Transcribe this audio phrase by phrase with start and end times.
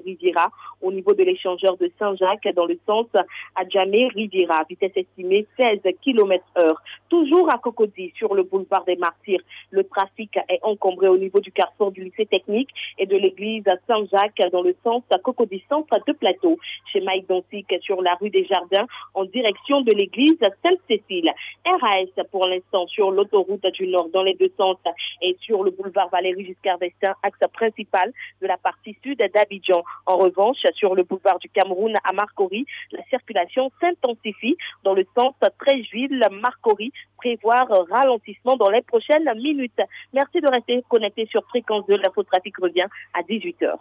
[0.00, 0.50] Riviera
[0.80, 3.06] au niveau de l'échangeur de Saint-Jacques dans le sens
[3.56, 4.64] Adjamé-Riviera.
[4.68, 6.80] Vitesse estimée 16 km heure.
[7.08, 9.42] Toujours à Cocody sur le boulevard des Martyrs.
[9.70, 14.42] Le trafic est encombré au niveau du carrefour du lycée technique et de l'église Saint-Jacques
[14.52, 16.58] dans le sens Cocody centre de plateau.
[16.92, 21.32] Chez Mike Dontic sur la rue des Jardins en direction de l'église Sainte-Cécile.
[21.64, 24.76] RAS pour l'instant sur l'autoroute du Nord dans les deux sens
[25.20, 29.81] et sur le boulevard Valérie Giscard d'Estaing, axe principal de la partie sud d'Abidjan.
[30.06, 35.34] En revanche, sur le boulevard du Cameroun à Marcory, la circulation s'intensifie dans le sens
[35.58, 39.80] Tréjeville-Marcory, prévoir ralentissement dans les prochaines minutes.
[40.12, 41.96] Merci de rester connecté sur Fréquence 2.
[41.96, 43.78] L'infotrafic revient à 18h.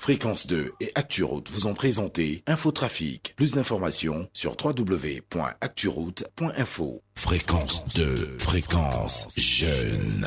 [0.00, 3.34] Fréquence 2 et ActuRoute vous ont présenté Infotrafic.
[3.36, 7.02] Plus d'informations sur www.acturoute.info.
[7.14, 10.26] Fréquence 2, fréquence jeune.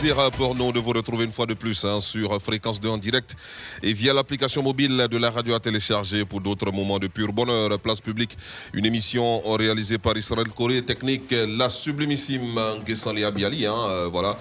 [0.00, 2.88] Plaisir hein, pour nous de vous retrouver une fois de plus hein, sur Fréquence 2
[2.88, 3.36] en direct
[3.82, 7.78] et via l'application mobile de la radio à télécharger pour d'autres moments de pur bonheur.
[7.78, 8.36] Place publique,
[8.72, 13.66] une émission réalisée par Israël Corée, technique la sublimissime Guessalia Biali.
[13.66, 14.38] Hein, euh, voilà.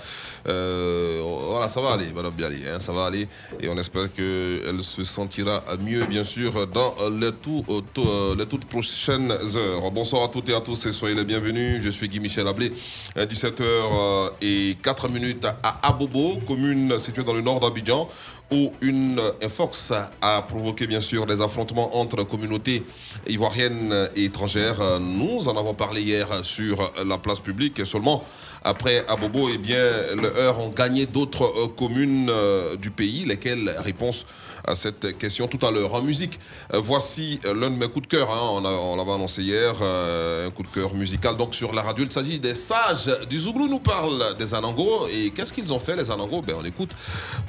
[0.48, 3.28] Euh, voilà, ça va aller, Madame Biali, hein, ça va aller.
[3.60, 8.66] Et on espère qu'elle se sentira mieux, bien sûr, dans les, tout, euh, les toutes
[8.66, 9.92] prochaines heures.
[9.92, 11.82] Bonsoir à toutes et à tous et soyez les bienvenus.
[11.84, 12.72] Je suis Guy Michel Ablé,
[13.18, 18.08] 17h et 4 minutes à Abobo, commune située dans le nord d'Abidjan,
[18.52, 22.84] où une force a provoqué bien sûr des affrontements entre communautés
[23.28, 25.00] ivoiriennes et étrangères.
[25.00, 28.24] Nous en avons parlé hier sur la place publique et seulement
[28.64, 29.78] après Abobo, eh bien,
[30.22, 33.74] le Heure ont gagné d'autres euh, communes euh, du pays, lesquelles?
[33.80, 34.26] Réponse
[34.68, 35.94] à cette question tout à l'heure.
[35.94, 36.40] En musique,
[36.74, 38.30] euh, voici euh, l'un de mes coups de cœur.
[38.30, 38.62] hein.
[38.62, 42.04] On, l'avait annoncé hier, euh, un coup de cœur musical donc sur la radio.
[42.06, 43.70] Il s'agit des sages du Zouglou.
[43.70, 45.08] Nous parle des Anango.
[45.12, 46.42] Et qu'est-ce qu'ils ont fait, les Anango?
[46.42, 46.92] Ben, On écoute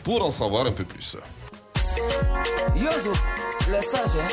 [0.05, 1.17] pour en savoir un peu plus.
[2.77, 3.13] Yozo,
[3.69, 4.29] le sage, hein?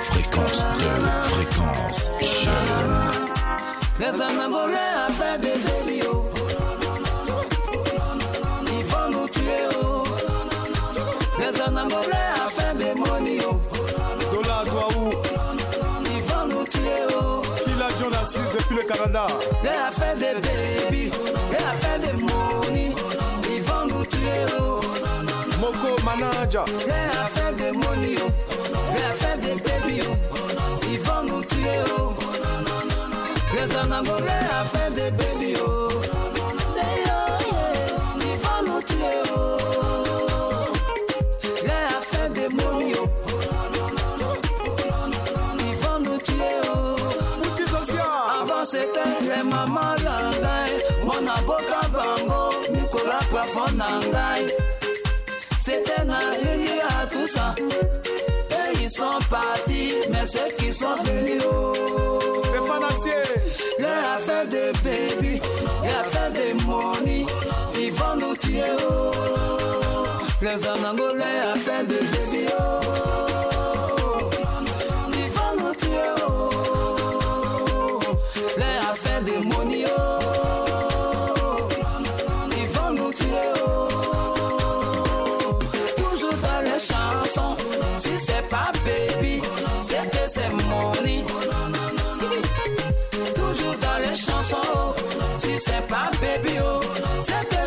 [0.00, 0.84] Fréquence 2,
[1.30, 3.28] fréquence jeune.
[4.00, 4.20] Les
[5.38, 5.73] des
[18.94, 19.26] Canada.
[19.62, 21.10] Les a des baby,
[21.50, 22.94] les a fait des money.
[23.50, 24.80] Ils vont nous tuer, oh.
[25.60, 28.30] Moko Manaja, Les a fait des money, oh.
[28.94, 30.86] Les a fait des baby, oh.
[30.90, 32.14] Ils vont nous tuer, oh.
[33.54, 35.33] Les Anangolais a fait des baby,
[48.64, 50.72] C'était mama ya ngai
[51.04, 52.40] mona boka bango
[52.72, 54.44] mikola plafon na ngai
[55.60, 57.54] sete na yeye ya tusa
[58.84, 63.22] ils sont partis, mais ceux qui sont venus, oh, Stéphane Assier,
[63.78, 65.40] leur affaire de baby,
[65.82, 67.24] leur affaire de money,
[67.80, 69.10] ils vont nous tuer, oh,
[70.42, 72.13] les anangolais, affaire de baby.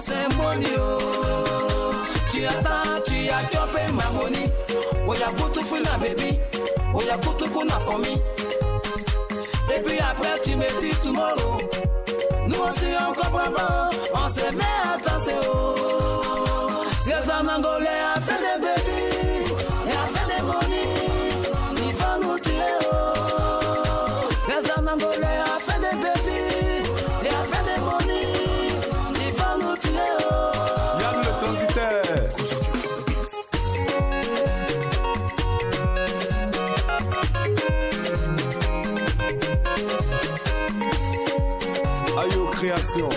[0.08, 1.94] Que c'est money, oh.
[2.32, 4.50] Tu attends, tu as chopé ma money.
[5.08, 6.40] Oh, y'a beaucoup de baby.
[6.94, 8.14] Oh, y'a beaucoup de for me.
[9.74, 11.58] Et puis après, tu me dis tomorrow.
[12.48, 13.90] Nous aussi, on comprend pas.
[14.14, 16.84] On se met à danser, oh.
[17.06, 18.17] Les Anangolais
[42.78, 43.10] Création.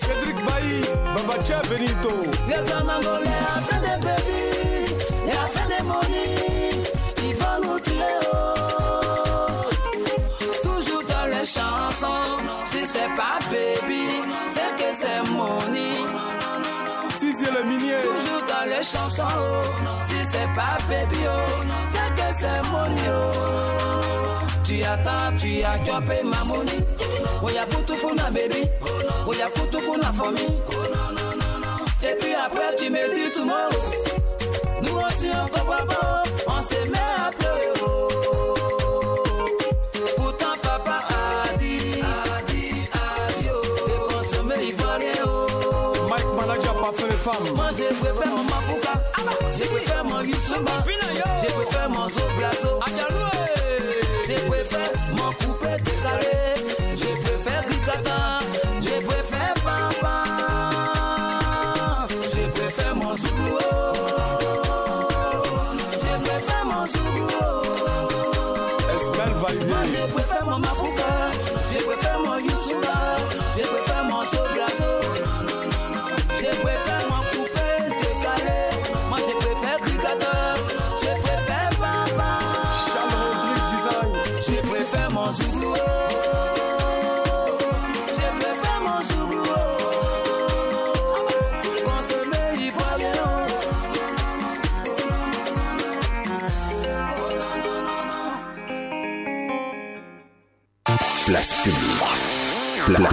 [0.00, 0.82] Cédric Bailly,
[1.14, 2.10] Babacha Benito.
[2.48, 4.40] Les Anangolais a fait des baby,
[5.26, 6.82] et a fait des money,
[7.22, 9.68] ils vont nous tuer, oh.
[10.62, 14.04] Toujours dans les chansons, si c'est pas baby,
[14.48, 15.94] c'est que c'est money.
[17.18, 18.00] Tizier le minier.
[18.00, 19.88] Toujours dans les chansons, oh.
[20.02, 24.50] si c'est pas baby, oh, c'est que c'est money, oh.
[24.64, 26.78] Tu attends, tu as chopé ma money.
[27.42, 28.66] Oh, y'a pour tout fou na baby,
[29.26, 30.40] oh, y'a pour tout fou na for me.
[32.06, 33.70] Et puis après, tu me dis tomorrow.
[34.82, 36.22] Nous aussi, on comprend pas.
[36.46, 37.72] On se met à pleurer.
[37.86, 38.04] oh.
[55.14, 56.53] Mon coupé décalé.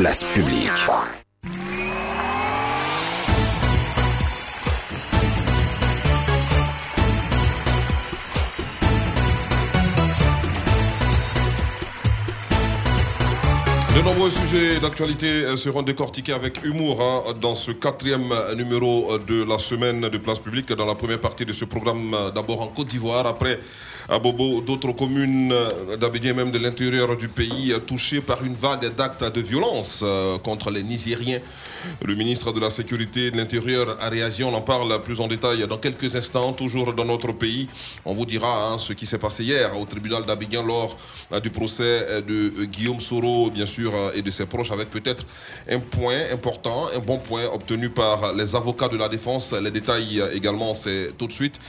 [0.02, 0.68] Place publique.
[13.96, 19.12] De nombreux sujets d'actualité euh, seront décortiqués avec humour hein, dans ce quatrième euh, numéro
[19.12, 20.74] euh, de la semaine de place publique.
[20.74, 23.60] Dans la première partie de ce programme, d'abord en Côte d'Ivoire, après
[24.12, 28.56] à Bobo, d'autres communes euh, d'Abidjan, même de l'intérieur du pays, euh, touchées par une
[28.56, 31.40] vague d'actes de violence euh, contre les Nigériens.
[32.04, 35.66] Le ministre de la Sécurité de l'Intérieur a réagi, on en parle plus en détail
[35.66, 37.70] dans quelques instants, toujours dans notre pays.
[38.04, 40.98] On vous dira hein, ce qui s'est passé hier au tribunal d'Abidjan lors
[41.42, 45.26] du procès de Guillaume Soro, bien sûr, et de ses proches, avec peut-être
[45.70, 49.54] un point important, un bon point obtenu par les avocats de la défense.
[49.54, 51.60] Les détails également, c'est tout de suite.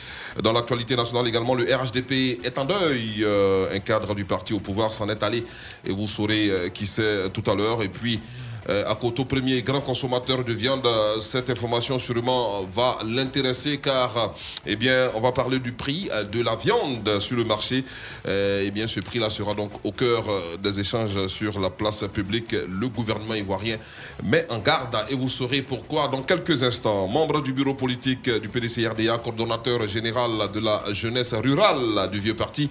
[0.43, 3.23] Dans l'actualité nationale également, le RHDP est en deuil.
[3.23, 5.45] Euh, Un cadre du parti au pouvoir s'en est allé
[5.85, 7.83] et vous saurez euh, qui c'est tout à l'heure.
[7.83, 12.99] Et puis, euh, à Koto, premier grand consommateur de viande, euh, cette information sûrement va
[13.05, 14.27] l'intéresser car euh,
[14.67, 17.85] eh bien, on va parler du prix euh, de la viande sur le marché.
[18.27, 22.05] Euh, eh bien, ce prix-là sera donc au cœur euh, des échanges sur la place
[22.13, 22.53] publique.
[22.53, 23.77] Le gouvernement ivoirien
[24.23, 27.09] met en garde et vous saurez pourquoi dans quelques instants.
[27.09, 32.69] Membre du bureau politique du PDC-RDA, coordonnateur général de la jeunesse rurale du vieux parti.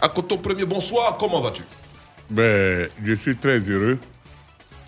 [0.00, 1.62] À Koto, premier, bonsoir, comment vas-tu?
[2.30, 3.98] Ben, je suis très heureux.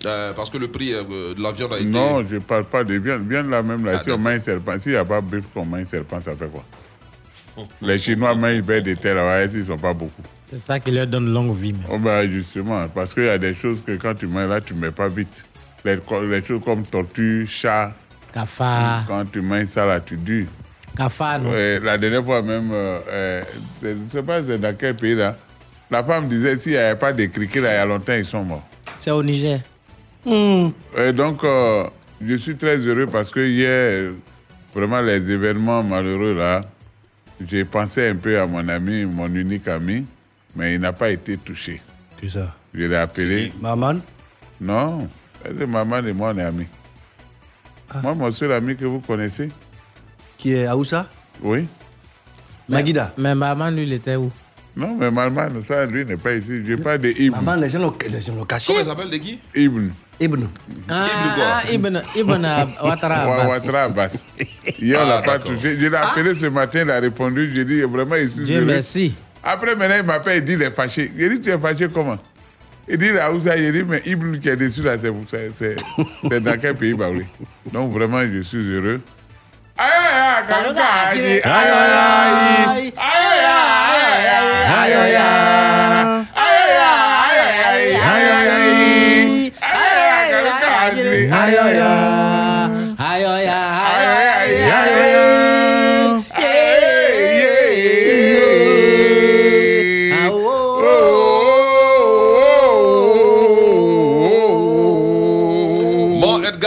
[0.05, 1.85] Euh, Parce que le prix euh, de la viande a été...
[1.85, 3.27] Non, je ne parle pas de viande.
[3.27, 5.43] Viande là même, là, Ah, si on mange un serpent, s'il n'y a pas bœuf
[5.53, 6.63] qu'on mange un serpent, ça fait quoi?
[7.81, 10.23] Les Chinois mangent bête de terre, là, ils ne sont pas beaucoup?
[10.47, 11.75] C'est ça qui leur donne longue vie.
[11.89, 14.73] Oh, ben, justement, parce qu'il y a des choses que quand tu manges là, tu
[14.73, 15.27] ne mets pas vite.
[15.85, 15.97] Les,
[16.29, 17.93] les choses comme tortue, chat,
[18.33, 19.03] Cafard.
[19.07, 20.47] Quand tu manges ça, là, tu dures.
[20.95, 21.51] Cafard, non?
[21.83, 23.43] La dernière fois même, euh, euh,
[23.81, 25.35] je ne sais pas c'est dans quel pays là.
[25.89, 28.25] La femme disait s'il n'y avait pas de criquets là, il y a longtemps, ils
[28.25, 28.65] sont morts.
[28.99, 29.59] C'est au Niger.
[30.25, 31.85] Et donc, euh,
[32.23, 34.11] je suis très heureux parce que hier,
[34.73, 36.61] vraiment les événements malheureux là,
[37.47, 40.05] j'ai pensé un peu à mon ami, mon unique ami,
[40.55, 41.81] mais il n'a pas été touché.
[42.19, 42.53] Qui ça?
[42.73, 43.51] Je l'ai appelé.
[43.59, 43.95] Maman?
[44.59, 45.09] Non,
[45.43, 46.67] c'est maman et moi, on est amis.
[48.03, 49.51] Moi, mon seul ami que vous connaissez
[50.37, 51.07] Qui est Aoussa
[51.41, 51.67] Oui.
[52.69, 53.11] Magida.
[53.17, 54.31] Mais maman, lui, il était où?
[54.77, 56.61] Non, mais maman, ça, lui, n'est pas ici.
[56.63, 57.35] Je parle de Ibn.
[57.35, 58.67] Maman, les gens l'ont les gens l'ont caché.
[58.67, 59.39] Comment il s'appelle de qui?
[59.55, 59.89] Ibn.
[60.21, 60.43] Ibn.
[60.87, 63.45] Ah, ah, Ibn, Ibn euh, Ouattara Abbas.
[63.47, 64.11] Ouattara Abbas.
[64.79, 65.77] Hier, on Ah, l'a pas touché.
[65.79, 67.51] Je l'ai appelé ce matin, il a répondu.
[67.55, 68.65] Je dis vraiment, il suis Dieu heureux.
[68.65, 69.13] merci.
[69.43, 71.11] Après, maintenant, il m'appelle, il dit, il est fâché.
[71.17, 72.19] Je dis, tu es fâché comment
[72.87, 75.51] Il dit, là où ça, il dit, mais Ibn qui est dessus, là, c'est c'est-
[75.57, 75.77] c'est-
[76.29, 77.25] c'est dans quel pays, bah oui.
[77.73, 79.01] Donc, vraiment, je suis heureux.
[79.77, 85.15] Aïe, aïe, aïe, Kaluka, aïe, aïe, aïe, aïe, aïe, aïe, aïe, aïe, aïe, aïe, aïe,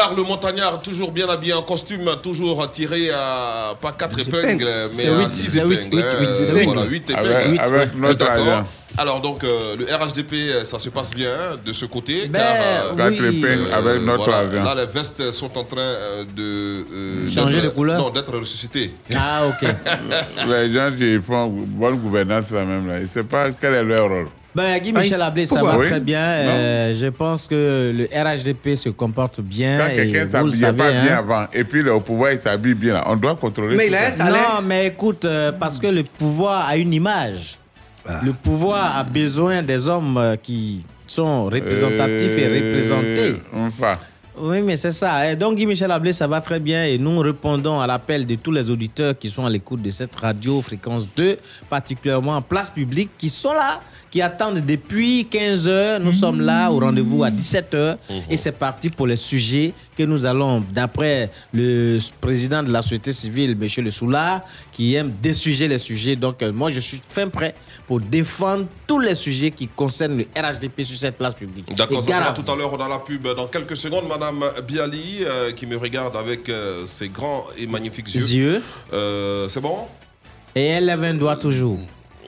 [0.04, 5.06] Edgar le montagnard, toujours bien habillé en costume, toujours tiré à pas quatre épingles, mais
[5.06, 6.88] à huit, six c'est huit, épingles.
[6.88, 7.14] huit, hein.
[7.18, 7.60] Avec- épingles.
[7.60, 8.66] avec notre argent.
[8.96, 12.54] Alors donc, euh, le RHDP, ça se passe bien hein, de ce côté, Ben, car
[12.92, 13.38] euh, Quatre Oui.
[13.38, 14.62] épingles avec notre voilà, argent.
[14.74, 18.94] là, les vestes sont en train euh, de euh, Changer de couleur Non, d'être ressuscitées.
[19.16, 19.68] Ah, ok.
[20.48, 23.82] Les gens qui font bonne gouvernance, là même, là, ils ne savent pas quel est
[23.84, 24.28] leur rôle.
[24.54, 25.72] Ben, Guy Michel Ablé, ça Pourquoi?
[25.76, 25.88] va Oui.
[25.88, 26.20] très bien.
[26.20, 29.78] Euh, je pense que le RHDP se comporte bien.
[29.78, 31.18] Quand quelqu'un s'habillait savez, pas bien hein.
[31.18, 33.90] avant, et puis le au pouvoir, il s'habille bien, là, on doit contrôler Mais tout
[33.90, 34.24] il a un ça.
[34.26, 34.52] salaire.
[34.56, 37.58] Non, mais écoute, euh, parce que le pouvoir a une image.
[38.22, 43.36] Le pouvoir a besoin des hommes euh, qui sont représentatifs et représentés.
[43.54, 43.94] Enfin,
[44.38, 45.30] Oui, mais c'est ça.
[45.30, 46.84] Et donc, Guy Michel Ablé, ça va très bien.
[46.84, 50.14] Et nous répondons à l'appel de tous les auditeurs qui sont à l'écoute de cette
[50.16, 51.38] radio fréquence 2,
[51.70, 53.80] particulièrement en place publique, qui sont là,
[54.14, 55.98] qui attendent depuis 15 heures.
[55.98, 57.98] Nous sommes là au rendez-vous à 17 heures.
[58.30, 63.12] Et c'est parti pour les sujets que nous allons, d'après le président de la société
[63.12, 63.84] civile, M.
[63.84, 66.14] Le Soulard, qui aime désuger les sujets.
[66.14, 67.56] Donc, euh, moi, je suis fin prêt
[67.88, 71.74] pour défendre tous les sujets qui concernent le RHDP sur cette place publique.
[71.74, 73.26] D'accord, ça sera tout à l'heure dans la pub.
[73.34, 78.14] Dans quelques secondes, Madame Biali, euh, qui me regarde avec euh, ses grands et magnifiques
[78.14, 78.28] yeux.
[78.28, 78.62] Yeux.
[79.48, 79.88] C'est bon?
[80.54, 81.80] Et elle lève un doigt toujours.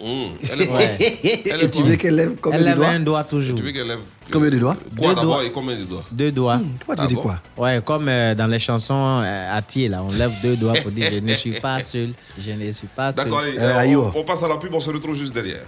[0.03, 0.27] Mmh.
[0.53, 1.43] Elle est Ouais.
[1.51, 3.57] Elle Et tu veux qu'elle lève combien Elle de lève un doigt toujours.
[3.57, 4.01] Tu veux qu'elle lève
[4.31, 5.45] Combien de doigts Quoi Deux d'abord doigts.
[5.45, 6.61] et combien de doigts Deux doigts.
[6.85, 10.13] Toi, tu dis quoi Ouais, comme euh, dans les chansons euh, à Thier, là, on
[10.17, 13.25] lève deux doigts pour dire je ne suis pas seul, je ne suis pas seul.
[13.25, 15.63] D'accord, allez, Euh, euh, on, on passe à la pub, on se retrouve juste derrière.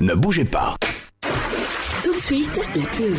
[0.00, 0.76] Ne bougez pas.
[2.04, 3.16] Tout de suite, la pub.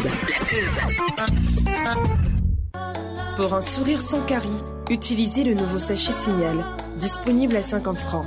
[3.36, 4.50] Pour un sourire sans carie,
[4.90, 6.66] utilisez le nouveau sachet Signal,
[6.98, 8.26] disponible à 50 francs.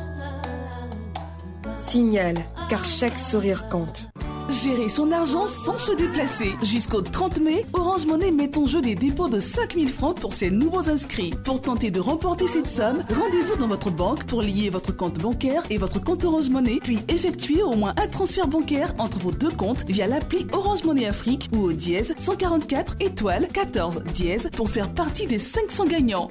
[1.77, 2.37] Signal,
[2.69, 4.12] car chaque sourire compte.
[4.49, 6.55] Gérer son argent sans se déplacer.
[6.63, 10.51] Jusqu'au 30 mai, Orange Monnaie met en jeu des dépôts de 5000 francs pour ses
[10.51, 11.33] nouveaux inscrits.
[11.45, 15.63] Pour tenter de remporter cette somme, rendez-vous dans votre banque pour lier votre compte bancaire
[15.71, 19.51] et votre compte Orange Monnaie, puis effectuer au moins un transfert bancaire entre vos deux
[19.51, 24.93] comptes via l'appli Orange Monnaie Afrique ou au dièse 144 étoile 14 dièse pour faire
[24.93, 26.29] partie des 500 gagnants.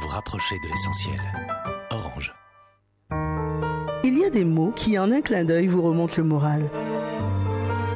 [0.00, 1.20] Vous rapprochez de l'essentiel.
[1.90, 2.34] Orange.
[4.04, 6.70] Il y a des mots qui, en un clin d'œil, vous remontent le moral.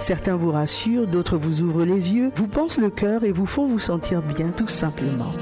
[0.01, 3.67] Certains vous rassurent, d'autres vous ouvrent les yeux, vous pensent le cœur et vous font
[3.67, 5.35] vous sentir bien, tout simplement.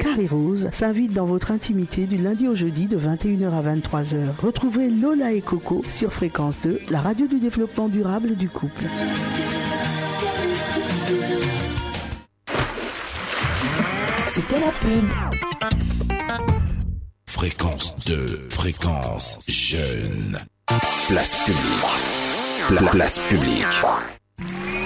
[0.00, 4.16] Carré Rose s'invite dans votre intimité du lundi au jeudi de 21h à 23h.
[4.40, 8.84] Retrouvez Lola et Coco sur Fréquence 2, la radio du développement durable du couple.
[14.32, 15.97] C'était la pub.
[17.38, 20.40] Fréquence 2, fréquence jeune.
[21.06, 22.66] Place publique.
[22.66, 24.77] Pla- place publique.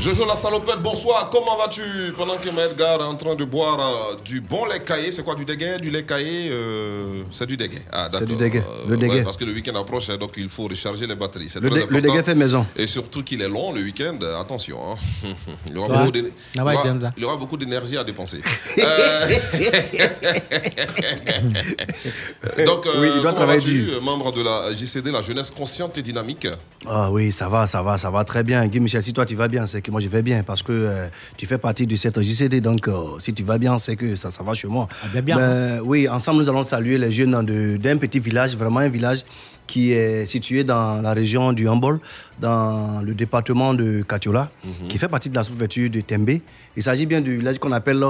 [0.00, 1.28] Jojo la salopette, bonsoir.
[1.30, 1.82] Comment vas-tu?
[2.16, 5.34] Pendant que Edgar est en train de boire euh, du bon lait caillé, c'est quoi
[5.34, 7.82] du déguet Du lait caillé euh, C'est du déguet.
[7.92, 8.26] Ah, d'accord.
[8.26, 9.22] du déguet, le ouais, déguet.
[9.22, 11.50] parce que le week-end approche, hein, donc il faut recharger les batteries.
[11.50, 12.64] C'est Le très dé- le déguet fait maison.
[12.76, 14.78] Et surtout qu'il est long le week-end, euh, attention.
[14.90, 14.94] hein.
[15.68, 17.12] Il, y aura beaucoup Ah ouais, il y aura- j'aime ça.
[17.18, 18.40] il y aura beaucoup d'énergie à dépenser.
[18.78, 19.28] Euh,
[22.66, 25.50] donc, euh, Oui, il doit comment travailler vas-tu, euh, membre de la JCD, la jeunesse
[25.50, 26.46] consciente et dynamique?
[26.86, 28.66] Ah oui, ça va, ça va, ça va très bien.
[28.66, 30.72] Guy Michel, si toi tu vas bien, c'est que moi je vais bien parce que
[30.72, 31.06] euh,
[31.36, 32.60] tu fais partie de cette JCD.
[32.60, 34.88] Donc euh, si tu vas bien, c'est que ça, ça va chez moi.
[35.12, 35.36] bien, bien.
[35.36, 39.24] Ben, oui, ensemble nous allons saluer les jeunes de- d'un petit village, vraiment un village
[39.66, 42.00] qui est situé dans la région du Hambol,
[42.40, 44.50] dans le département de Katiola,
[44.88, 46.30] qui fait partie de la sous-préfecture de Tembe.
[46.76, 48.02] Il s'agit bien du village qu'on appelle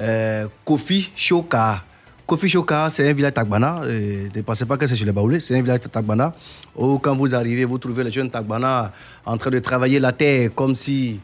[0.00, 1.84] euh, Kofi Shoka.
[2.26, 3.82] Kofi Shoka, c'est un village Tagbana.
[3.84, 6.32] Ne pensez pas que c'est sur les Baoulés, c'est un village Tagbana.
[6.74, 8.92] Où quand vous arrivez, vous trouvez les jeunes Tagbana
[9.26, 11.20] en train de travailler la terre comme si.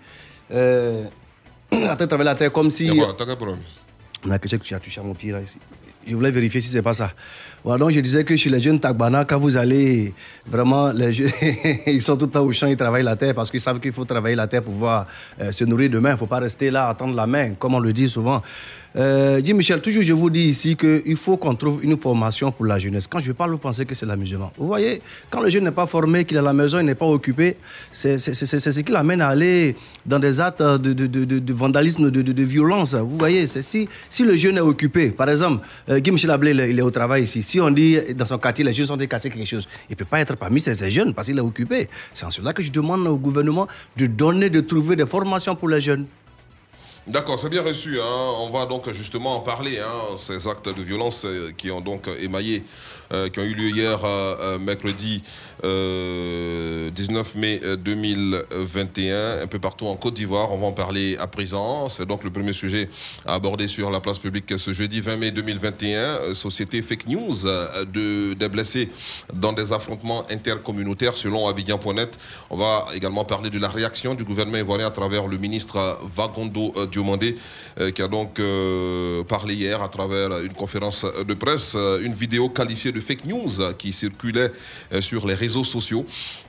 [0.53, 1.05] euh,
[1.73, 2.89] en train de travailler la terre comme si.
[2.89, 3.17] Quoi
[4.27, 5.57] On a quelque chose qui a touché à mon pied là ici.
[6.07, 7.13] Je voulais vérifier si c'est pas ça.
[7.63, 10.15] Voilà, donc je disais que chez les jeunes Tagbana, quand vous allez,
[10.47, 11.31] vraiment, les jeunes,
[11.87, 13.93] ils sont tout le temps au champ, ils travaillent la terre parce qu'ils savent qu'il
[13.93, 15.07] faut travailler la terre pour pouvoir
[15.41, 16.11] euh, se nourrir demain.
[16.11, 18.43] Il ne faut pas rester là, attendre la main, comme on le dit souvent.
[18.97, 22.67] Euh, dis Michel, toujours je vous dis ici qu'il faut qu'on trouve une formation pour
[22.67, 23.07] la jeunesse.
[23.07, 24.53] Quand je parle, vous pensez que c'est l'amusement.
[24.59, 26.97] Vous voyez, quand le jeune n'est pas formé, qu'il est à la maison, il n'est
[26.97, 27.57] pas occupé,
[27.93, 32.95] c'est ce qui l'amène à aller dans des actes de, vandalisme, de, violence.
[32.95, 33.89] Vous voyez, si,
[34.21, 37.25] le jeune est occupé, par exemple, euh, Guy Michel Ablé, il il est au travail
[37.25, 37.43] ici.
[37.43, 40.05] Si on dit dans son quartier, les jeunes sont cassés quelque chose, il ne peut
[40.05, 41.89] pas être parmi ces jeunes parce qu'il est occupé.
[42.13, 45.69] C'est en cela que je demande au gouvernement de donner, de trouver des formations pour
[45.69, 46.07] les jeunes.
[47.07, 47.99] D'accord, c'est bien reçu.
[48.01, 48.33] hein.
[48.41, 49.79] On va donc justement en parler.
[49.79, 52.63] hein, Ces actes de violence euh, qui ont donc émaillé,
[53.13, 55.23] euh, qui ont eu lieu hier, euh, mercredi
[55.65, 60.53] euh, 19 mai euh, 2021, un peu partout en Côte d'Ivoire.
[60.53, 61.89] On va en parler à présent.
[61.89, 62.89] C'est donc le premier sujet
[63.27, 65.99] à aborder sur la place publique ce jeudi 20 mai 2021.
[65.99, 68.89] Euh, Société fake news euh, de, des blessés
[69.33, 72.19] dans des affrontements intercommunautaires selon Abidjan.net.
[72.51, 75.95] On va également parler de la réaction du gouvernement ivoirien à travers le ministre euh,
[76.15, 77.37] Vagondo euh, Diomandé
[77.79, 82.13] euh, qui a donc euh, parlé hier à travers une conférence de presse, euh, une
[82.13, 84.53] vidéo qualifiée de fake news euh, qui circulait
[84.93, 86.07] euh, sur les réseaux sociaux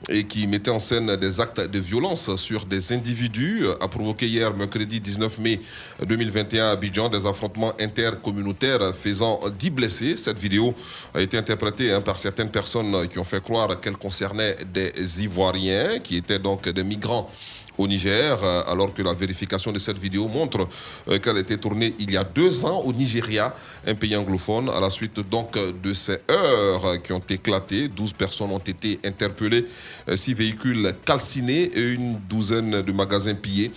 [0.10, 4.54] et qui mettait en scène des actes de violence sur des individus a provoqué hier,
[4.56, 5.60] mercredi 19 mai
[6.06, 10.16] 2021 à Abidjan, des affrontements intercommunautaires faisant 10 blessés.
[10.16, 10.74] Cette vidéo
[11.14, 16.00] a été interprétée hein, par certaines personnes qui ont fait croire qu'elle concernait des Ivoiriens
[16.00, 17.30] qui étaient donc des migrants
[17.78, 20.68] au Niger, euh, alors que la vérification de cette vidéo montre
[21.08, 23.54] euh, qu'elle a été tournée il y a deux ans au Nigeria,
[23.86, 24.70] un pays anglophone.
[24.70, 28.58] À la suite donc euh, de ces heures euh, qui ont éclaté, 12 personnes ont
[28.60, 29.66] été interpellées,
[30.10, 33.72] euh, six véhicules calcinés et une douzaine de magasins pillés.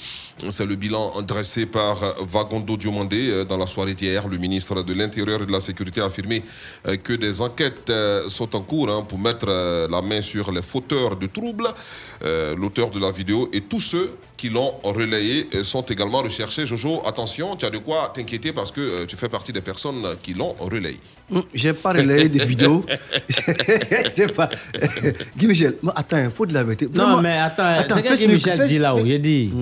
[0.49, 4.27] C'est le bilan dressé par Vagondo Diomandé euh, dans la soirée d'hier.
[4.27, 6.43] Le ministre de l'Intérieur et de la Sécurité a affirmé
[6.89, 10.61] euh, que des enquêtes euh, sont en cours hein, pour mettre la main sur les
[10.63, 11.69] fauteurs de troubles,
[12.57, 16.67] l'auteur de la vidéo et tous ceux qui l'ont relayé sont également recherchés.
[16.67, 20.35] Jojo, attention, tu as de quoi t'inquiéter parce que tu fais partie des personnes qui
[20.35, 20.99] l'ont relayé.
[21.33, 22.85] Hum, J'ai pas relayé des vidéos.
[24.17, 24.49] J'ai pas.
[25.37, 26.87] Guy Michel, mais attends, il faut de la vérité.
[26.87, 29.05] Non, Vraiment- mais attends, c'est ce que fais- Michel dit là-haut.
[29.05, 29.53] Il dit?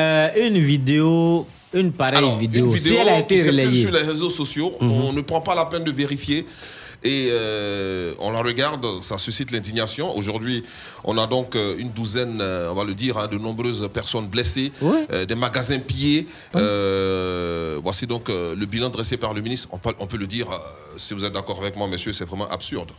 [0.00, 3.60] Euh, une vidéo, une pareille Alors, vidéo, une si vidéo elle a été qui circule
[3.60, 3.80] relayée.
[3.82, 4.90] sur les réseaux sociaux, Mhm.
[4.90, 6.46] on ne prend pas la peine de vérifier.
[7.04, 10.16] Et euh, on la regarde, ça suscite l'indignation.
[10.16, 10.62] Aujourd'hui,
[11.02, 14.70] on a donc euh, une douzaine, on va le dire, hein, de nombreuses personnes blessées,
[14.84, 16.28] euh, des magasins pillés.
[16.54, 19.66] Euh, voici donc le bilan dressé par le ministre.
[19.72, 20.46] On peut, on peut le dire,
[20.96, 22.92] si vous êtes d'accord avec moi, messieurs, c'est vraiment absurde.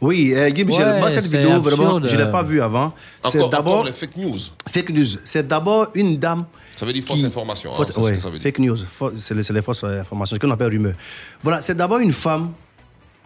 [0.00, 2.92] Oui, euh, Guy Michel, Ouais, moi cette vidéo, vraiment, je ne l'ai pas vue avant.
[3.24, 3.84] C'est d'abord.
[3.84, 4.38] les fake news.
[4.68, 5.04] Fake news.
[5.24, 6.44] C'est d'abord une dame.
[6.76, 7.70] Ça veut dire fausse qui- information.
[7.72, 8.42] hein, fausse- ce ouais, que ça veut dire.
[8.42, 8.76] fake news.
[9.16, 10.94] C'est les, fausses euh, informations, ce qu'on appelle rumeur.
[11.42, 12.50] Voilà, c'est d'abord une femme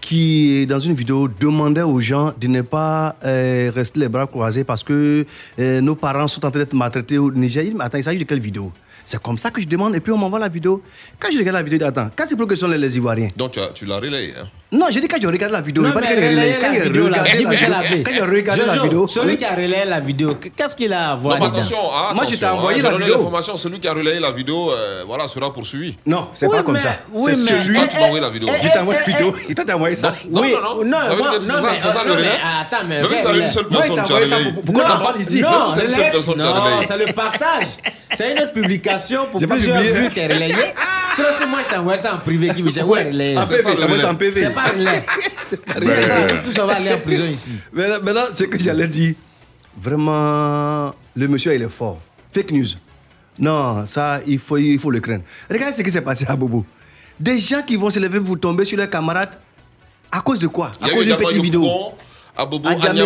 [0.01, 4.65] qui, dans une vidéo, demandait aux gens de ne pas euh, rester les bras croisés
[4.65, 5.27] parce que
[5.59, 7.65] euh, nos parents sont en train d'être maltraités au Niger.
[7.65, 8.73] Il dit, Mais attends, il s'agit de quelle vidéo?
[9.05, 10.83] C'est comme ça que je demande et puis on m'envoie la vidéo.
[11.19, 12.77] Quand je regarde la vidéo, je dis, attends, quand c'est pour que ce sont les,
[12.77, 13.29] les Ivoiriens?
[13.37, 14.35] Donc tu, as- tu l'as relayé.
[14.39, 14.47] hein.
[14.71, 15.83] Non, j'ai dit quand je regarde la vidéo.
[15.83, 18.03] Non, pas mais quand je regarde- quand la je vidéo, regarde la vidéo.
[18.05, 19.09] Quand je regarde la vidéo.
[19.09, 19.37] Celui oui.
[19.39, 21.59] qui a relayé la vidéo, qu'est-ce qu'il a à voir Non, mais dedans?
[21.61, 23.15] attention, hein, Moi, je t'ai envoyé hein, la vidéo.
[23.17, 25.97] l'information, celui qui a relayé la vidéo euh, voilà, sera poursuivi.
[26.05, 26.91] Non, c'est Oui, pas comme ça.
[27.15, 27.79] oui, c'est mais- celui.
[27.79, 28.49] M'as envoyé la vidéo.
[28.63, 29.35] Je t'ai envoyé la vidéo.
[29.49, 30.13] Et toi, t'as envoyé ça.
[30.31, 30.85] Non, non, non.
[30.85, 32.29] non, Ça veut moi- dire que c'est non, ça- le relais.
[32.29, 34.53] attends, mais Même si c'est une seule il personne t'a qui a envoyé ça relayé.
[34.53, 35.41] pour- pourquoi t'en parles ici?
[35.41, 36.87] Non, c'est une seule laisse- personne qui a non, relayé.
[36.87, 37.67] c'est le partage.
[38.15, 40.55] C'est une autre publication pour J'ai pas plusieurs vues qui est relayée.
[41.15, 43.37] Sinon, c'est moi, je t'envoie ça en privé qui me dit, ouais, relayé.
[43.39, 44.19] En C'est ça, PV, le envoyé en relais.
[44.59, 44.73] Pas.
[45.81, 47.53] Ben, Tous on va aller en prison ici.
[47.73, 49.15] Maintenant, maintenant, ce que j'allais dire,
[49.81, 51.99] vraiment, le monsieur, il est fort.
[52.35, 52.67] Fake news.
[53.39, 55.23] Non, ça, il faut, il faut le craindre.
[55.51, 56.67] Regardez ce qui s'est passé à Bobo.
[57.19, 59.39] Des gens qui vont se lever pour tomber sur leurs camarades.
[60.11, 60.71] À cause de quoi?
[60.83, 61.65] À cause d'une petite vidéo.
[62.37, 63.01] À Bobo, Djamé.
[63.01, 63.05] À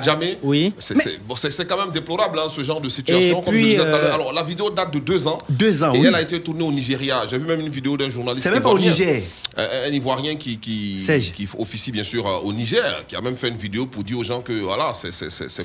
[0.00, 0.38] Djamé.
[0.42, 0.72] Oui.
[0.78, 0.94] C'est
[1.26, 1.34] bon,
[1.68, 3.40] quand même déplorable, hein, ce genre de situation.
[3.40, 4.12] Et Comme puis, je disais euh.
[4.14, 5.38] Alors, la vidéo date de deux ans.
[5.48, 6.04] Deux ans, Et oui.
[6.06, 7.24] elle a été tournée au Nigeria.
[7.28, 8.78] J'ai vu même une vidéo d'un journaliste C'est même pas au.
[8.78, 9.22] Niger.
[9.54, 10.96] Un, un Ivoirien qui, qui,
[11.58, 14.24] officie bien sûr euh, au Niger, qui a même fait une vidéo pour dire aux
[14.24, 15.10] gens que voilà, c'est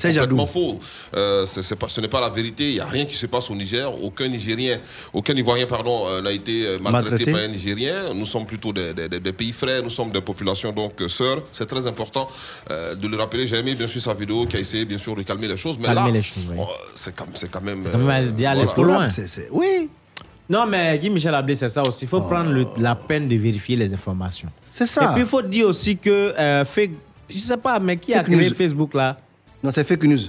[0.02, 0.78] complètement faux.
[1.16, 1.46] Euh,
[1.80, 2.68] pas, ce n'est pas la vérité.
[2.68, 3.90] Il n'y a rien qui se passe au Niger.
[4.04, 4.78] Aucun Nigérien,
[5.14, 7.32] aucun Ivoirien pardon, euh, n'a été maltraité, Maltraité.
[7.32, 8.12] par un Nigérien.
[8.14, 11.42] Nous sommes plutôt des, des- des- des pays frères, nous sommes des populations donc sœurs.
[11.50, 12.28] C'est très important
[12.70, 13.46] euh, de le rappeler.
[13.46, 15.78] J'ai aimé bien sûr sa vidéo qui a essayé bien sûr de calmer les choses.
[15.78, 16.56] Mais Calmer là, les choses, oui.
[16.58, 17.84] oh, c'est quand, c'est quand même.
[17.90, 18.72] quand même euh, d'y aller voilà.
[18.72, 19.08] trop loin.
[19.52, 19.88] Oui,
[20.50, 22.04] Non, mais Guy Michel Ablé, c'est ça aussi.
[22.04, 24.48] Il faut prendre le- la peine de vérifier les informations.
[24.72, 25.04] c'est ça.
[25.04, 26.90] Et puis, il faut dire aussi que, euh, fait,
[27.28, 28.54] je sais pas, mais qui a Fake créé news.
[28.54, 29.18] Facebook là?
[29.62, 30.20] Non, c'est fake news.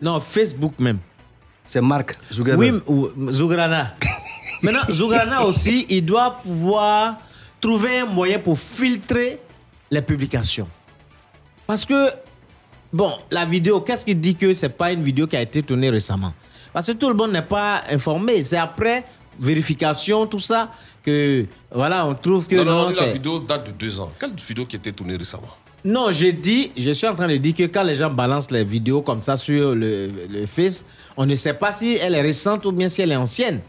[0.00, 0.98] Non, Facebook même.
[1.66, 2.80] C'est Mark Zuckerberg.
[2.88, 3.94] Oui, ou Zougrana.
[4.62, 7.16] Maintenant, Zougrana aussi, il doit pouvoir
[7.60, 9.38] trouver un moyen pour filtrer
[9.90, 10.68] les publications.
[11.66, 12.10] Parce que,
[12.96, 15.90] bon, la vidéo, qu'est-ce qui dit que c'est pas une vidéo qui a été tournée
[15.90, 16.32] récemment?
[16.72, 18.42] Parce que tout le monde n'est pas informé.
[18.42, 19.04] C'est après
[19.38, 24.00] vérification, tout ça, que, voilà, on trouve que Non, non, la vidéo date de deux
[24.00, 24.10] ans.
[24.18, 25.54] Quelle vidéo qui a été tournée récemment?
[25.84, 28.64] Non, j'ai dit, je suis en train de dire que quand les gens balancent les
[28.64, 30.84] vidéos comme ça sur le, le Face,
[31.16, 33.60] on ne sait pas si elle est récente ou bien si elle est ancienne.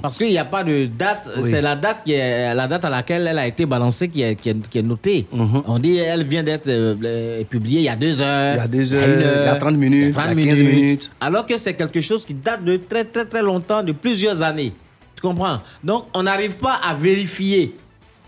[0.00, 1.48] Parce qu'il n'y a pas de date, Oui.
[1.50, 4.34] c'est la date qui est la date à laquelle elle a été balancée qui est,
[4.36, 5.26] qui est, qui est notée.
[5.32, 8.54] On dit elle vient d'être euh, euh, publiée il y a deux heures.
[8.54, 10.40] Il y a deux heures, il y a 30 minutes, il y a 30 il
[10.46, 11.10] y a 15 minutes.
[11.20, 14.72] Alors que c'est quelque chose qui date de très très très longtemps, de plusieurs années.
[15.16, 15.58] Tu comprends?
[15.82, 17.76] Donc on n'arrive pas à vérifier.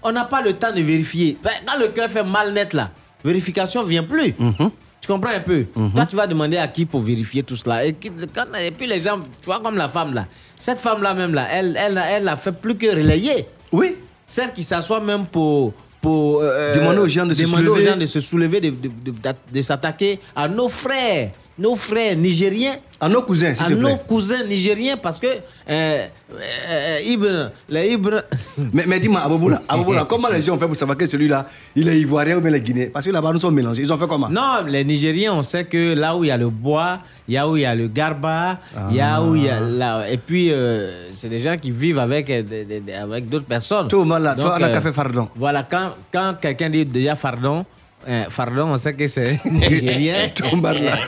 [0.02, 1.36] On n'a pas le temps de vérifier.
[1.42, 2.90] Ben, Quand le cœur fait mal net là,
[3.24, 4.34] vérification vient plus.
[4.38, 4.70] Mhm.
[5.06, 5.64] Tu comprends un peu?
[5.94, 7.84] Toi, tu vas demander à qui pour vérifier tout cela.
[7.84, 10.26] Et, qui- quand- et puis les gens, tu vois, comme la femme là.
[10.56, 13.46] Cette femme-là même là, elle, elle, elle n'a fait plus que relayer.
[13.70, 13.94] Oui.
[14.26, 15.72] Celle qui s'assoit même pour.
[16.00, 17.88] pour euh, Demander aux gens de se demander aux soulever.
[17.90, 22.16] gens de se soulever, de, de, de- de- de s'attaquer à nos frères, nos frères
[22.16, 22.76] nigériens.
[23.00, 23.82] À nos cousins, s'il À te plaît.
[23.82, 25.26] nos cousins nigériens, parce que.
[25.68, 26.06] Euh,
[26.68, 28.20] euh, Ibn, les Ibn.
[28.72, 31.86] Mais, mais dis-moi, Aboboula, Aboboula, comment les gens ont fait pour savoir que celui-là, il
[31.88, 32.88] est ivoirien ou bien il est guinéen?
[32.92, 33.82] Parce que là-bas, nous sommes mélangés.
[33.82, 34.28] Ils ont fait comment?
[34.28, 37.36] Non, les Nigériens, on sait que là où il y a le bois, il y
[37.38, 38.58] a où il y a le garba,
[38.90, 40.10] il y a où il y a là.
[40.10, 42.42] Et puis, euh, c'est des gens qui vivent avec, euh,
[43.02, 43.86] avec d'autres personnes.
[43.88, 45.28] Tout le monde là, toi, on a qu'à faire fardon.
[45.36, 47.64] Voilà, quand, quand quelqu'un dit déjà fardon,
[48.08, 50.28] euh, fardon, on sait que c'est nigérien.
[50.34, 50.98] Tombar là.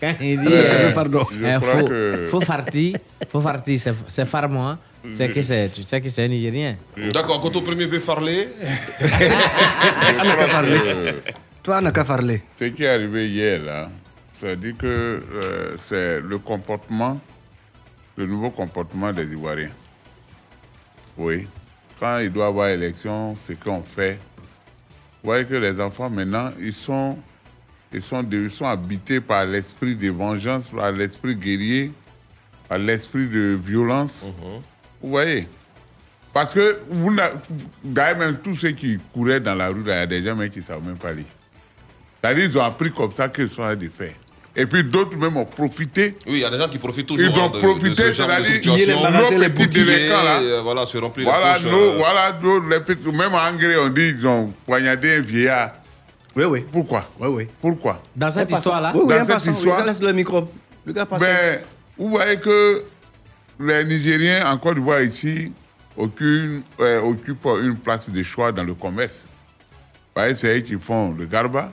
[0.00, 2.94] quand il dit Ouais, euh, euh, faut, que- faut farti,
[3.30, 4.78] faut farti, c'est c'est farmois.
[5.12, 6.76] C'est que c'est, tu sais que c'est un Nigérien.
[7.12, 8.48] D'accord, quand au premier veut parler.
[9.00, 9.06] Je
[10.26, 10.80] n'a qu'à parler.
[11.62, 12.42] Toi, on n'a qu'à parler.
[12.58, 13.88] Ce qui est arrivé hier, là,
[14.32, 17.20] ça dit que euh, c'est le comportement,
[18.16, 19.70] le nouveau comportement des Ivoiriens.
[21.16, 21.46] Oui.
[22.00, 24.18] Quand il doit y avoir élection, ce qu'on fait.
[25.26, 27.18] Vous voyez que les enfants, maintenant, ils sont,
[27.92, 31.90] ils sont, de- ils sont habités par l'esprit de vengeance, par l'esprit guerrier,
[32.68, 34.24] par l'esprit de violence.
[35.02, 35.48] Vous voyez?
[36.32, 37.10] Parce que vous
[37.82, 40.48] d'ailleurs, même tous ceux qui couraient dans la rue, il y a des gens même
[40.48, 41.24] qui ne savent même pas lire.
[42.22, 44.14] C'est-à-dire qu'ils ont appris comme ça qu'ils sont à de faire.
[44.58, 46.16] Et puis d'autres même ont profité.
[46.26, 47.94] Oui, il y a des gens qui profitent toujours Ils ont hein, de, profité, de
[47.94, 49.00] ce genre de c'est-à-dire situation.
[49.38, 50.40] nos petits délinquants là?
[50.40, 53.88] Euh, voilà, se remplir Voilà, nos, euh, voilà, nos- les petits, même en Hongrie, on
[53.90, 55.72] dit qu'ils ont poignardé un vieillard.
[56.34, 56.64] Oui, oui.
[56.72, 57.08] Pourquoi?
[57.20, 57.48] Oui, oui.
[57.60, 58.00] Pourquoi?
[58.14, 58.92] Dans cette histoire-là?
[58.94, 60.50] Oui, oui, Dans cette passant, oui, histoire- laisse le micro.
[60.86, 61.20] Le gars passe.
[61.20, 61.58] Ben,
[61.98, 62.82] vous voyez que
[63.60, 65.52] les Nigériens, en Côte d'Ivoire ici,
[65.96, 69.24] occupent, euh, occupent une place de choix dans le commerce.
[69.26, 71.72] Vous voyez, c'est eux qui font le garba.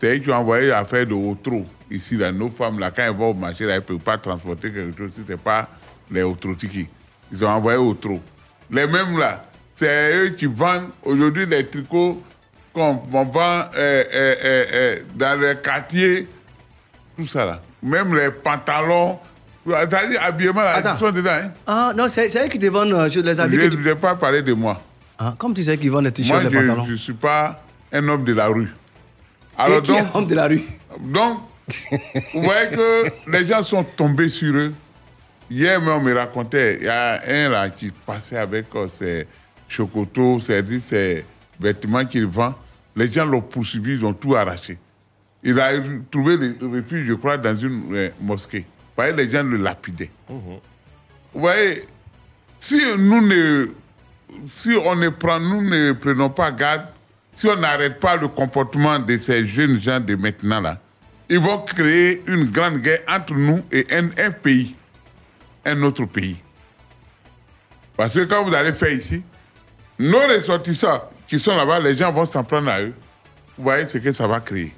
[0.00, 1.64] C'est eux qui ont envoyé à faire de outro.
[1.94, 4.18] Ici, là, nos femmes, là, quand elles vont au marché, là, elles ne peuvent pas
[4.18, 5.68] transporter quelque chose si ce n'est pas
[6.10, 6.88] les outrotiki.
[7.32, 8.20] Ils ont envoyé outro.
[8.70, 9.44] Les mêmes là,
[9.76, 12.20] c'est eux qui vendent aujourd'hui les tricots
[12.72, 16.26] qu'on on vend euh, euh, euh, dans les quartiers
[17.16, 17.60] tout ça là.
[17.82, 19.18] Même les pantalons,
[19.66, 21.30] c'est-à-dire habillement, là, ils sont dedans.
[21.32, 21.50] Hein.
[21.66, 23.56] Ah, non, c'est eux qui te vendent sur les habits.
[23.60, 24.80] Je tu- ne vais pas parler de moi.
[25.18, 26.86] Ah, comme tu sais qu'ils vendent les Moi, t-shirts, les pantalons.
[26.86, 28.68] je ne suis pas un homme de la rue.
[29.68, 30.62] Et qui est homme de la rue?
[31.00, 31.38] Donc,
[32.34, 34.72] vous voyez que les gens sont tombés sur eux.
[35.50, 39.26] Hier, on me racontait, il y a un là qui passait avec euh, ses
[39.68, 41.24] chocotos, c'est-à-dire ses
[41.60, 42.54] vêtements qu'il vend.
[42.96, 44.78] Les gens l'ont poursuivi, ils ont tout arraché.
[45.42, 45.72] Il a
[46.10, 48.60] trouvé le refuge, je crois, dans une euh, mosquée.
[48.60, 50.10] Vous voyez, les gens le lapidaient.
[50.28, 51.84] Vous voyez,
[52.58, 53.68] si nous ne,
[54.46, 56.86] si on ne prend, nous ne prenons pas garde,
[57.34, 60.80] si on n'arrête pas le comportement de ces jeunes gens de maintenant là,
[61.34, 64.76] ils vont créer une grande guerre entre nous et un, un pays.
[65.64, 66.36] un autre pays.
[67.96, 69.20] Parce que quand vous allez faire ici,
[69.98, 72.94] nos ressortissants qui sont là-bas, les gens vont s'en prendre à eux.
[73.58, 74.72] Vous voyez ce que ça va créer.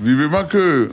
[0.00, 0.92] Vivement que,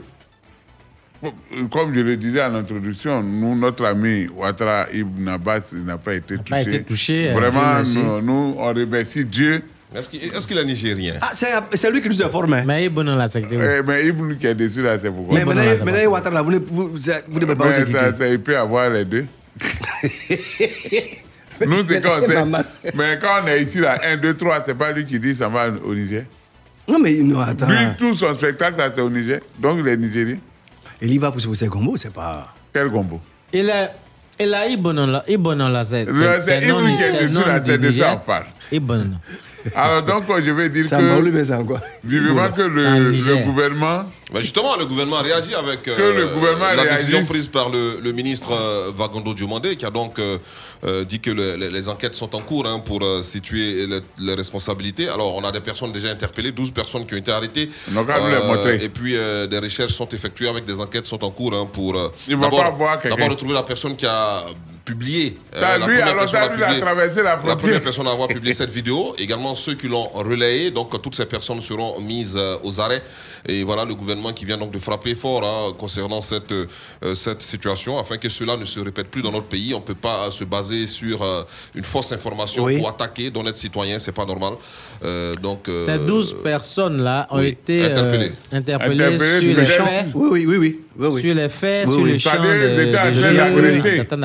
[1.72, 6.36] comme je le disais en introduction, nous, notre ami Ouattara Ibn Abbas n'a pas été
[6.36, 6.50] touché.
[6.50, 9.64] pas été touché, euh, Vraiment, nous, nous, on remercie Dieu.
[9.94, 11.14] Est-ce qu'il est, nigérien?
[11.20, 12.54] Ah, c'est c'est lui qui nous informe.
[12.54, 12.64] hein.
[12.66, 13.60] Mais il est bon dans la secteur.
[13.62, 15.38] Eh, mais Ibn qui est dessus là, c'est pourquoi.
[15.38, 18.28] Mais maintenant, Ouattara, là, vous ne vous, vous, vous ne pouvez pas vous ça, ça,
[18.28, 19.26] il peut avoir les deux.
[21.64, 22.44] Nous, c'est quand on sait.
[22.94, 25.48] Mais quand on est ici, là, 1, 2, 3, c'est pas lui qui dit ça
[25.48, 26.24] va au Niger.
[26.88, 27.68] Non, mais non, attends.
[27.68, 29.40] Lui, tout son spectacle, là, c'est au Niger.
[29.60, 30.38] Donc, il est nigérien.
[31.00, 32.52] Il y va pour ses gombo, c'est pas.
[32.72, 33.20] Quel gombo
[33.52, 33.90] Il est.
[34.40, 35.22] Il a Ibn la.
[35.28, 35.84] Ibn dans la.
[35.84, 36.06] C'est
[36.42, 38.46] C'est non- Ibn qui est c'est dessus, là, c'est de ça on parle.
[38.72, 39.12] Ibn.
[39.74, 41.02] Alors, donc, je vais dire Ça que.
[41.64, 44.04] quoi Vivement que le, gouvernement.
[44.32, 47.68] Mais justement, le gouvernement a réagi avec euh, Que le gouvernement la décision prise par
[47.68, 50.38] le, le ministre euh, Vagondo Diomandé, qui a donc euh,
[50.84, 54.00] euh, dit que le- les, les enquêtes sont en cours hein, pour euh, situer les,
[54.18, 55.08] les responsabilités.
[55.08, 57.70] Alors, on a des personnes déjà interpellées, 12 personnes qui ont été arrêtées.
[57.88, 58.82] Donc, à nous les montrer.
[58.82, 61.94] et puis, euh, des recherches sont effectuées avec des enquêtes sont en cours hein, pour
[61.96, 62.08] euh,
[63.10, 64.44] d'abord retrouver la personne qui a
[64.84, 65.36] publié.
[65.56, 67.56] euh, la lui, première alors, personne à lui, il a publier- traversé la la frontière.
[67.56, 70.70] première personne à avoir publié cette vidéo, également ceux qui l'ont relayé.
[70.70, 73.02] Donc, toutes ces personnes seront mises euh, aux arrêts.
[73.46, 77.42] Et voilà le gouvernement qui vient donc de frapper fort hein, concernant cette, euh, cette
[77.42, 79.74] situation afin que cela ne se répète plus dans notre pays.
[79.74, 81.42] On ne peut pas se baser sur euh,
[81.74, 82.78] une fausse information Oui.
[82.78, 83.98] pour attaquer d'honnêtes citoyens.
[83.98, 84.54] C'est pas normal.
[85.04, 88.32] Euh, donc, euh, Ces 12 personnes-là ont oui, été euh, interpellées.
[88.52, 90.06] interpellées Interpellées sur les faits.
[90.14, 90.80] Oui, oui, oui, oui.
[90.98, 91.20] oui, oui.
[91.22, 92.12] Sur les faits, Oui, sur oui.
[92.12, 94.22] le champ C'est-à-dire, de, ils étaient en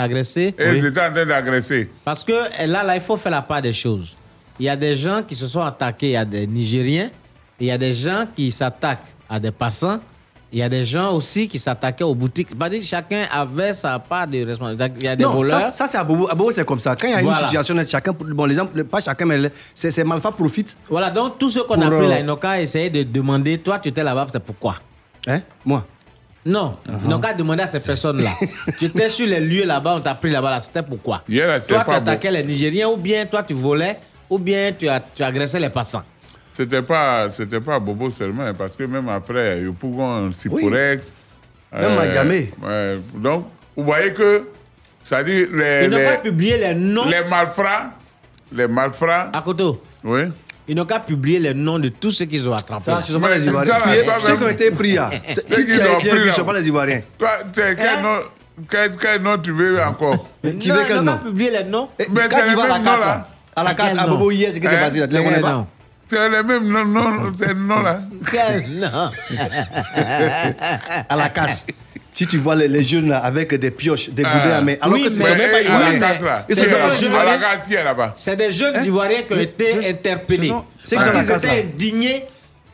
[0.52, 0.82] de train jeu, d'agresser.
[0.82, 1.76] ils étaient en train d'agresser.
[1.76, 1.90] Et ils étaient en train d'agresser.
[2.06, 4.16] Parce que là, là, il faut faire la part des choses.
[4.60, 7.10] Il y a des gens qui se sont attaqués à des Nigériens.
[7.60, 10.00] Il y a des gens qui s'attaquent à des passants.
[10.52, 12.48] Il y a des gens aussi qui s'attaquaient aux boutiques.
[12.52, 14.92] C'est-à-dire que chacun avait sa part de responsabilité.
[15.00, 15.62] Il y a des non, voleurs.
[15.62, 16.28] ça, ça c'est à Bobo.
[16.30, 16.96] À Bobo, c'est comme ça.
[16.96, 17.38] Quand il y a Voilà.
[17.40, 20.76] une situation, chacun, bon, les gens, pas chacun, mais c'est Malfa profite.
[20.90, 23.60] Voilà, donc tout ce qu'on a pris euh, là, ils n'ont qu'à essayer de demander,
[23.60, 24.76] toi, tu étais là-bas, c'est pourquoi?
[25.28, 25.42] Hein?
[25.64, 25.86] Moi?
[26.50, 28.32] Non, ils n'ont qu'à demander à ces personnes-là.
[28.80, 31.22] tu étais sur les lieux là-bas, on t'a pris là-bas, là, c'était pourquoi?
[31.28, 31.92] C'était Toi, tu beau.
[31.92, 35.70] attaquais les Nigériens, ou bien toi, tu volais, ou bien tu, as, tu agressais les
[35.70, 36.04] passants?
[36.54, 41.14] C'était pas, c'était pas Bobo seulement, parce que même après, il Pougon, Siporex.
[41.72, 42.52] Même à Djamé.
[42.64, 43.46] ouais, donc,
[43.78, 44.48] vous voyez que,
[45.26, 47.06] les, Ils n'ont qu'à publier les noms.
[47.08, 47.92] les malfrats,
[48.52, 49.64] les malfrats, À côté,
[50.04, 50.22] oui.
[50.70, 52.84] Ils n'ont qu'à publier les noms de tous ceux qu'ils ont attrapés.
[52.86, 53.74] Ça, ce ne sont pas Mais les c'est Ivoiriens.
[54.24, 55.10] Ceux- qui ont été pris là.
[55.28, 57.02] Si tu as bien vu, ce ne sont pas les Ivoiriens.
[57.54, 58.02] Quel, Hein?
[58.02, 58.18] nom,
[58.70, 60.28] quel, quel nom tu veux encore?
[60.44, 61.18] Tu non, veux ils quel n'ont nom?
[61.18, 61.90] publier les noms.
[61.98, 63.06] Mais Quand tu le vas à la même nom, casse, là.
[63.06, 64.80] là, à la casse, à Bobo hier, c'est que c'est Hein?
[64.86, 65.08] passé là.
[65.08, 65.66] Tu les connais pas?
[66.12, 68.02] C'est le même nom là.
[68.32, 69.12] Quel nom?
[71.10, 71.66] À la casse.
[72.20, 74.40] Si tu vois les, les jeunes là avec des pioches, des Ah.
[74.40, 76.44] goudins à main, alors Oui, que tu ne même pas.
[76.50, 76.56] Ils
[78.18, 80.50] C'est des jeunes Hein Ivoiriens qui ont été interpellés.
[80.50, 81.56] case, là.
[81.56, 82.26] étaient indignés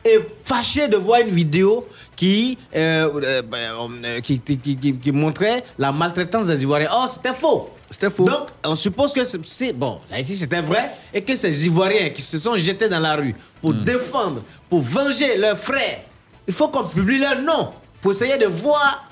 [0.04, 3.70] et fâchés de voir une vidéo qui, euh, euh, ben,
[4.04, 6.90] euh, qui, qui, qui- qui- qui montrait la maltraitance des Ivoiriens.
[6.92, 7.70] Oh, c'était faux.
[7.88, 8.24] C'était faux.
[8.24, 10.00] Donc, on suppose que c'est- c'est bon.
[10.10, 13.36] Là, ici, c'était vrai et que ces Ivoiriens qui se sont jetés dans la rue
[13.60, 13.84] pour Hmm.
[13.84, 16.00] défendre, pour venger leurs frères,
[16.48, 17.68] il faut qu'on publie leur nom
[18.02, 19.05] pour essayer de voir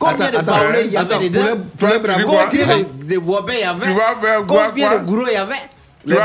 [0.00, 2.08] combien Attends, de baoulés il y avait dedans, combien de,
[3.52, 3.86] il y avait,
[4.46, 5.54] combien quoi de Gourou il y avait?
[6.04, 6.16] Les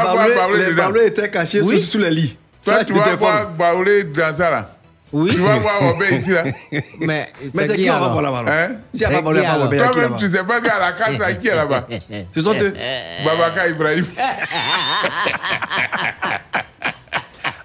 [0.73, 1.79] baoulés- étaient cachés Oui.
[1.81, 2.37] sous sous les lits.
[2.63, 3.49] Toi, Ça, tu vas voir.
[3.49, 4.69] Baoulé dans ça là.
[5.13, 5.31] Oui.
[5.31, 5.79] Tu vas voir
[6.11, 6.43] ici là.
[6.99, 8.71] Mais, Mais c'est qui on va voir là-bas là Hein?
[9.05, 9.13] A qui
[9.77, 11.87] Toi-même, tu sais pas qu'à la casse là, qui est là-bas?
[12.33, 12.73] Ce sont eux.
[13.23, 14.05] Babaka Ibrahim.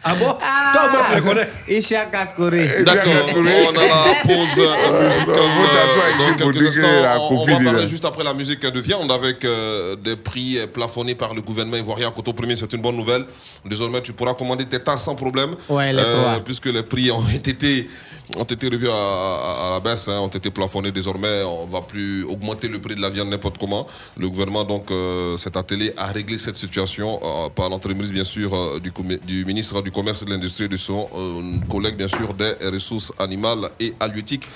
[0.02, 1.48] Ah bon Toi, moi, tu les connais.
[1.68, 2.82] Ishaka Corée.
[2.84, 5.34] D'accord, on a la pause euh, musicale.
[5.36, 9.96] euh, Dans quelques instants, on, va parler juste après la musique de viande avec euh,
[9.96, 12.10] des prix plafonnés par le gouvernement ivoirien.
[12.12, 13.26] Coteau Premier, c'est une bonne nouvelle.
[13.64, 15.54] Désormais, tu pourras commander tes tasses sans problème.
[15.68, 16.40] Ouais, les trois.
[16.44, 17.88] Puisque les prix ont été,
[18.36, 21.42] ont été revus à, à- à la baisse, hein, ont été plafonnés désormais.
[21.44, 23.86] On ne va plus augmenter le prix de la viande n'importe comment.
[24.16, 28.54] Le gouvernement donc euh, s'est attelé à régler cette situation euh, par l'entremise bien sûr
[28.54, 28.80] euh,
[29.26, 32.54] du, ministre du Commerce et de l'Industrie et de son euh, collègue bien sûr des
[32.72, 34.48] ressources animales et halieutiques.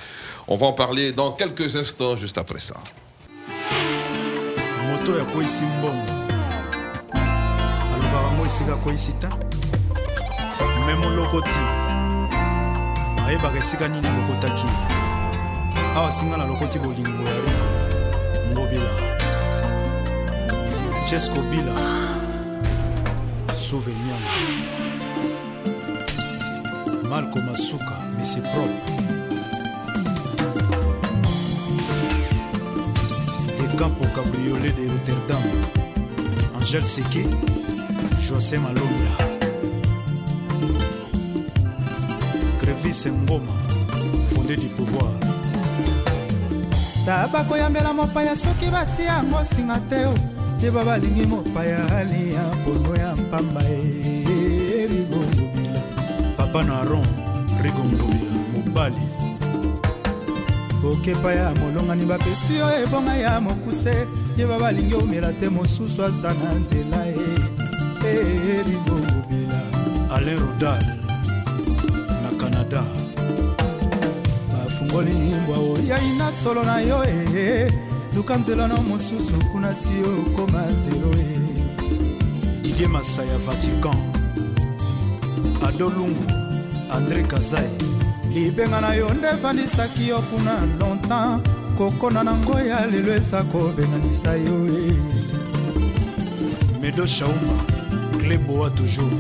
[0.49, 2.75] On va en parler dans quelques instants juste après ça.
[4.91, 5.65] moto ya kweyisi
[8.45, 9.29] yango esika koyisi te
[10.87, 11.51] me moloko ti
[13.27, 14.67] ayebaka esika nini lokotaki.
[15.97, 17.65] Awa singa na lokoti bolingo ya riko
[18.53, 18.91] ngobila
[21.09, 21.75] cheskobila
[23.57, 24.31] souveniama
[27.09, 28.95] marko masuka misi propre.
[33.77, 35.43] Campo cabriolet de Rotterdam,
[36.57, 37.27] Angèle Seke,
[38.25, 39.13] josé malonda.
[42.59, 43.53] Crevis ngoma
[44.33, 45.13] fondé du pouvoir.
[47.05, 50.15] Taba koyambela mopaya soki batia yango singa te o
[50.63, 54.87] yeba balingi mopaya alia mpono ya mpamba e.
[54.89, 55.81] Rigongobila
[56.37, 57.07] papa na aron
[57.63, 59.07] rigongobila mobali.
[60.85, 64.07] Okepa ya molongani bapesi yo ebonga ya mokuse.
[64.39, 67.54] Yeba balingi omela te mosusu aza na nzela e
[68.69, 69.61] rigongobila
[70.15, 70.85] alain rodal
[72.23, 72.83] na canada.
[74.53, 75.13] Bafungoli
[75.43, 77.73] mbwa oyai na solo na yo e
[78.15, 81.39] luka nzela na mosusu kuna si okoma zelo e
[82.63, 83.99] didie masaya vatican.
[85.67, 86.25] Ado lungu
[86.93, 87.71] andré kazai
[88.35, 91.51] libenga na yo nde efandisaki yo kuna longtemps.
[91.79, 94.97] Kokona nango ya lelo eza kobenganisa yo e
[96.81, 97.55] medo shauma
[98.25, 99.13] kleboa toujours.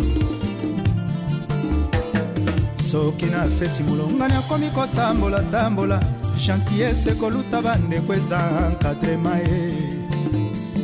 [2.76, 5.98] Soki na feti molongani akomi kotambola-tambola
[6.44, 8.38] gentillese koluta bandeko eza
[8.70, 9.72] encadrema ye.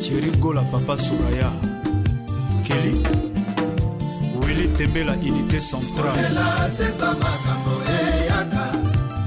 [0.02, 1.50] Tieri gola papa suraya
[2.66, 2.92] keli
[4.40, 6.22] wili tembela unité centrale.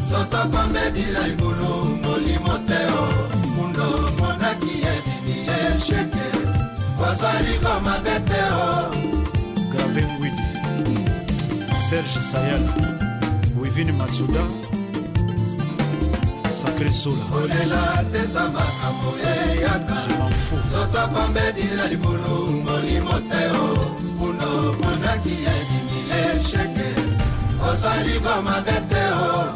[0.09, 1.92] Soto pambedila ligulu
[7.13, 8.91] kozwaliko mabe te o
[9.71, 10.43] grave ngwidi
[11.89, 12.63] serge sayal
[13.59, 14.41] wivini matsuda.
[16.49, 19.95] Sacré zola kolela teza makambo eyaka.
[20.71, 23.67] Soto pambedila libulu molimo te o
[24.17, 26.89] mundo monaki ebimi esheke.
[27.69, 29.53] Ozwaliko mabe te o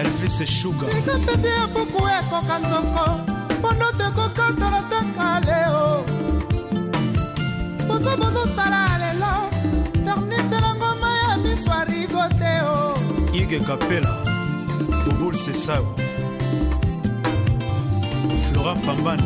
[0.00, 3.04] elvis shuga likapete ya buku ekoka nzoko.
[3.58, 5.58] Mpondo tekokatana te kale
[7.96, 9.34] o bozo bozosala lelo.
[10.04, 12.94] Ternisela ngoma ya miso arigo te o
[13.32, 14.22] ige kapela
[15.04, 15.84] bobul sesao.
[18.50, 19.22] Florent pambani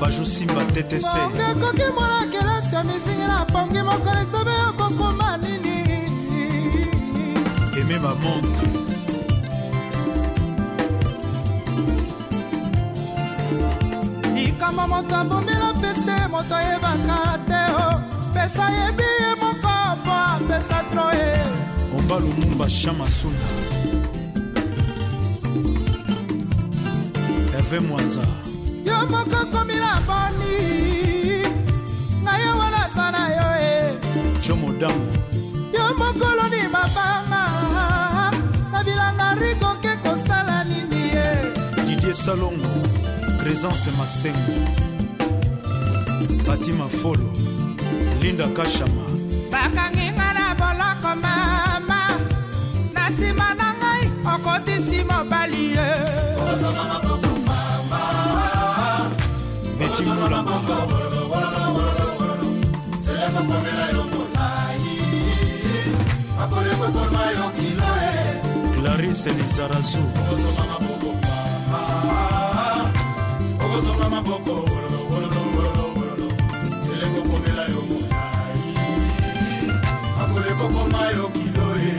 [0.00, 5.78] baju simba ttc ongekoki mwana kelasi ya misingi na pongi mokolo esobe okokoma nini?
[7.80, 8.83] Eme bamonte
[14.64, 18.00] likambo moto abombela pese moto ayebaka te o
[18.32, 19.74] pesa yebi ye moko
[20.04, 21.42] po apesa tro e
[21.96, 23.46] omba lumumba chamasunda
[27.52, 28.20] herve mwanza.
[28.84, 31.44] Yo moko komi na boni
[32.22, 33.98] ngai yo wana aza na yo e.
[34.40, 35.12] Jo modango
[35.72, 37.44] yo mokoloni mabanga.
[38.72, 41.26] Na bilanga rikoke kosala nini ye.
[41.86, 43.03] Didie salongo
[43.44, 44.54] présence masengo
[46.46, 47.30] fatima folo
[48.22, 49.04] linda kashama.
[49.52, 52.00] Bakangi nga na boloko mama.
[52.94, 55.88] Na nsima na ngai okotisi mobali ye.
[59.78, 60.58] Beti mulamba
[68.76, 70.02] clarise lizarazu
[73.74, 76.28] okosonga maboko wololo wololo wololo wololo
[76.84, 78.60] telekokomela yo molai
[80.22, 81.92] akole kokoma yo kiloe.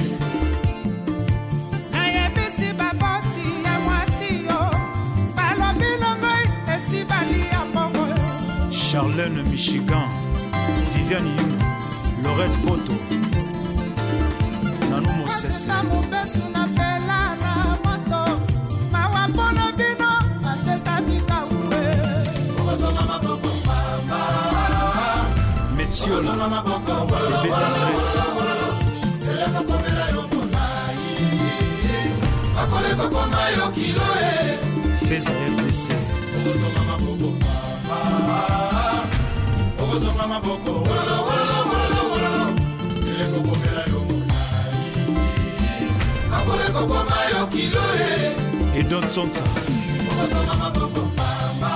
[1.92, 4.60] Nayebisi baboti ya mwasi yo.
[5.36, 8.08] Balobi longoi esi bali ya mbongo
[8.92, 10.10] charlene michigan
[10.94, 11.48] viviane yu
[12.24, 12.96] lorette poto
[14.90, 15.68] nanu mosese.
[15.68, 16.95] Na mobesu na pe.
[26.46, 28.36] de tendresse
[35.08, 35.86] faisons rdc
[39.80, 42.46] okozonga maboko wololo
[43.10, 44.76] elekokomela yo molai
[45.82, 46.38] eh.
[46.38, 49.44] akolekokoma yo kilo e edotsonsa
[50.12, 51.72] okozonga maboko pamba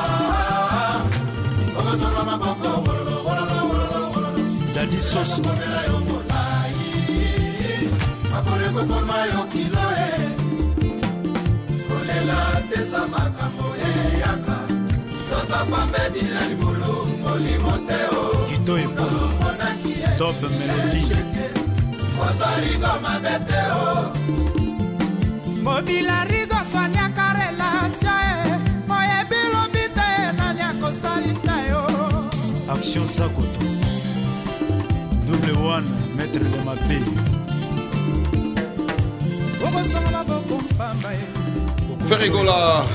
[1.79, 2.58] okozonga maboko
[4.97, 5.99] soso komela yo
[9.33, 10.09] yo kilo e.
[11.87, 14.57] Kolela teza makambo eyaka
[15.29, 19.25] soto pambedila libulu molimo te o kito epola
[20.17, 21.03] top melodi.
[22.19, 24.11] Ozaligo mabe te o
[25.63, 28.35] mobila rigo swaniaka relasio e.
[28.97, 30.47] Oyebi lobi te na
[32.73, 33.88] action sakoto
[35.49, 35.85] double one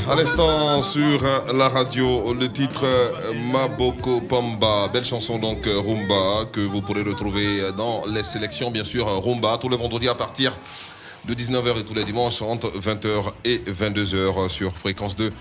[0.08, 6.46] à l'instant sur la radio, le titre euh, Maboko Pamba, belle chanson donc euh, Rumba
[6.52, 10.14] que vous pourrez retrouver dans les sélections bien sûr euh, Rumba tous les vendredis à
[10.14, 10.56] partir
[11.24, 15.32] de 19h et tous les dimanches entre 20h et 22h sur fréquence 2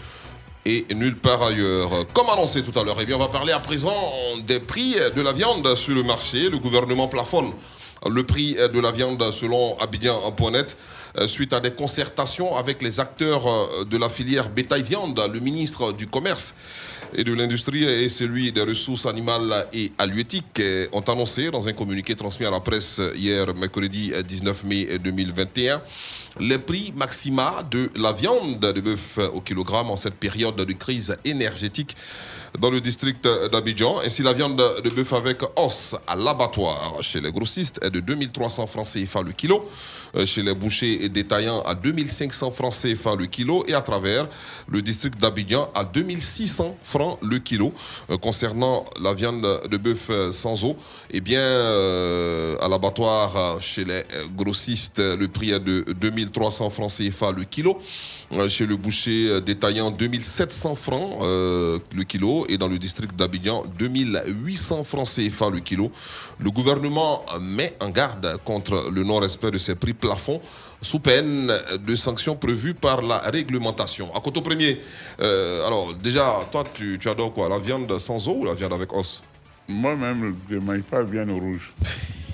[0.65, 1.89] et nulle part ailleurs.
[2.13, 4.13] Comme annoncé tout à l'heure, eh bien on va parler à présent
[4.45, 6.49] des prix de la viande sur le marché.
[6.49, 7.51] Le gouvernement plafonne
[8.09, 10.77] le prix de la viande selon Abidjan.net
[11.19, 15.29] euh, suite à des concertations avec les acteurs euh, de la filière bétail-viande.
[15.31, 16.55] Le ministre du Commerce
[17.15, 21.73] et de l'Industrie et celui des ressources animales et halieutiques euh, ont annoncé dans un
[21.73, 25.81] communiqué transmis à la presse hier, mercredi 19 mai 2021,
[26.39, 31.15] les prix maxima de la viande de bœuf au kilogramme en cette période de crise
[31.25, 31.95] énergétique
[32.59, 33.99] dans le district d'Abidjan.
[34.05, 38.67] Ainsi, la viande de bœuf avec os à l'abattoir chez les grossistes est de 2300
[38.67, 39.67] francs CFA le kilo,
[40.15, 44.27] euh, chez les bouchers et détaillants à 2500 francs CFA le kilo et à travers
[44.67, 47.73] le district d'Abidjan à 2600 francs le kilo.
[48.09, 50.75] Euh, Concernant la viande de bœuf euh, sans eau,
[51.11, 54.03] eh bien, à l'abattoir euh, chez les
[54.35, 57.79] grossistes, le prix est de 2300 francs CFA le kilo.
[58.47, 62.47] Chez le boucher détaillant, 2700 francs le kilo.
[62.49, 65.91] Et dans le district d'Abidjan, 2800 francs CFA le kilo.
[66.39, 70.41] Le gouvernement met en garde contre le non-respect de ces prix plafonds
[70.83, 74.13] sous peine de sanctions prévues par la réglementation.
[74.15, 74.79] À Coteau Premier,
[75.21, 77.49] euh, alors déjà, toi, tu, tu adores quoi?
[77.49, 79.23] La viande sans eau ou la viande avec os?
[79.67, 81.73] Moi-même, je ne mange pas viande rouge.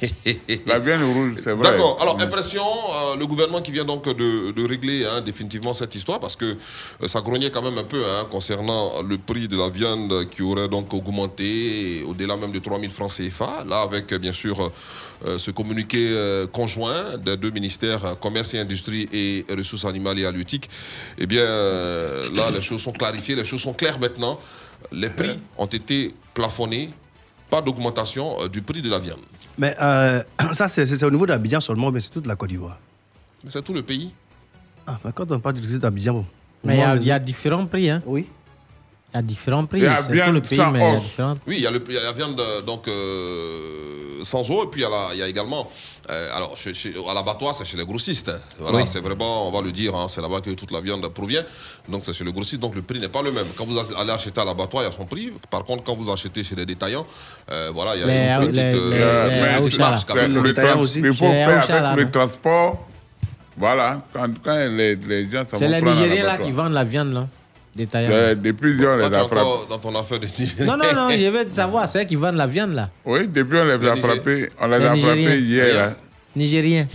[0.65, 1.71] La viande rouge, c'est vrai.
[1.71, 1.97] D'accord.
[2.01, 6.19] Alors, impression, euh, le gouvernement qui vient donc de, de régler hein, définitivement cette histoire
[6.19, 9.69] parce que euh, ça grognait quand même un peu hein, concernant le prix de la
[9.69, 13.63] viande qui aurait donc augmenté au-delà même de 3000 francs CFA.
[13.67, 14.71] Là, avec bien sûr
[15.25, 16.15] euh, ce communiqué
[16.51, 20.69] conjoint des deux ministères, Commerce et Industrie et Ressources animales et halieutiques,
[21.17, 24.39] eh bien, là, les choses sont clarifiées, les choses sont claires maintenant.
[24.91, 26.89] Les prix ont été plafonnés,
[27.49, 29.19] pas d'augmentation euh, du prix de la viande.
[29.57, 30.21] Mais euh,
[30.51, 32.77] ça, c'est au niveau d'Abidjan seulement, mais c'est toute la Côte d'Ivoire?
[33.43, 34.11] Mais c'est tout le pays.
[34.87, 36.25] Ah, mais quand on parle du district d'Abidjan, bon.
[36.63, 37.89] Mais il y a- y, différents prix.
[37.89, 38.01] Hein.
[38.05, 38.27] Oui.
[39.13, 39.79] Il y a différents prix.
[39.79, 41.61] Il y a C'est bien tout le pays, mais il y a différents Oui, il
[41.63, 44.81] y, a le- il y a la viande euh, donc, euh, sans eau, et puis
[44.81, 45.69] il y a, la- il y a également,
[46.09, 48.29] euh, alors chez- chez- à l'abattoir, c'est chez les grossistes.
[48.29, 48.39] hein.
[48.59, 48.83] Voilà, Oui.
[48.87, 51.43] c'est vraiment, on va le dire, hein, c'est là-bas que toute la viande provient.
[51.87, 53.47] Donc c'est chez le grossiste, donc le prix n'est pas le même.
[53.57, 55.31] Quand vous allez acheter à l'abattoir, il y a son prix.
[55.49, 57.05] Par contre, quand vous achetez chez les détaillants,
[57.51, 58.07] euh, voilà, il y a
[58.39, 62.85] Les- une petite euh, euh, Il faut faire avec le transport.
[63.57, 67.27] Voilà, quand, quand les, les gens C'est les Nigériens là qui vendent la viande, là.
[67.79, 68.35] Détaillant.
[68.35, 69.35] Depuis, on les a frappés.
[69.69, 70.27] dans ton affaire de
[70.65, 72.89] Non, non, non, je veux savoir, c'est eux qui vendent la viande, là.
[73.05, 74.49] Oui, depuis, on les a frappés.
[74.59, 75.75] On les Les a frappés hier.
[75.75, 75.95] là.
[76.35, 76.87] Nigériens.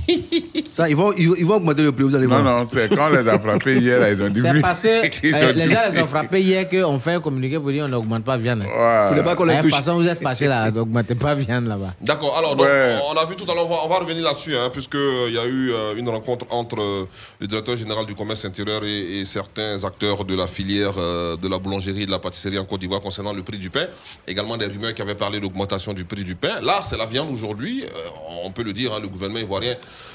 [0.72, 2.60] Ça, ils vont, ils, vont- ils vont augmenter le prix, vous allez Non, voir.
[2.62, 4.88] non, c'est quand on les a frappés hier, là, ils ont dit C'est parce que
[5.34, 8.24] euh, les gens les ont frappés hier qu'on fait un communiqué pour dire on n'augmente
[8.24, 8.60] pas viande.
[8.60, 9.06] Ouais.
[9.08, 9.78] Faudrait pas qu'on les De toute touche.
[9.78, 11.94] façon, vous êtes fâchés là, n'augmentez pas viande là-bas.
[12.00, 12.96] D'accord, alors donc, Ouais.
[13.12, 15.38] on a vu tout à l'heure, on va, on va revenir là-dessus, hein, puisqu'il y
[15.38, 17.08] a eu euh, une rencontre entre euh,
[17.40, 21.48] le directeur général du commerce intérieur et, et certains acteurs de la filière euh, de
[21.48, 23.86] la boulangerie et de la pâtisserie en Côte d'Ivoire concernant le prix du pain.
[24.28, 26.60] Également des rumeurs qui avaient parlé d'augmentation du prix du pain.
[26.62, 28.08] Là, c'est la viande aujourd'hui, euh,
[28.44, 29.74] on peut le dire, hein, le gouvernement ivoirien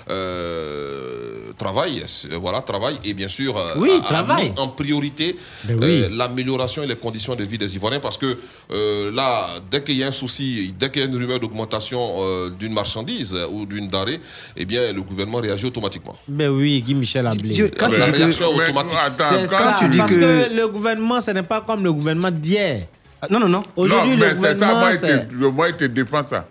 [0.10, 4.51] euh, travaille, c'est- voilà, travaille et bien sûr euh, Oui, a- a travaille.
[4.51, 5.36] mis en priorité
[5.66, 6.03] Ben oui.
[6.03, 8.38] euh, l'amélioration et les conditions de vie des Ivoiriens parce que
[8.72, 11.99] euh, là, dès qu'il y a un souci, dès qu'il y a une rumeur d'augmentation
[12.20, 14.20] euh, d'une marchandise euh, ou d'une denrée,
[14.57, 16.16] eh bien, le gouvernement réagit automatiquement.
[16.28, 17.70] Ben oui, Guy Michel Ablé.
[17.78, 18.97] Quand La que- réaction Mais, automatique.
[19.05, 20.55] attends, C'est quand ça, tu dis parce que- que...
[20.55, 22.88] le gouvernement, ce n'est pas comme le gouvernement d'hier.
[23.22, 23.64] Ah, Non, non, non.
[23.76, 26.47] Aujourd'hui, non, le mais c'est ça, gouvernement, moi, je te, moi, je te défends ça.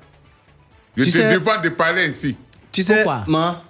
[0.96, 2.36] Je Tu te sais- défends de parler ici.
[2.78, 3.60] Tu sais, Pourquoi ma,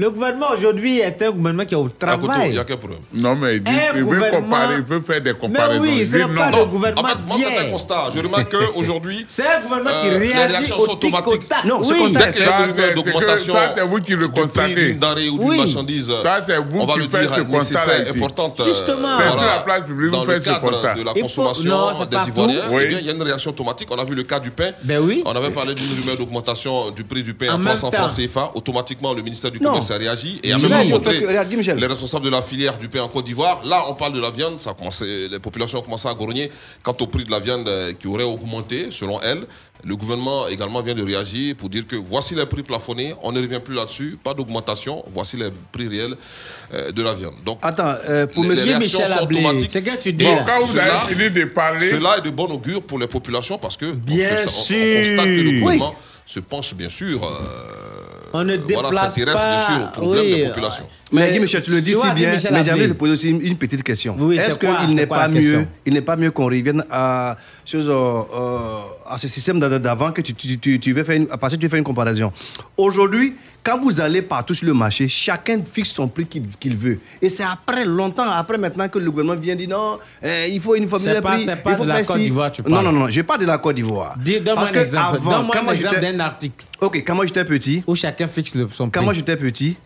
[0.00, 2.54] Le gouvernement aujourd'hui est un gouvernement qui est au Koto, il travail.
[2.54, 3.00] y a quel problème?
[3.12, 5.82] Non, mais il, dit, il veut comparer, il veut faire des comparaisons.
[5.82, 6.58] oui, Il ce dit n'est pas non.
[6.60, 8.04] le gouvernement En fait, moi, c'est un constat.
[8.14, 11.50] Je remarque qu'aujourd'hui, C'est un gouvernement qui Euh, les réagit réactions au sont automatiques.
[11.64, 11.98] Non, oui.
[11.98, 14.74] constat dès qu'il y a une d'augmentation ça, c'est vous qui le du prix constatez.
[14.86, 15.56] d'une denrée ou d'une Oui.
[15.58, 18.10] marchandise, Ça, c'est vous on va qui le dire, ce ici.
[18.16, 18.60] importante.
[18.60, 19.18] euh, Justement.
[19.18, 20.94] C'est la place publique, dans vous le faites ce cadre constat.
[20.94, 22.16] de la consommation des.
[22.28, 22.82] Ivoiriens, Oui.
[22.84, 23.88] eh bien, il y a une réaction automatique.
[23.90, 24.70] On a vu le cas du pain.
[24.84, 25.24] Ben oui.
[25.26, 28.10] On avait parlé d'une rumeur d'augmentation du prix du pain En à même 300 francs.
[28.16, 28.52] CFA.
[28.54, 30.70] Automatiquement, le ministère du Commerce à réagir et à même
[31.76, 33.62] les responsables de la filière du pain en Côte d'Ivoire.
[33.64, 36.50] Là, on parle de la viande, ça a commencé, les populations ont commencé à grogner
[36.82, 39.44] quant au prix de la viande euh, qui aurait augmenté, selon elles.
[39.84, 43.40] Le gouvernement également vient de réagir pour dire que voici les prix plafonnés, on ne
[43.40, 46.16] revient plus là-dessus, pas d'augmentation, voici les prix réels
[46.74, 47.34] euh, de la viande.
[47.44, 50.44] Donc, Attends, euh, pour les- monsieur les Michel Ablé, c'est que tu dis là.
[50.44, 53.56] Quand vous cela- avez fini de parler- Cela est de bon augure pour les populations
[53.56, 54.76] parce que on Bien fait ça- on- sûr.
[54.76, 55.60] on constate que le Oui.
[55.60, 55.94] gouvernement
[56.26, 57.22] se penche bien sûr.
[57.24, 57.28] euh,
[58.32, 60.88] On ne voilà, déplace s'intéresse bien sûr aux problèmes oui, des populations.
[61.10, 63.30] Mais Guy Michel, tu le dis tu si bien, Michel mais j'aimerais te poser aussi
[63.30, 64.14] une, une petite question.
[64.18, 67.92] Oui, Est-ce qu'il n'est pas mieux, il n'est pas mieux qu'on revienne à, chose, euh,
[67.94, 68.78] euh,
[69.08, 71.58] à ce système d'a- d'avant que tu, tu, tu, tu veux faire une, parce que
[71.60, 72.30] tu fais une comparaison?
[72.76, 73.34] Aujourd'hui,
[73.64, 77.00] quand vous allez partout sur le marché, chacun fixe son prix qu'il veut.
[77.22, 80.74] Et c'est après, longtemps après maintenant que le gouvernement vient dire non, euh, il faut
[80.74, 81.46] une formule de prix.
[81.46, 82.84] pas il faut de la Côte d'Ivoire, tu Non, parles.
[82.84, 84.14] non, non, je parle de la Côte d'Ivoire.
[84.18, 85.18] Donne-moi un exemple.
[85.22, 86.66] Donne-moi quand un moi exemple j'étais- d'un article.
[86.80, 87.82] Ok, quand moi j'étais petit.
[87.86, 89.04] Où chacun fixe son Quand prix.
[89.04, 89.76] moi j'étais petit,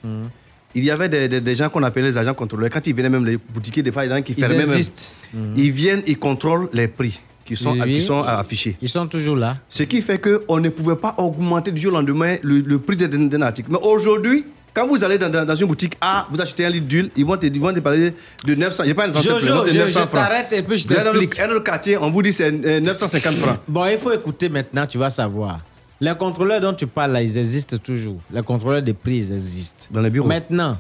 [0.75, 2.71] il y avait des, des- des gens qu'on appelait les agents contrôleurs.
[2.71, 4.59] Quand ils venaient même les boutiquiers, des fois, il y en a qui Ils fermaient
[4.59, 4.67] même.
[4.71, 5.05] existent.
[5.35, 5.55] Mhm.
[5.57, 8.01] Ils viennent, ils contrôlent les prix qui sont, Oui.
[8.01, 8.77] qui sont affichés.
[8.81, 9.57] Ils sont toujours là.
[9.69, 12.97] Ce qui fait qu'on ne pouvait pas augmenter du jour au lendemain le, le prix
[12.97, 13.69] d'un article.
[13.71, 14.45] Mais aujourd'hui,
[14.75, 17.27] quand vous allez dans, dans- dans une boutique A, vous achetez un litre d'huile, ils
[17.27, 18.15] vont te, ils vont te parler
[18.47, 18.85] de 900.
[18.85, 20.11] Il n'y a pas un Jojo, je- 900 je francs.
[20.13, 21.41] t'arrête et puis je dans le- t'explique.
[21.41, 23.59] Un autre quartier, on vous dit c'est euh, 950 francs.
[23.69, 25.61] Bon, il faut écouter maintenant, tu vas savoir.
[26.03, 28.19] Les contrôleurs dont tu parles là, ils existent toujours.
[28.33, 29.87] Les contrôleurs des prix, ils existent.
[29.89, 30.27] Dans les bureaux.
[30.27, 30.77] Maintenant,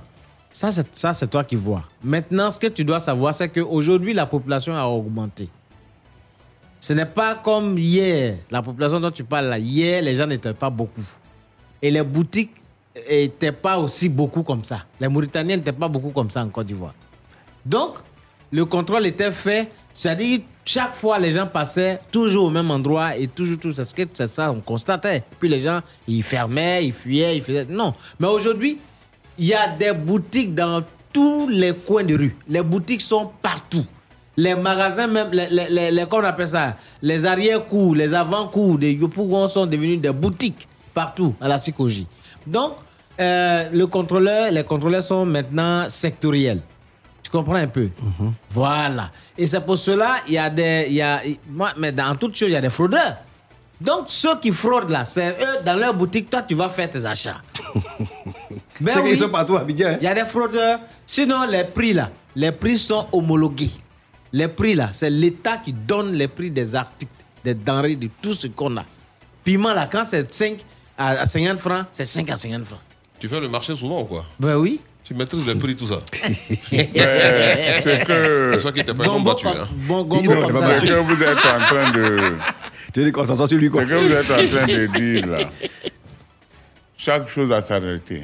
[0.53, 1.85] ça c'est, ça, c'est toi qui vois.
[2.03, 5.49] Maintenant, ce que tu dois savoir, c'est qu'aujourd'hui, la population a augmenté.
[6.81, 8.39] Ce n'est pas comme hier.
[8.51, 11.07] La population dont tu parles là, hier, les gens n'étaient pas beaucoup.
[11.81, 12.57] Et les boutiques
[13.09, 14.87] n'étaient pas aussi beaucoup comme ça.
[14.99, 16.95] Les Mauritaniens n'étaient pas beaucoup comme ça en Côte d'Ivoire.
[17.64, 17.99] Donc,
[18.51, 23.26] le contrôle était fait, c'est-à-dire chaque fois les gens passaient toujours au même endroit et
[23.26, 25.22] toujours, tout que c'est ça on constatait.
[25.38, 27.66] Puis les gens, ils fermaient, ils fuyaient, ils faisaient...
[27.68, 28.78] Non, mais aujourd'hui,
[29.38, 30.82] il y a des boutiques dans
[31.12, 32.36] tous les coins de rue.
[32.48, 33.84] Les boutiques sont partout.
[34.36, 38.92] Les magasins même, les, les, les, les- on appelle ça Les arrière-cours, les avant-cours des
[38.92, 42.06] Yopougon sont devenus des boutiques partout à la Sikoji.
[42.46, 42.72] Donc,
[43.20, 43.68] euh,
[44.50, 46.60] les contrôleurs sont maintenant sectoriels.
[47.33, 47.89] Tu comprends un peu
[48.51, 49.11] Voilà.
[49.39, 50.85] Et c'est pour cela, il y a des...
[50.89, 53.16] Il y a, moi, mais dans toute chose, il y a des fraudeurs.
[53.80, 57.05] Donc, ceux qui fraudent là, c'est eux, dans leur boutique, toi, tu vas faire tes
[57.07, 57.41] achats.
[58.80, 59.16] Ben C'est qu'ils oui.
[59.16, 59.66] sont partout à hein.
[59.68, 60.80] Il y a des fraudeurs.
[61.07, 63.70] Sinon, les prix là, les prix sont homologués.
[64.33, 67.12] Les prix là, c'est l'État qui donne les prix des articles,
[67.45, 68.85] des denrées, de tout ce qu'on a.
[69.45, 70.59] Piment là, quand c'est 5
[70.99, 72.80] à à 50 francs, c'est 5 à 50 francs.
[73.20, 74.24] Tu fais le marché souvent ou quoi?
[74.41, 74.80] Ben oui.
[75.12, 75.96] Tu maîtrises les prix, tout ça.
[76.72, 78.56] c'est que.
[78.58, 79.46] C'est qui t'es pas un homme battu.
[79.46, 79.68] hein.
[79.72, 82.32] Bon, C'est que vous êtes en train de.
[82.94, 83.82] Tu dis qu'on s'en sort sur lui, quoi.
[83.82, 85.38] C'est que vous êtes en train de dire là.
[86.96, 88.22] Chaque chose a sa réalité.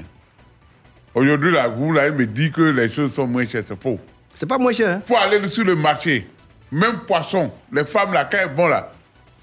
[1.15, 3.99] Aujourd'hui, là, vous là, il me dit que les choses sont moins chères, c'est faux.
[4.35, 4.89] C'est pas moins cher.
[4.97, 5.03] Hein?
[5.07, 6.29] faut aller sur le marché.
[6.71, 8.91] Même poisson, les femmes là, quand elles vont là,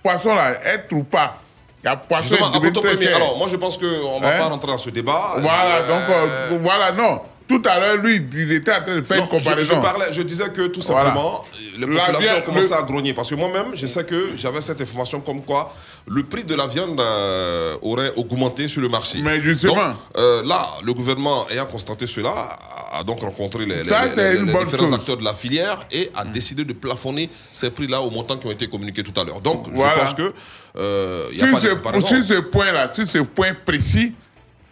[0.02, 1.42] poisson là, elles ne trouvent pas.
[1.84, 3.16] Il y a poisson Justement, très premier, cher.
[3.18, 4.38] alors moi je pense qu'on ne va Hein?
[4.40, 5.34] pas rentrer dans ce débat.
[5.40, 7.22] Voilà, Euh, donc euh, voilà, non.
[7.48, 9.76] Tout à l'heure, lui, il était en train de faire Non, une comparaison.
[9.76, 11.06] je parlais, je disais que tout Voilà.
[11.06, 11.46] simplement,
[11.78, 13.14] les La populations viande- ont commencé le- à grogner.
[13.14, 15.72] Parce que moi-même, je sais que j'avais cette information comme quoi
[16.08, 19.20] le prix de la viande euh, aurait augmenté sur le marché.
[19.22, 19.76] Mais justement.
[19.76, 22.58] Donc, euh, là, le gouvernement ayant constaté cela,
[22.92, 24.94] a- donc rencontré les, les- Ça, les- les- les différents chose.
[24.94, 28.52] acteurs de la filière et a décidé de plafonner ces prix-là au montant qui ont
[28.52, 29.40] été communiqués tout à l'heure.
[29.42, 29.94] Donc, Voilà.
[29.94, 30.34] je pense que
[30.78, 34.14] euh, il n'y a sur, pas de ce, sur ce point-là, sur ce point précis,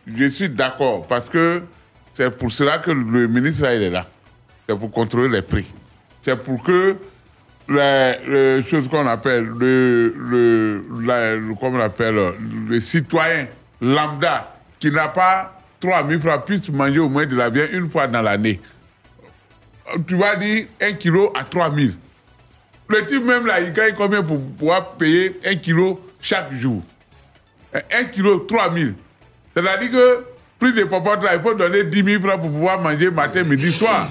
[0.07, 1.61] je suis d'accord parce que
[2.13, 4.05] c'est pour cela que le ministre là, il est là.
[4.67, 5.65] C'est pour contrôler les prix.
[6.21, 6.95] C'est pour que
[7.69, 12.33] les, les choses qu'on appelle le, le, la- le- on appelle
[12.69, 13.47] le citoyen
[13.81, 17.89] lambda qui n'a pas 3 000 francs puisse manger au moins de la viande une
[17.89, 18.59] fois dans l'année.
[20.07, 21.89] Tu vas dire 1 kilo à 3 000.
[22.89, 26.81] Le type même là, il gagne combien pour pouvoir payer 1 kilo chaque jour?
[27.73, 28.91] 1 kilo, 3 000.
[29.55, 30.25] C'est-à-dire que
[30.71, 34.09] de là, il faut donner 10 000 francs pour pouvoir manger matin, midi, soir.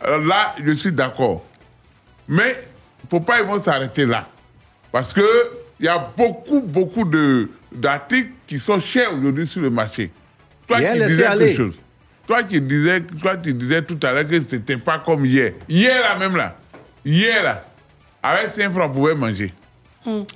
[0.00, 1.44] Alors là, je suis d'accord.
[2.28, 2.56] Mais
[3.02, 4.28] il ne faut pas ils vont s'arrêter là?
[4.92, 5.24] Parce qu'il
[5.80, 7.04] y a beaucoup, beaucoup
[7.72, 10.10] d'articles qui sont chers aujourd'hui sur le marché.
[10.66, 11.46] Toi Bien, qui disais aller.
[11.46, 11.74] quelque chose.
[12.26, 15.52] Toi qui disais, toi, tu disais tout à l'heure que ce n'était pas comme hier.
[15.68, 16.56] Hier là même là.
[17.04, 17.64] Hier là.
[18.22, 19.52] Avec 5 francs, on pouvait manger.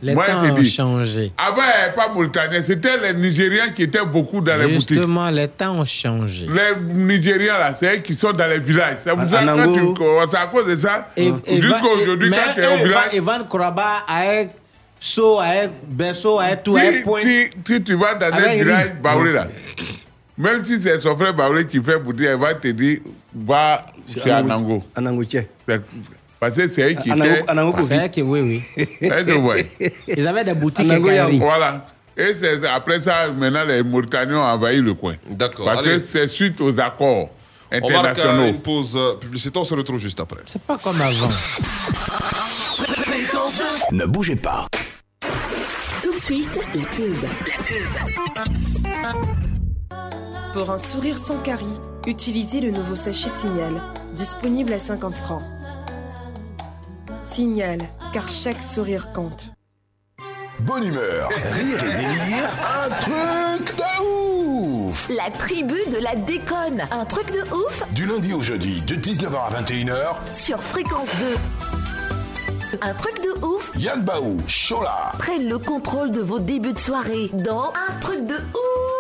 [0.03, 1.33] Les Moi, temps ont changé.
[1.37, 2.63] Avant, il n'y avait pas Mauritanien.
[2.63, 4.95] C'était les Nigériens qui étaient beaucoup dans les boutiques.
[4.95, 6.47] Justement, les temps ont changé.
[6.47, 8.97] Les Nigériens, là, c'est eux qui sont dans les villages.
[9.05, 11.09] C'est à cause de ça.
[11.17, 13.15] Jusqu'à aujourd'hui, quand tu es au village.
[13.15, 13.45] Ivan-
[14.09, 14.51] avec
[15.39, 17.21] avec Berceau, avec tout, avec Point.
[17.23, 18.93] si- si tu vas dans un village.
[19.03, 19.47] Baoulé, là,
[20.37, 23.01] Même si c'est son frère Baoulé qui fait pour dire, elle va te dire,
[23.35, 24.83] va chez Anango.
[24.95, 25.45] Anango, tiens.
[26.41, 27.11] Parce que c'est elle qui.
[27.11, 28.87] Anango C'est que oui, oui.
[30.09, 31.29] Ils avaient des boutiques à.
[31.31, 31.87] Voilà.
[32.17, 35.15] Et c'est- après ça, maintenant, les Mauritaniens ont envahi le coin.
[35.31, 35.67] D'accord.
[35.67, 35.97] Parce allez.
[35.97, 37.31] que c'est suite aux accords
[37.71, 38.47] On marque euh, internationaux.
[38.49, 40.41] une pause euh, publicitaire, on se retrouve juste après.
[40.47, 41.29] C'est pas comme avant.
[43.93, 44.67] Ne bougez pas.
[46.03, 47.15] Tout de suite, la pub.
[47.23, 47.87] La pub.
[50.55, 51.65] Pour un sourire sans carie,
[52.07, 53.81] utilisez le nouveau sachet Signal,
[54.17, 55.43] disponible à 50 francs.
[57.39, 57.79] Signal,
[58.13, 59.53] car chaque sourire compte.
[60.59, 62.51] Bonne humeur, rire et délire,
[62.85, 66.83] un truc de ouf La tribu de la déconne.
[66.91, 71.11] Un truc de ouf Du lundi au jeudi, de 19h à 21h, sur Fréquence
[72.73, 72.79] 2.
[72.83, 75.13] Un truc de ouf Yann Baou, Chola.
[75.19, 78.98] prennent le contrôle de vos débuts de soirée dans Un truc de ouf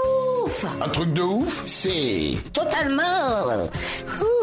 [0.80, 2.36] Un truc de ouf, c'est...
[2.52, 3.46] Totalement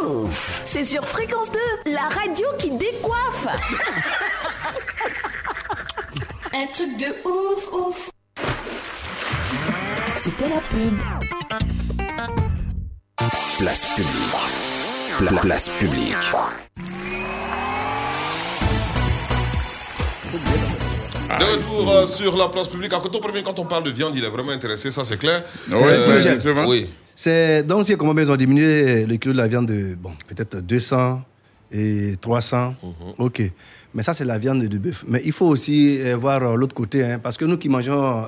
[0.04, 1.50] ouf C'est sur Fréquence
[1.86, 3.48] 2, la radio qui décoiffe
[6.54, 8.10] Un truc de ouf, ouf
[10.24, 10.98] C'était la pub.
[13.58, 14.36] Place publique.
[15.18, 16.16] Pla- place publique.
[21.40, 22.94] De retour euh, sur la place publique.
[22.94, 25.44] À côté premier, quand on parle de viande, il est vraiment intéressé, ça c'est clair.
[25.70, 25.78] Ouais,
[26.08, 26.90] Euh, oui.
[27.14, 30.58] C'est donc c'est comment ils ont diminué le kilo de la viande de bon peut-être
[30.60, 31.22] 200
[31.72, 32.76] et 300.
[32.84, 32.92] Mhm.
[33.18, 33.42] Ok.
[33.94, 35.06] Mais ça c'est la viande de bœuf.
[35.08, 38.26] Mais il faut aussi euh, voir euh, l'autre côté hein, parce que nous qui mangeons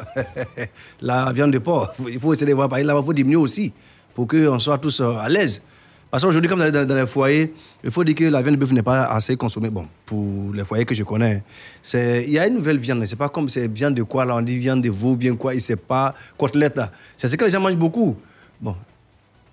[1.01, 3.73] la viande de porc, il faut essayer de voir par là, il faut diminuer aussi
[4.15, 5.61] pour qu'on soit tous euh, à l'aise.
[6.09, 7.53] Parce qu'aujourd'hui, comme dans, dans- dans les foyers,
[7.83, 9.69] il faut dire que la viande de bœuf n'est pas assez consommée.
[9.69, 11.43] Bon, pour les foyers que je connais,
[11.83, 13.05] c'est il y a une nouvelle viande.
[13.05, 15.53] C'est pas comme c'est viande de quoi là, on dit viande de veau, bien quoi,
[15.53, 16.91] il sait pas côtelette là.
[17.17, 18.15] C'est ce que les gens mangent beaucoup.
[18.61, 18.75] Bon,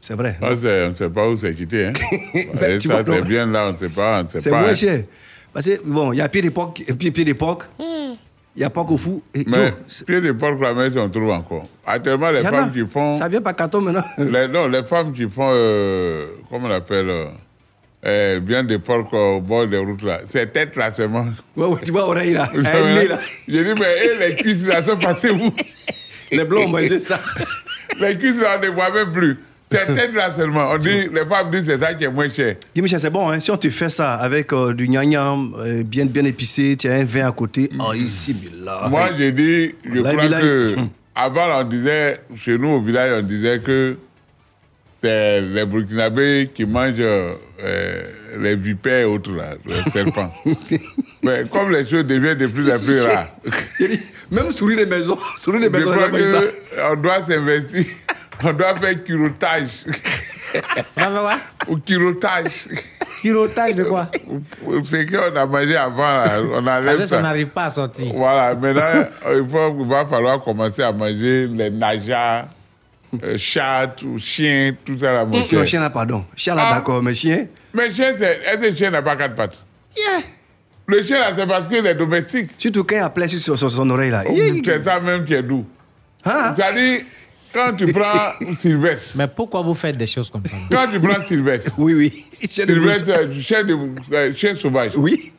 [0.01, 0.39] c'est vrai.
[0.61, 1.87] C'est- on ne sait pas où c'est quitté.
[1.87, 1.93] Hein.
[2.61, 4.21] Ben, ça, c'est bien là, on ne sait pas.
[4.21, 4.75] on ne sait C'est pas, moins hein.
[4.77, 5.03] cher.
[5.53, 7.65] Parce que, bon, il y a pied d'époque, pied, pied d'époque,
[8.57, 9.23] il y a porc au fou.
[9.35, 9.73] Et, Mais yo,
[10.07, 11.67] pied de porc, la maison, on trouve encore.
[11.85, 13.19] Actuellement, les femmes qui font.
[13.19, 14.05] Ça vient par carton maintenant.
[14.19, 15.51] Les, non, les femmes qui font.
[15.53, 17.27] Euh, comment on appelle euh,
[18.07, 20.21] euh, Bien de porc au bord des routes là.
[20.29, 21.27] Ces têtes là seulement.
[21.57, 22.49] Ouais, ouais, tu vois, oreille là.
[22.55, 23.19] Nez, là.
[23.49, 25.53] J'ai dit, mais et les cuisses là sont passées où?
[26.33, 27.21] Les blancs ont mangé ça.
[28.01, 29.39] Les cuisses là, on ne les voit même plus.
[29.71, 30.71] Ces têtes là seulement.
[30.71, 32.57] On dit, les femmes disent c'est ça qui est moins cher.
[32.75, 33.41] Guy Michel, c'est bon, hein?
[33.41, 36.95] si on te fait ça avec euh, du gnagnan euh, bien, bien épicé, tu as
[36.95, 38.87] un vin à côté, oh, ici, mais là.
[38.89, 40.77] Moi, j'ai dit, je Là, crois là, que.
[41.17, 43.97] Avant, on disait, chez nous au village, on disait que
[45.03, 48.03] c'est les Burkinabés qui mangent euh,
[48.41, 50.33] les vipères et autres, là, les serpents.
[51.23, 53.29] Mais comme les choses deviennent de plus en plus rares,
[54.31, 56.41] Même souris des maisons, souris des je maisons,
[56.91, 57.85] on doit s'investir,
[58.43, 59.85] on doit faire curotage.
[61.69, 62.69] Ou curotage.
[63.23, 64.11] Curotage de quoi?
[64.85, 67.23] C'est qu'on a mangé avant, là, on enlève ça ça.
[67.23, 68.13] n'arrive pas à sortir.
[68.15, 68.83] Voilà, maintenant,
[69.33, 72.47] il, faut, il va falloir commencer à manger les najas,
[73.25, 76.25] euh, chats ou chiens, tout ça là, mon Non, chien là, pardon.
[76.37, 76.75] Chien là, Ah.
[76.75, 77.47] d'accord, mais chien?
[77.73, 79.57] Mais chien, c'est, est-ce que le chien n'a pas quatre pattes?
[80.87, 82.51] Le chien là, c'est parce qu'il est domestique.
[82.59, 84.23] Surtout quand il a plein sur, sur son oreille là.
[84.29, 85.65] Oh, C'est ça même qui est doux.
[86.25, 87.01] C'est-à-dire,
[87.55, 90.57] quand tu prends Sylvestre, Mais pourquoi vous faites des choses comme ça?
[90.71, 92.25] Quand tu prends Sylvestre, Oui, oui.
[92.43, 93.77] Sylvestre, euh, chien, de,
[94.13, 95.33] euh, chien sauvage, Oui.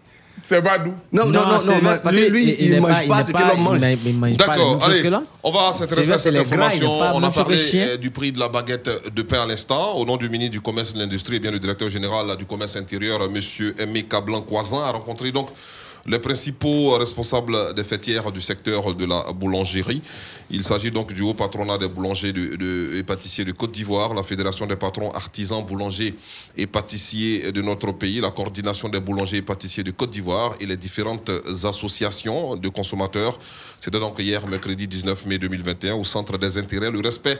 [0.47, 0.93] c'est pas doux.
[1.11, 3.39] Non, non, non, non, parce que lui, il n'est ne mange pas il ce n'est
[3.39, 4.37] que l'on mange.
[4.37, 5.11] D'accord, allez,
[5.43, 6.89] on va s'intéresser à cette information.
[7.13, 9.95] On a parlé euh, du prix de la baguette de pain à l'instant.
[9.95, 12.35] Au nom du ministre du Commerce et de l'Industrie et bien le directeur général euh,
[12.35, 13.73] du Commerce intérieur, euh, M.
[13.79, 15.49] Aimé Cablan-Coisin, a rencontré donc
[16.07, 20.01] les principaux responsables des fêtières du secteur de la boulangerie.
[20.51, 22.31] Il s'agit donc du haut patronat des boulangers
[22.93, 26.15] et pâtissiers de Côte d'Ivoire, la Fédération des patrons artisans boulangers
[26.57, 30.67] et pâtissiers de notre pays, la coordination des boulangers et pâtissiers de Côte d'Ivoire et
[30.67, 31.31] les différentes
[31.63, 33.39] associations de consommateurs.
[33.81, 36.91] C'était donc hier, mercredi 19 mai 2021, au centre des intérêts.
[36.91, 37.39] Le respect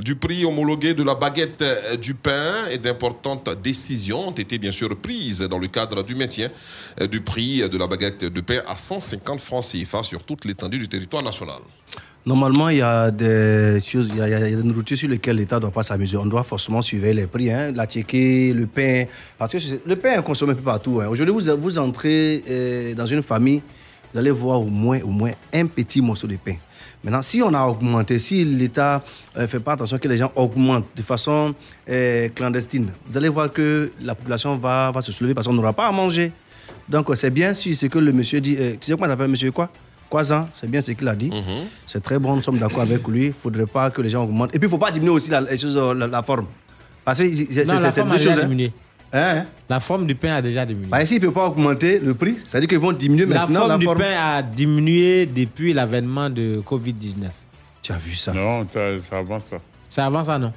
[0.00, 4.72] du prix homologué de la baguette euh, du pain et d'importantes décisions ont été bien
[4.72, 6.50] sûr prises dans le cadre du maintien
[7.00, 10.78] euh, du prix de la baguette de pain à 150 francs CFA sur toute l'étendue
[10.78, 11.58] du territoire national.
[12.26, 15.70] Normalement, il y a des choses, il y a, des sur lesquelles l'État ne doit
[15.70, 16.16] pas s'amuser.
[16.16, 19.04] On doit forcément surveiller les prix, hein, la tchéquée, le pain.
[19.36, 21.00] Parce que le pain est consommé un peu partout.
[21.02, 21.08] hein.
[21.08, 23.60] Aujourd'hui, vous, vous entrez euh, dans une famille,
[24.12, 26.54] vous allez voir au moins, au moins un petit morceau de pain.
[27.02, 29.04] Maintenant, si on a augmenté, si l'État
[29.36, 31.54] ne fait pas attention que les gens augmentent de façon
[31.90, 35.74] euh, clandestine, vous allez voir que la population va, va se soulever parce qu'on n'aura
[35.74, 36.32] pas à manger.
[36.88, 39.50] Donc, c'est bien c'est que le monsieur dit, euh, tu sais comment ça s'appelle, monsieur
[39.52, 39.68] quoi?
[40.10, 41.30] Croissant, c'est bien ce qu'il a dit.
[41.86, 43.24] C'est très bon, nous sommes d'accord avec lui.
[43.24, 44.54] Il ne faudrait pas que les gens augmentent.
[44.54, 46.46] Et puis, il ne faut pas diminuer aussi la, euh, la, la forme.
[47.04, 48.38] Parce que c'est deux a déjà choses.
[48.40, 48.42] hein.
[48.44, 48.72] diminué.
[49.12, 50.88] Hein, La forme du pain a déjà diminué.
[50.88, 52.36] Bah, ici, il ne peut pas augmenter le prix.
[52.46, 53.98] C'est-à-dire qu'ils vont diminuer La maintenant forme la du forme.
[53.98, 57.28] pain a diminué depuis l'avènement de Covid-19.
[57.82, 58.32] Tu as vu ça?
[58.32, 59.56] Non, ça, ça avance ça.
[59.88, 60.52] C'est avant ça, non?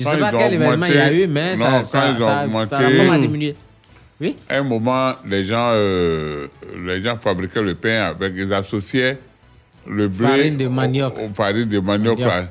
[0.00, 2.08] Je ne sais pas ils quel événement il y a eu, mais non, ça, ça,
[2.10, 3.56] ils ça- augmenté- ça- la forme a diminué.
[4.20, 6.46] Oui À un moment, les gens, euh,
[6.84, 9.18] les gens fabriquaient le pain avec, ils associaient
[9.88, 11.18] le blé Farine de manioc.
[11.18, 12.18] au, au farine de manioc.
[12.18, 12.34] Manioc.
[12.34, 12.48] là.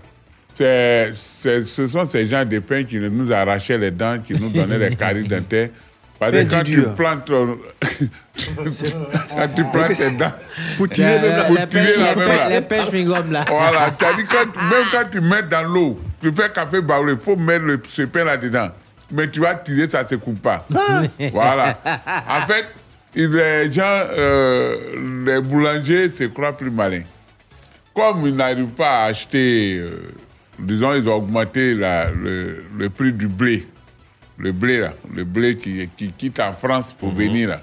[0.53, 4.49] C'est- c'est- ce sont ces gens de pain qui nous arrachaient les dents, qui nous
[4.49, 5.69] donnaient des caries dentaires.
[6.17, 7.57] Parce que quand tu plantes, ton-
[9.35, 10.31] quand tu plantes tes dents,
[10.77, 12.59] Pour tirer la- pour les tirer pains- la les même là.
[12.59, 13.45] les chewing-gum, là.
[13.49, 17.13] Voilà, tu as dit quand, même quand tu mets dans l'eau, tu fais café baoulé,
[17.13, 18.69] il faut mettre le, ce pain là-dedans.
[19.11, 20.65] Mais tu vas tirer, ça ne se coupe pas.
[21.31, 21.79] voilà.
[22.27, 22.65] En fait,
[23.15, 24.75] les gens, euh,
[25.25, 27.03] les boulangers se croient plus malins.
[27.93, 30.11] Comme ils n'arrivent pas à acheter, euh,
[30.59, 33.67] disons, ils ont augmenté la- le, le prix du blé.
[34.37, 37.47] Le blé, là, le blé qui, qui quitte en France pour venir.
[37.49, 37.61] Là.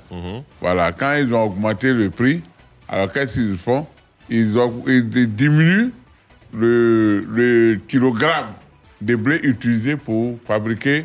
[0.61, 2.40] Voilà, quand ils ont augmenté le prix,
[2.88, 3.86] alors qu'est-ce qu'ils font?
[4.30, 5.90] Ils, ont- ils diminuent
[6.55, 8.47] le, le kilogramme
[9.03, 11.05] de blé utilisé pour fabriquer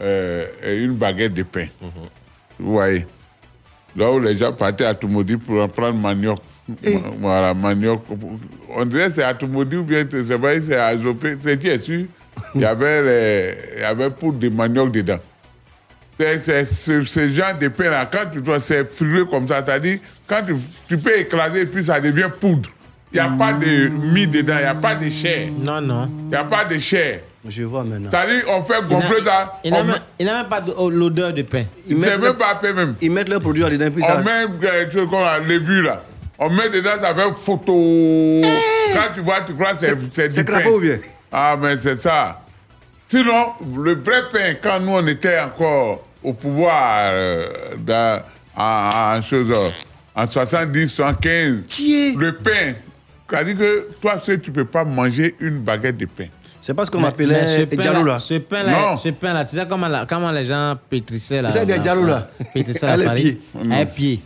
[0.00, 0.46] euh,
[0.84, 1.66] une baguette de pain.
[2.58, 3.06] Vous voyez
[3.96, 6.38] Donc les gens partaient à Toumoudi pour en prendre manioc.
[6.68, 6.90] Ma-
[7.20, 8.02] Voilà, manioc.
[8.76, 11.36] On dirait que c'est à Toumoudi ou bien c'est vrai, c'est à Zopé.
[11.42, 12.04] C'est sûr?
[12.54, 15.18] Il y avait, les, il y avait poudre de manioc dedans.
[16.20, 19.64] C'est c'est ce, ce genre de pain là, quand tu dois, c'est fluide comme ça,
[19.64, 20.54] c'est-à-dire, quand tu,
[20.88, 22.68] tu peux écraser et puis ça devient poudre.
[23.12, 25.48] Il n'y a pas de mie dedans, il n'y a pas de chair.
[25.58, 26.10] Non, non.
[26.24, 27.20] Il n'y a pas de chair.
[27.48, 28.10] Je vois maintenant.
[28.10, 29.60] C'est-à-dire, on fait Il gonfler n'a- ça.
[29.64, 31.64] Il n'a même, pas oh, l'odeur de pain.
[31.88, 32.94] C'est même pas pain même.
[33.00, 34.22] Ils mettent leurs produits dedans, puis On ça.
[34.22, 36.02] met quelque chose comme la levure là.
[36.38, 38.40] On met dedans, ça fait photo.
[38.94, 40.60] Quand tu vois, tu crois que c'est c'est c'est du pain.
[40.60, 40.98] crapaud ou bien?
[41.32, 42.40] Ah, mais c'est ça.
[43.08, 48.22] Sinon, le vrai pain, quand nous on était encore au pouvoir euh, dans,
[48.56, 49.52] en, en, chose,
[50.14, 51.62] en 70, 75,
[52.16, 52.74] le pain,
[53.30, 56.26] c'est-à-dire que toi seul, tu ne peux pas manger une baguette de pain.
[56.60, 58.18] C'est parce qu'on Mais- mais m'appelait ce pain-là- Diallo là.
[58.18, 58.96] Ce pain-là, Non.
[58.98, 62.28] ce pain-là, tu sais comment, la- comment les gens pétrissaient la, C'est des Diallo, là.
[62.52, 63.22] pétrissaient À la les farine
[63.62, 63.72] pieds.
[63.72, 64.20] À pied.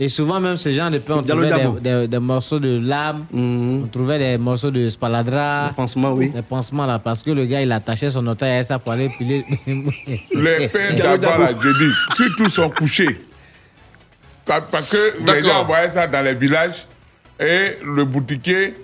[0.00, 3.24] Et souvent, même ce genre de pain, on trouvait des, des- des morceaux de lame,
[3.34, 5.70] on trouvait des morceaux de spaladrap.
[5.70, 6.30] Des pansements, oui.
[6.30, 9.08] Des pansements, là, parce que le gars, il attachait son oreille à ça pour aller
[9.18, 9.44] piler.
[10.36, 11.42] Les pains d'abord, Dabo.
[11.42, 13.18] là, je dis, si tous sont couchés,
[14.44, 15.50] parce que les D'accord.
[15.50, 16.86] gens envoyaient ça dans les villages
[17.40, 18.74] et le boutiquier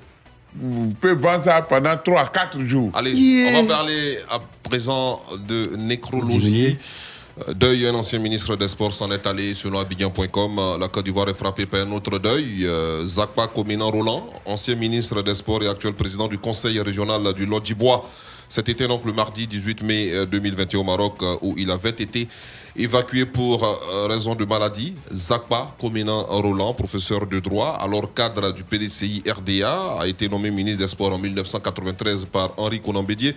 [0.54, 2.90] mm, peut vendre ça pendant 3 à 4 jours.
[2.94, 6.76] Allez, on va parler à présent de nécrologie.
[7.48, 10.58] Euh, Deuil, un ancien ministre des Sports s'en est allé selon Abidjan.com.
[10.58, 12.64] Euh, La Côte d'Ivoire est frappée par un autre deuil.
[12.64, 17.46] Euh, Zakpa Kominan Roland, ancien ministre des Sports et actuel président du conseil régional du
[18.54, 18.64] Lodjibois.
[18.74, 22.28] C'était donc le mardi 18 mai euh, 2021 au Maroc euh, où il avait été
[22.76, 24.94] évacué pour euh, raison de maladie.
[25.12, 30.80] Zakpa Kominan Roland, professeur de droit, alors cadre du PDCI RDA, a été nommé ministre
[30.80, 33.34] des Sports en 1993 par Henri Conan Bédier.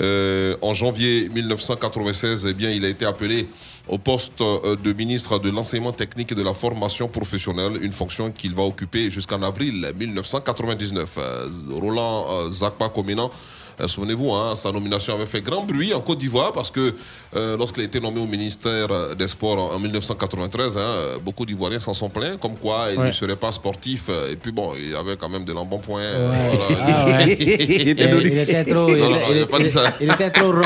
[0.00, 3.48] Euh, en janvier 1996, eh bien, il a été appelé
[3.88, 8.30] au poste euh, de ministre de l'enseignement technique et de la formation professionnelle, une fonction
[8.30, 11.14] qu'il va occuper jusqu'en avril 1999.
[11.18, 16.00] Euh, Roland euh, Zakpa Kominan, euh, souvenez-vous, hein, sa nomination avait fait grand bruit en
[16.00, 16.94] Côte d'Ivoire parce que
[17.36, 21.18] euh, lorsqu'il a été nommé au ministère euh, des Sports en, en 1993, hein, euh,
[21.22, 23.06] beaucoup d'Ivoiriens s'en sont plaints, comme quoi il Ouais.
[23.08, 24.04] ne serait pas sportif.
[24.08, 26.00] euh, Et puis bon, il avait quand même de l'embonpoint.
[26.00, 26.36] euh, Ouais.
[26.68, 26.94] voilà.
[26.96, 27.36] Ah ouais.
[27.40, 29.72] il, était, il était trop, il, Non, non, était- il il a pas dit était-
[29.72, 29.92] ça.
[30.00, 30.62] il était trop rond.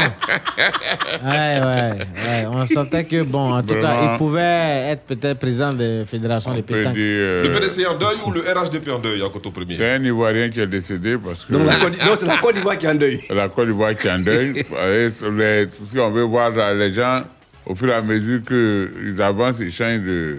[1.24, 2.46] Ouais, ouais, ouais.
[2.50, 6.52] On sentait que, bon, en tout cas, il pouvait être peut-être président de la fédération
[6.54, 6.94] de On peut pétanque.
[6.94, 9.76] dire, euh, Le PDC en deuil ou le RHDP en deuil à Coteau Premier?
[9.76, 12.54] c'est un Ivoirien qui est décédé parce que Donc, la Côte- donc, c'est la Côte
[12.54, 13.01] d'Ivoire qui est en deuil.
[13.30, 14.52] La Côte d'Ivoire qui est en deuil.
[15.36, 17.22] Les- si on veut voir les gens,
[17.66, 20.38] au fur et à mesure qu'ils avancent, ils changent de,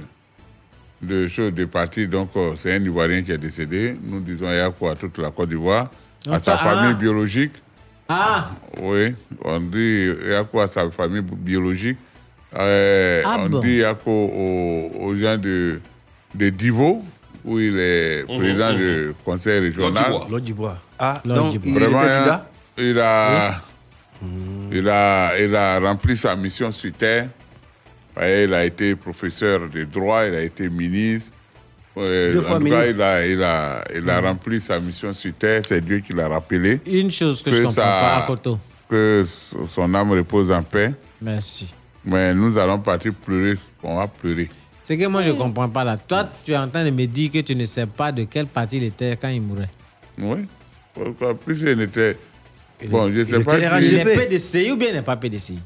[1.01, 2.07] de choses, de parti.
[2.07, 3.95] Donc, euh, c'est un Ivoirien qui est décédé.
[4.03, 5.89] Nous disons il y a quoi à toute la Côte d'Ivoire,
[6.29, 6.57] à sa ah.
[6.57, 7.53] famille biologique.
[8.09, 8.51] Ah,
[8.81, 11.97] Oui, on dit il y a quoi à sa famille biologique.
[12.55, 13.61] Euh, Ah on bon?
[13.61, 15.79] dit il y a quoi aux, aux gens de,
[16.35, 17.03] de Divo,
[17.45, 18.77] où il est Mhm, président mhm.
[18.77, 20.11] du conseil régional.
[20.29, 20.77] Lodjibois.
[20.99, 22.41] Ah, donc, il Vraiment, était hein,
[22.77, 23.61] il a,
[24.71, 27.29] il, a, il a rempli sa mission sur terre.
[28.17, 31.31] Il a été professeur de droit, il a été ministre.
[31.95, 32.95] Deux en fois tout cas, ministre.
[32.95, 35.63] il a, il a, il a rempli sa mission sur terre.
[35.65, 36.79] C'est Dieu qui l'a rappelé.
[36.85, 38.59] une chose que, je Que comprends pas à Koto.
[38.89, 39.25] Que
[39.67, 40.93] son âme repose en paix.
[41.21, 41.73] Merci.
[42.05, 43.57] Mais nous allons partir pleurer.
[43.81, 44.49] On va pleurer.
[44.83, 45.97] C'est que moi, je ne comprends pas là.
[45.97, 48.45] Toi, tu es en train de me dire que tu ne sais pas de quel
[48.47, 49.69] parti il était quand il mourait.
[50.17, 50.45] Oui.
[50.93, 51.33] Pourquoi?
[51.33, 52.17] Plus il était.
[52.89, 53.85] Bon, je ne sais Il pas si.
[53.87, 55.59] Il est PDCI ou bien il n'est pas PDCI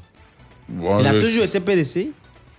[0.68, 2.12] Bon, Il a je- toujours été PDCI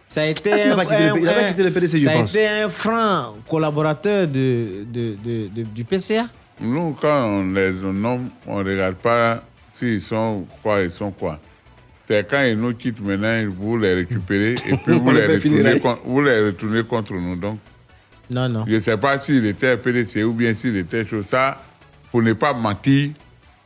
[0.07, 2.35] Ça a été Ah, pas un- quitté pas quitté le PDC, je ça a pense.
[2.35, 6.25] été un franc collaborateur de, de, de- de- du PCA.
[6.59, 11.39] Nous, quand on les nomme, on ne regarde pas s'ils sont quoi, ils sont quoi.
[12.07, 15.99] C'est quand ils nous quittent maintenant, vous les récupérez et puis vous les retournez, con-
[16.03, 17.35] vous les retournez contre nous.
[17.35, 17.59] Donc,
[18.31, 18.65] Non, non.
[18.67, 21.27] je ne sais pas s'il était PDC ou bien s'il était chose.
[21.27, 21.61] Ça,
[22.11, 23.11] pour ne pas mentir,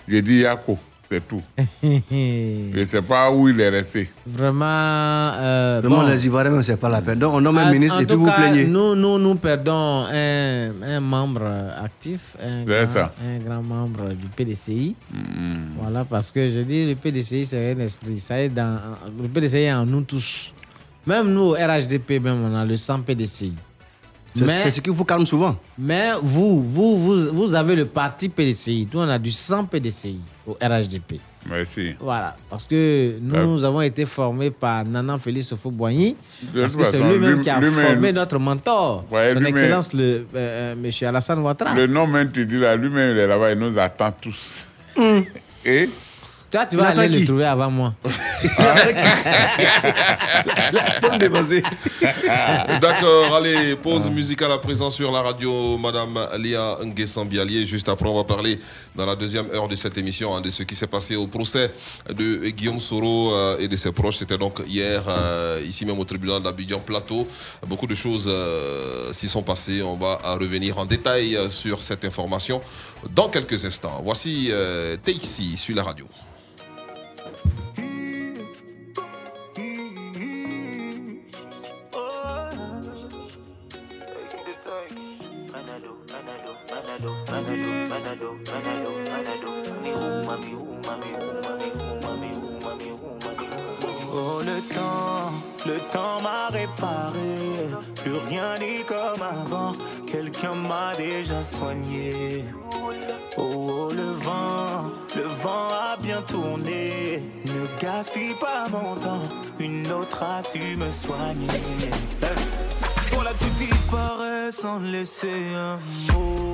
[0.08, 0.78] je dis Yako,
[1.10, 1.42] c'est tout.
[1.84, 4.10] Je ne sais pas où il est resté.
[4.26, 4.66] Vraiment.
[4.66, 6.08] euh, Vraiment, bon.
[6.10, 7.20] les Ivoiriens, même, c'est pas la peine.
[7.20, 8.66] Donc, on nomme un En- ministre en et puis tout vous cas, plaignez.
[8.66, 11.44] Nous, nous, nous perdons un, un membre
[11.84, 13.14] actif, un C'est grand, ça.
[13.24, 14.96] un grand membre du PDCI.
[15.12, 15.18] Mm.
[15.80, 18.20] Voilà, parce que je dis le PDCI, c'est un esprit.
[18.20, 18.80] Ça est dans,
[19.22, 20.54] le PDCI est en nous tous.
[21.06, 23.54] Même nous, au RHDP, même, on a le 100 PDCI.
[24.36, 25.56] C'est c'est ce qui vous calme souvent.
[25.78, 28.88] Mais vous, vous, vous, vous avez le parti PDCI.
[28.92, 31.20] Nous, on a du 100 PDCI au RHDP.
[31.48, 31.94] Merci.
[32.00, 36.16] Voilà, parce que nous avons été formés par Nanan Félix Sofo-Boigny,
[36.54, 40.02] De parce que c'est lui-même lui- qui a formé notre mentor, Ouais, son Excellence le
[40.04, 41.74] euh, euh, Monsieur Alassane Ouattara.
[41.76, 44.66] Le nom même, tu dis là, lui-même, il est là-bas, il nous attend tous.
[45.66, 45.90] Et
[46.54, 47.96] Toi, tu vas aller le trouver avant moi.
[52.80, 57.66] D'accord, allez, pause musicale à présent sur la radio, Madame Lia Nguessambialier.
[57.66, 58.60] Juste après, on va parler
[58.96, 61.72] dans la deuxième heure de cette émission hein, de ce qui s'est passé au procès
[62.08, 64.18] de Guillaume Soro euh, et de ses proches.
[64.18, 67.28] C'était donc hier, euh, ici même au tribunal d'Abidjan Plateau.
[67.66, 69.82] Beaucoup de choses euh, s'y sont passées.
[69.82, 72.62] On va revenir en détail sur cette information
[73.10, 74.02] dans quelques instants.
[74.04, 76.06] Voici euh, Teixi sur la radio.
[94.16, 95.32] Oh le temps,
[95.66, 99.72] le temps m'a réparé, plus rien n'est comme avant,
[100.06, 102.46] quelqu'un m'a déjà soigné.
[103.38, 109.24] Oh, oh, le vent, le vent a bien tourné, ne gaspille pas mon temps,
[109.60, 111.48] une autre a su me soigner.
[113.12, 115.80] Toi là tu disparais sans laisser un
[116.14, 116.54] mot,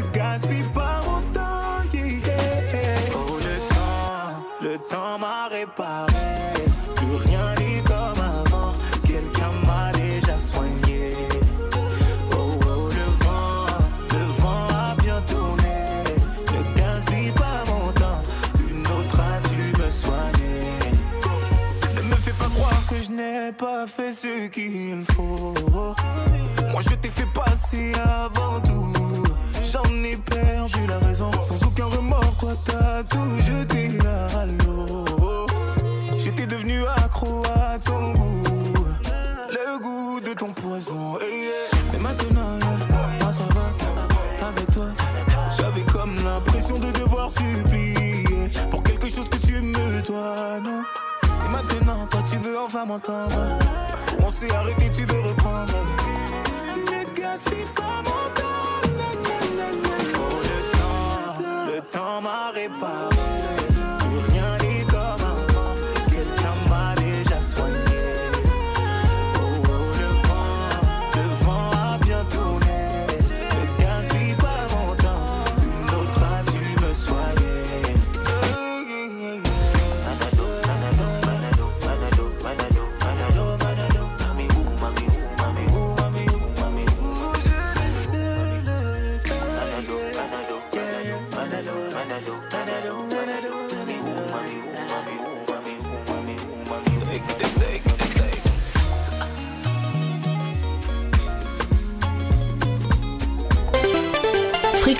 [0.00, 2.96] Ne gaspille temps, yeah, yeah.
[3.14, 6.12] Oh, le temps, le temps m'a réparé.
[6.96, 8.72] Plus rien n'est comme avant.
[9.04, 11.16] Quelqu'un m'a déjà soigné.
[12.32, 13.66] Oh, oh, le vent,
[14.12, 16.04] le vent a bien tourné.
[16.54, 18.22] Ne gaspille pas mon temps.
[18.70, 20.78] Une autre a su me soigner.
[21.94, 25.52] Ne me fais pas croire que je n'ai pas fait ce qu'il faut.
[26.72, 28.89] Moi je t'ai fait passer avant tout.
[29.72, 31.30] J'en ai perdu la raison.
[31.38, 35.04] Sans aucun remords, toi t'as tout jeté à l'eau.
[36.18, 38.42] J'étais devenu accro à ton goût.
[39.48, 41.18] Le goût de ton poison.
[41.20, 41.70] hey, yeah.
[41.92, 42.58] Mais maintenant,
[43.20, 44.46] moi ça va.
[44.48, 44.86] Avec toi,
[45.56, 50.58] j'avais comme l'impression de devoir supplier pour quelque chose que tu me dois?
[50.58, 53.58] Et maintenant, toi tu veux enfin m'entendre.
[54.20, 55.74] On s'est arrêté, tu veux reprendre.
[56.76, 58.59] Ne gaspille pas mon temps.
[61.92, 62.20] Temps,
[62.54, 63.19] le temps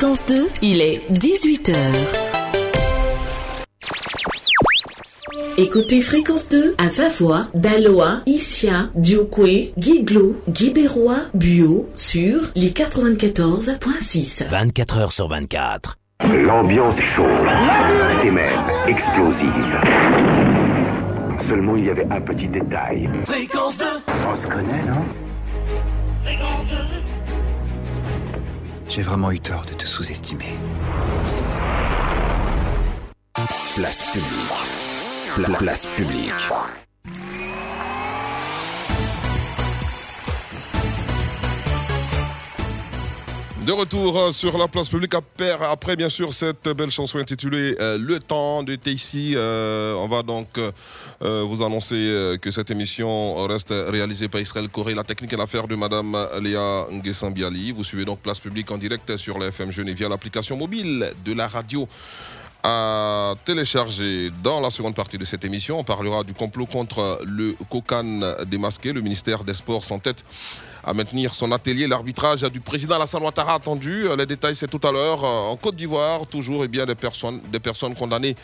[0.01, 1.75] Fréquence 2, il est 18h.
[5.59, 14.49] Écoutez Fréquence 2 à Vavois, Daloa, Issia, Diokwe, Guiglo, Guibérois, Buo sur les 94.6.
[14.49, 15.99] 24 heures sur 24.
[16.47, 17.27] L'ambiance est chaude
[18.25, 19.51] et même explosive.
[21.37, 23.11] Seulement, il y avait un petit détail.
[23.27, 23.85] Fréquence 2
[24.31, 25.30] On se connaît, non?
[28.91, 30.57] J'ai vraiment eu tort de te sous-estimer.
[33.77, 35.47] Place publique.
[35.47, 36.33] Pla- place publique.
[43.71, 47.77] De retour euh, sur la place publique après, après, bien sûr cette belle chanson intitulée
[47.79, 49.37] euh, Le temps de ici.
[49.37, 50.73] on va donc euh,
[51.23, 54.95] euh, vous annoncer euh, que cette émission reste réalisée par Israël Corée.
[54.97, 57.71] La technique est l'affaire de Madame Léa Nguessambiali.
[57.71, 61.33] Vous suivez donc place publique en direct sur la FM Genève via l'application mobile de
[61.33, 61.87] la radio
[62.65, 65.79] à télécharger dans la seconde partie de cette émission.
[65.79, 68.93] On parlera du complot contre le Kokan démasqué.
[68.93, 70.25] Le ministère des Sports s'entête
[70.85, 71.87] à maintenir son atelier.
[71.87, 74.05] L'arbitrage du président Alassane Ouattara attendu.
[74.17, 75.23] Les détails, c'est tout à l'heure.
[75.25, 78.37] En Côte d'Ivoire, toujours et bien des personnes, des personnes condamnées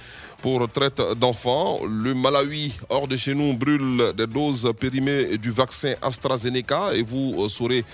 [0.43, 1.81] pour traite d'enfants.
[1.89, 6.95] Le Malawi, hors de chez nous, brûle des doses périmées du vaccin AstraZeneca.
[6.95, 7.85] Et vous euh, saurez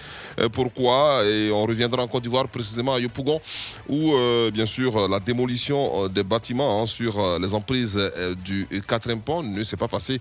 [0.40, 1.24] euh, pourquoi.
[1.24, 3.40] Et on reviendra en Côte d'Ivoire, précisément à Yopougon,
[3.88, 8.34] où, euh, bien sûr, la démolition euh, des bâtiments hein, sur euh, les emprises euh,
[8.34, 10.20] du quatrième pont ne s'est pas passé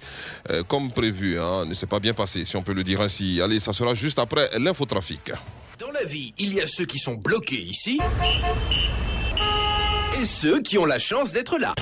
[0.49, 1.39] euh, comme prévu.
[1.39, 3.41] hein, ne s'est pas bien passé, si on peut le dire ainsi.
[3.41, 5.32] Allez, ça sera juste après l'infotrafic.
[5.80, 7.99] Dans la vie, il y a ceux qui sont bloqués ici
[10.20, 11.74] et ceux qui ont la chance d'être là.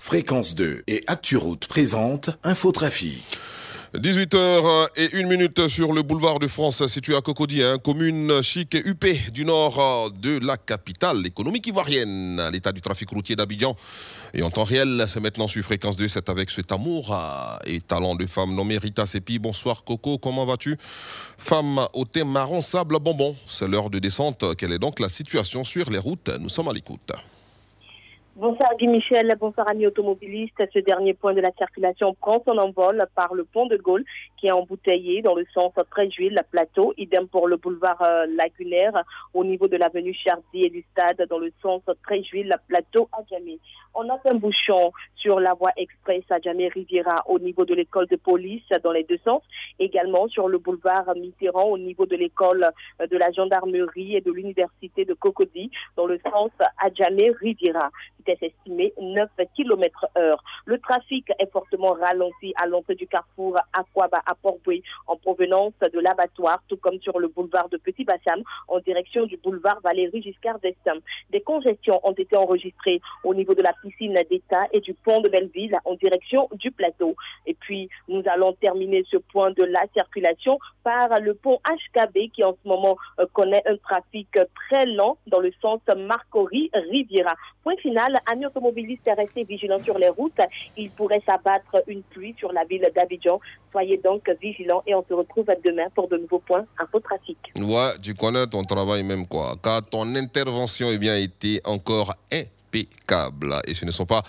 [0.00, 3.24] Fréquence 2 et ActuRoute présente Infotrafic.
[3.94, 8.74] 18h et 1 minute sur le boulevard de France situé à Cocody, hein, commune chic
[8.74, 12.40] et huppée du nord euh, de la capitale économique ivoirienne.
[12.50, 13.76] L'état du trafic routier d'Abidjan
[14.32, 17.80] et en temps réel, c'est maintenant sur Fréquence 2, c'est avec cet amour euh, et
[17.80, 19.38] talent de femme nommée Rita Sepi.
[19.38, 20.78] Bonsoir Coco, comment vas-tu?
[21.36, 24.56] Femme au thé marron sable bonbon, c'est l'heure de descente.
[24.56, 26.30] Quelle est donc la situation sur les routes?
[26.40, 27.12] Nous sommes à l'écoute.
[28.34, 30.62] Bonsoir Guy Michel, bonsoir amis automobilistes.
[30.72, 34.06] Ce dernier point de la circulation prend son envol par le pont de Gaulle
[34.38, 35.70] qui est embouteillé dans le sens
[36.32, 36.94] la plateau.
[36.96, 39.04] Idem pour le boulevard euh, lagunaire
[39.34, 41.82] au niveau de l'avenue Chardy et du stade dans le sens
[42.42, 43.58] la plateau à Djamé.
[43.94, 48.06] On a un bouchon sur la voie express à Djamé Riviera au niveau de l'école
[48.06, 49.42] de police dans les deux sens.
[49.78, 55.04] Également sur le boulevard Mitterrand au niveau de l'école de la gendarmerie et de l'université
[55.04, 57.90] de Cocody dans le sens à Djamé Riviera
[58.22, 60.42] vitesse estimée 9 km heure.
[60.64, 66.00] Le trafic est fortement ralenti à l'entrée du carrefour Aquaba à Port-Boué en provenance de
[66.00, 70.60] l'abattoir, tout comme sur le boulevard de Petit Bassam en direction du boulevard Valérie Giscard
[70.60, 71.00] d'Estaing.
[71.30, 75.28] Des congestions ont été enregistrées au niveau de la piscine d'État et du pont de
[75.28, 77.14] Belleville en direction du plateau.
[77.46, 82.44] Et puis, nous allons terminer ce point de la circulation par le pont HKB qui
[82.44, 84.28] en ce moment euh, connaît un trafic
[84.68, 87.34] très lent dans le sens Marcory-Riviera.
[87.62, 90.40] Point final, amis automobilistes, restez vigilants sur les routes.
[90.76, 93.40] Il pourrait s'abattre une pluie sur la ville d'Abidjan.
[93.70, 97.38] Soyez donc vigilants et on se retrouve demain pour de nouveaux points infotrafic.
[97.60, 99.54] Ouais, tu connais ton travail même quoi.
[99.62, 102.14] Car ton intervention eh bien, été encore
[102.72, 103.54] impeccable.
[103.66, 104.22] Et ce ne sont pas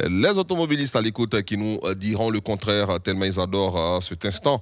[0.00, 4.00] euh, les automobilistes à l'écoute qui nous euh, diront le contraire, tellement ils adorent euh,
[4.00, 4.60] cet instant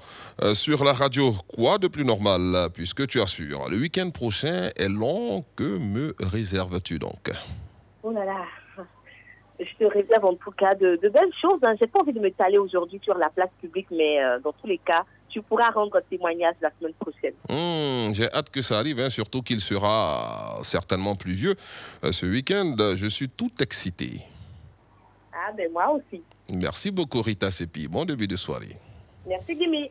[0.55, 1.33] sur la radio.
[1.49, 6.99] Quoi de plus normal, puisque tu assures, le week-end prochain est long, que me réserves-tu
[6.99, 7.31] donc?
[8.03, 8.45] Oh là là.
[9.59, 11.61] Je te réserve en tout cas de, belles choses.
[11.63, 11.75] Hein.
[11.79, 14.79] J'ai pas envie de me taler aujourd'hui sur la place publique, mais dans tous les
[14.79, 17.35] cas, tu pourras rendre témoignage la semaine prochaine.
[17.49, 21.55] Hmm, J'ai hâte que ça arrive, hein, surtout qu'il sera certainement pluvieux
[22.05, 22.77] euh, ce week-end.
[22.97, 24.21] Je suis tout excité.
[25.33, 26.23] Ah, ben moi aussi.
[26.49, 27.89] Merci beaucoup Rita Sepi.
[27.89, 28.77] Bon début de soirée.
[29.27, 29.89] Merci, Gimme.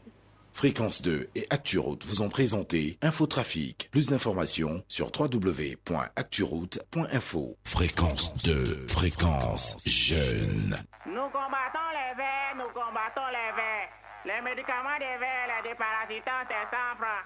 [0.51, 3.87] Fréquence 2 et ActuRoute vous ont présenté Infotrafic.
[3.91, 7.55] Plus d'informations sur www.acturoute.info.
[7.63, 10.75] Fréquence 2, fréquence jeune.
[11.05, 13.87] Nous combattons les vers, nous combattons les vers.
[14.25, 15.28] Les médicaments des vers,
[15.69, 17.25] déparasitants, c'est 100 francs.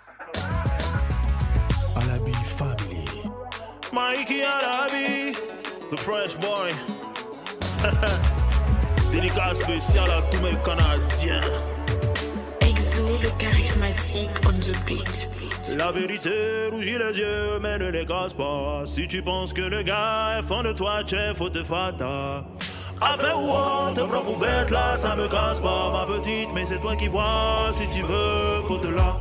[2.02, 3.06] Alabi family.
[3.92, 5.34] Mikey Alabi,
[5.90, 6.72] the fresh boy.
[9.12, 11.42] Dédicace spécial à tous mes Canadiens.
[12.62, 15.28] Exo, le charismatique on the beat.
[15.78, 18.84] La vérité rougit les yeux, mais ne les casse pas.
[18.86, 22.44] Si tu penses que le gars est fan de toi, chef, faut te fata.
[23.06, 26.66] Affaire ou on te prend pour bête là, ça me casse pas, ma petite, mais
[26.66, 27.70] c'est toi qui vois.
[27.72, 29.18] Si tu veux, faut te là.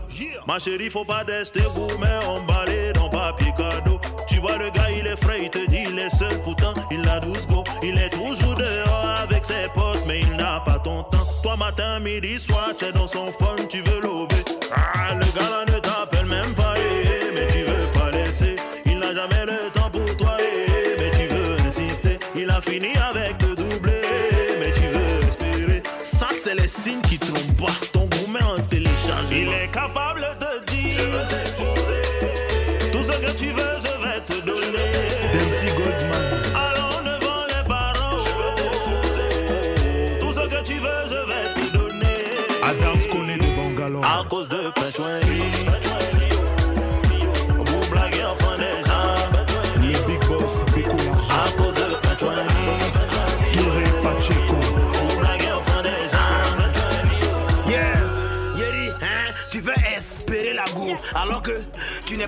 [0.46, 4.00] Ma chérie, faut pas rester beau, mais emballé dans papier cadeau.
[4.26, 7.08] Tu vois, le gars, il est frais, il te dit, il est seul, pourtant, il
[7.08, 7.62] a 12 go.
[7.82, 11.26] Il est toujours dehors avec ses ses potes, mais il n'a pas ton temps.
[11.42, 14.44] Toi, matin, midi, soir, tu es dans son fun, tu veux lober.
[14.74, 15.71] Ah, le gars là
[26.52, 27.72] c'est les signes qui trompent pas.
[27.92, 29.30] Ton gourmet en télécharge.
[29.30, 32.90] Il est capable de dire Je veux t'épouser.
[32.92, 34.92] Tout ce que tu veux, je vais te donner.
[35.32, 36.42] Dempsey Goldman.
[36.54, 38.18] Allons devant les parents.
[38.18, 40.20] Je veux t'épouser.
[40.20, 42.16] Tout ce que tu veux, je vais te donner.
[42.62, 44.04] Adams connaît de Bangalore.
[44.04, 45.21] À cause de Pechouenri.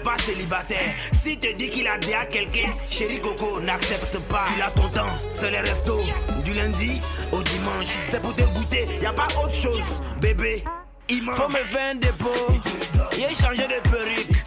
[0.01, 0.92] Pas célibataire.
[1.12, 4.47] Si te dit qu'il a déjà quelqu'un, chéri Coco, n'accepte pas.
[4.57, 6.01] Il a ton temps, c'est les restos,
[6.45, 6.99] du lundi
[7.32, 7.97] au dimanche.
[8.09, 10.64] C'est pour te goûter, y a pas autre chose, bébé.
[11.09, 12.30] Il Faut me faire un dépôt,
[13.16, 14.45] il a changé de perruque.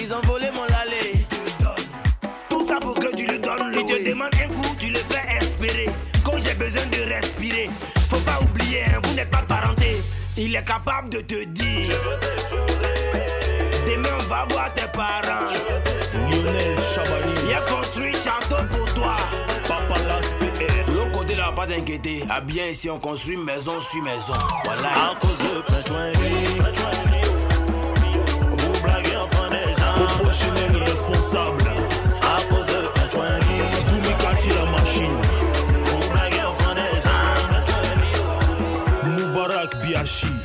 [0.00, 1.14] Ils ont volé mon lalé.
[2.48, 4.98] Tout ça pour que tu le donnes le Il te demande un coup, tu le
[4.98, 5.90] fais espérer.
[6.24, 7.70] Quand j'ai besoin de respirer,
[8.08, 9.96] faut pas oublier, hein, vous n'êtes pas parenté.
[10.36, 12.00] Il est capable de te dire.
[14.28, 15.50] Va voir tes parents.
[16.30, 17.34] Lionel Chabani.
[17.48, 19.16] Il a construit château pour toi.
[19.68, 20.90] Papa Las PR.
[20.90, 22.24] De l'autre côté, là, pas t'inquiéter.
[22.28, 24.32] À bien ici, on construit maison sur maison.
[24.64, 24.88] Voilà.
[24.88, 26.46] À cause de Pechouenri.
[28.50, 30.06] Vous blaguez enfin des gens.
[30.06, 31.64] Proportionnel responsable.
[32.22, 33.60] À cause de Pechouenri.
[33.88, 35.16] Doumikati la machine.
[35.84, 37.34] Vous blaguez enfin des gens.
[39.08, 40.35] Moubarak Biachi.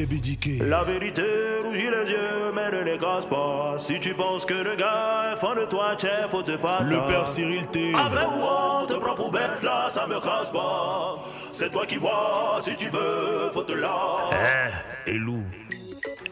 [0.00, 0.68] DJ BDK.
[0.68, 1.22] La vérité
[1.62, 3.74] rougit les yeux, mais ne les casse pas.
[3.78, 6.82] Si tu penses que le gars est fan de toi, chef, faut te faire.
[6.82, 7.92] Le père Cyril T.
[7.94, 11.18] Avec ou on te prend pour bête, là, ça me casse pas.
[11.50, 13.94] C'est toi qui vois, si tu veux, faut te là.
[15.06, 15.42] Eh, Elou.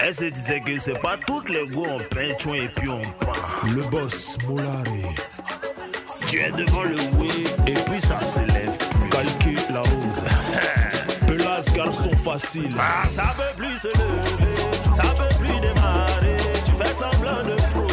[0.01, 3.75] Elle se disait que c'est pas toutes les go on peint et puis on peint.
[3.75, 5.05] Le boss Molari.
[6.29, 9.11] Tu es devant le oui et puis ça se lève plus.
[9.11, 10.25] Calqué la hausse.
[11.79, 12.75] Garçon facile.
[12.77, 14.53] Ah, ça peut plus se lever,
[14.97, 16.37] ça peut plus démarrer.
[16.67, 17.88] Tu fais semblant de frotter,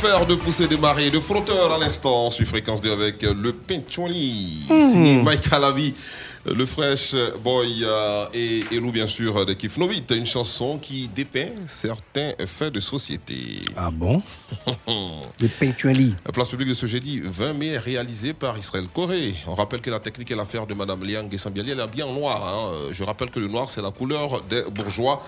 [0.00, 4.58] affaire de poussée des marées, de frotteur à l'instant sur Fréquence 2 avec le Pincholi,
[4.70, 4.92] Mhm.
[4.92, 5.92] signé Mike Alavi,
[6.46, 11.50] le Fresh Boy euh, et Elou bien sûr de Kif Novit, une chanson qui dépeint
[11.66, 13.60] certains faits de société.
[13.76, 14.22] Ah bon?
[15.40, 16.14] Le Pinchueli.
[16.24, 19.34] La place publique de ce jeudi 20 mai réalisée par Israël Corée.
[19.48, 22.12] On rappelle que la technique et l'affaire de Madame Liang Gessambiali, elle est bien en
[22.12, 22.46] noir.
[22.46, 22.88] hein.
[22.92, 25.22] Je rappelle que le noir, c'est la couleur des bourgeois.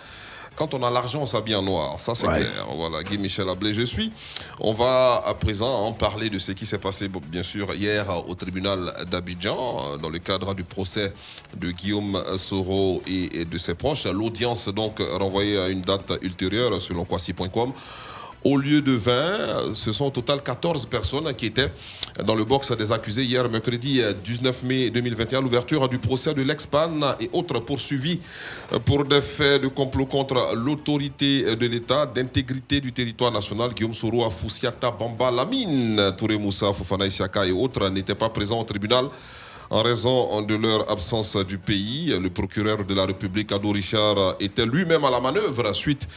[0.60, 1.98] Quand on a l'argent, on s'habille en noir.
[1.98, 2.36] Ça, c'est Ouais.
[2.40, 2.66] clair.
[2.76, 4.12] Voilà, Guy Michel Ablé, je suis.
[4.60, 8.34] On va à présent en parler de ce qui s'est passé, bien sûr, hier au
[8.34, 11.14] tribunal d'Abidjan, dans le cadre du procès
[11.56, 14.04] de Guillaume Soro et, et de ses proches.
[14.04, 17.72] L'audience, donc, renvoyée à une date ultérieure selon Kwasi.com.
[18.42, 21.70] Au lieu de 20, ce sont au total 14 personnes qui étaient
[22.24, 27.16] dans le box des accusés hier, mercredi 19 mai 2021, l'ouverture du procès de l'ex-PAN
[27.20, 28.18] et autres poursuivis
[28.86, 33.74] pour des faits de complot contre l'autorité de l'État, d'intégrité du territoire national.
[33.74, 37.04] Guillaume Soro, Afoussiata, Bamba, Lamine, Touré Moussa, Fofana
[37.46, 39.10] et autres n'étaient pas présents au tribunal.
[39.68, 44.66] En raison de leur absence du pays, le procureur de la République, Ado Richard, était
[44.66, 46.08] lui-même à la manœuvre suite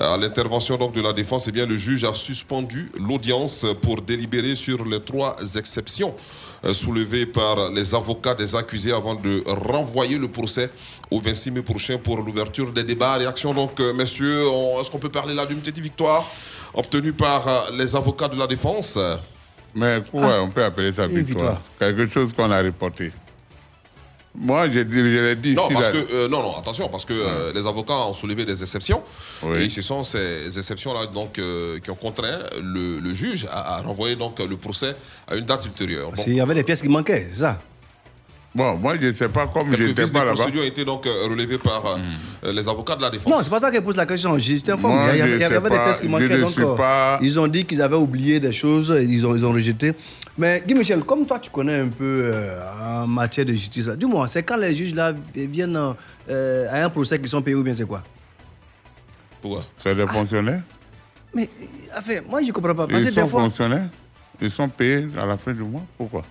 [0.00, 1.46] à l'intervention donc de la défense.
[1.48, 6.14] Eh bien, le juge a suspendu l'audience pour délibérer sur les trois exceptions
[6.64, 10.70] euh, soulevées par les avocats des accusés avant de renvoyer le procès
[11.10, 13.14] au 26 mai prochain pour l'ouverture des débats.
[13.14, 14.44] Réaction donc, euh, messieurs,
[14.80, 16.24] est-ce qu'on peut parler là d'une petite victoire
[16.74, 18.98] obtenue par euh, les avocats de la défense?
[19.76, 23.12] Mais pourquoi on peut appeler ça victoire Quelque chose qu'on a reporté.
[24.36, 27.52] Moi, je, l'ai dit Non, parce là- que, euh, non, non, attention, parce que euh,
[27.54, 29.00] les avocats ont soulevé des exceptions.
[29.60, 33.80] Et ce sont ces exceptions-là donc, euh, qui ont contraint le, le juge à, à
[33.82, 34.96] renvoyer donc, le procès
[35.28, 36.10] à une date ultérieure.
[36.10, 37.60] Parce qu'il y avait des pièces qui manquaient, c'est ça?
[38.56, 40.32] Bon, moi, je ne sais pas, comme je n'étais pas de là-bas.
[40.34, 41.84] procédure ont été donc relevés par
[42.44, 43.32] euh, les avocats de la défense.
[43.32, 44.38] Non, c'est pas toi qui pose la question.
[44.38, 44.94] Je t'informe.
[44.94, 46.28] Moi, Il y avait, je il y avait sais des pièces qui manquaient.
[46.28, 49.34] ne Donc, suis pas- ils ont dit qu'ils avaient oublié des choses et ils ont,
[49.34, 49.92] ils ont rejeté.
[50.36, 52.60] Mais Guy Michel, comme toi, tu connais un peu euh,
[53.04, 55.78] en matière de justice, dis-moi, c'est quand les juges là viennent
[56.28, 58.02] euh, à un procès qu'ils sont payés ou bien c'est quoi?
[59.40, 59.64] Pourquoi?
[59.78, 60.62] C'est des fonctionnaires?
[61.34, 61.48] Mais,
[61.96, 62.86] enfin, moi, je comprends pas.
[62.88, 63.88] Parce Ils sont fois, fonctionnaires?
[64.40, 65.82] Ils sont payés à la fin du mois?
[65.96, 66.24] Pourquoi?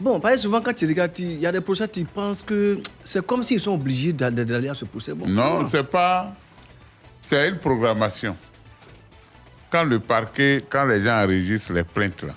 [0.00, 2.78] Bon, par exemple, souvent, quand tu regardes, il y a des procès, tu penses que
[3.04, 5.12] c'est comme s'ils sont obligés d'a- d'aller à ce procès.
[5.12, 6.32] Bon, Non, c'est pas.
[7.20, 8.36] C'est une programmation.
[9.70, 12.32] Quand le parquet, quand les gens enregistrent les plaintes là,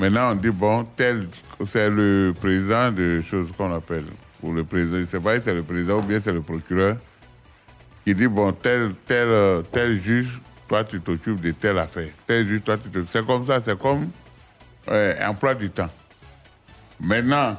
[0.00, 1.28] maintenant on dit bon, tel,
[1.66, 4.06] c'est le président de choses qu'on appelle,
[4.42, 6.40] ou le président, je ne sais pas si c'est le président ou bien c'est le
[6.40, 6.96] procureur,
[8.04, 12.08] qui dit bon, tel, tel, tel juge, toi tu t'occupes de telle affaire.
[12.26, 13.10] Tel juge, toi tu t'occupes.
[13.12, 14.10] C'est comme ça, c'est comme
[15.22, 15.90] emploi du temps.
[16.98, 17.56] Maintenant,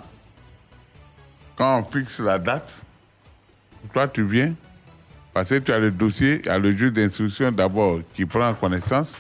[1.56, 2.74] quand on fixe la date,
[3.94, 4.54] toi, tu viens,
[5.34, 8.54] parce que tu as le dossier, il y a le juge d'instruction d'abord qui prend
[8.54, 9.16] connaissance,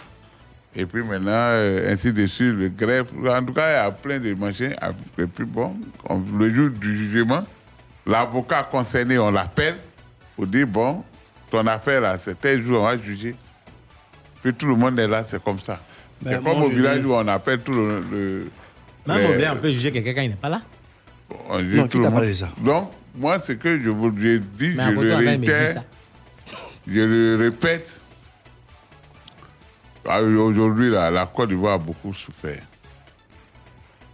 [0.76, 3.08] et puis maintenant, euh, ainsi de suite, le greffe.
[3.28, 4.74] En tout cas, il y a plein de machins.
[5.18, 5.76] Et puis bon,
[6.08, 7.44] on- le jour du jugement,
[8.06, 9.76] l'avocat concerné, on l'appelle
[10.36, 11.04] pour dire bon,
[11.50, 13.36] ton affaire là, c'est tel jour, on va juger.
[14.42, 15.80] Puis tout le monde est là, c'est comme ça.
[16.22, 18.04] Ben, c'est comme au village dis- où on appelle tout le.
[18.12, 18.52] le
[19.08, 20.62] Même les- au bien, on peut juger quelqu'un quand il n'est pas là?
[21.50, 22.32] on Non, tout le monde.
[22.34, 22.50] ça?
[22.60, 25.84] Donc, moi, ce que je vous ai dit, Mais le réitère,
[26.88, 27.90] je le répète.
[30.08, 32.64] Ah, Aujourd'hui, la, la Côte d'Ivoire a beaucoup souffert.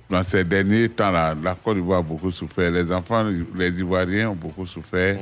[0.10, 2.72] Dans ces derniers temps, la, la Côte d'Ivoire a beaucoup souffert.
[2.72, 5.18] Les enfants, les Ivoiriens ont beaucoup souffert.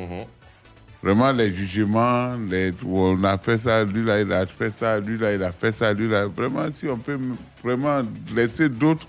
[1.04, 5.20] Vraiment, les jugements, les, on a fait ça, lui là, il a fait ça, lui
[5.20, 6.26] là, il a fait ça, lui là.
[6.26, 7.20] Vraiment, si on peut
[7.64, 8.02] vraiment
[8.34, 9.06] laisser d'autres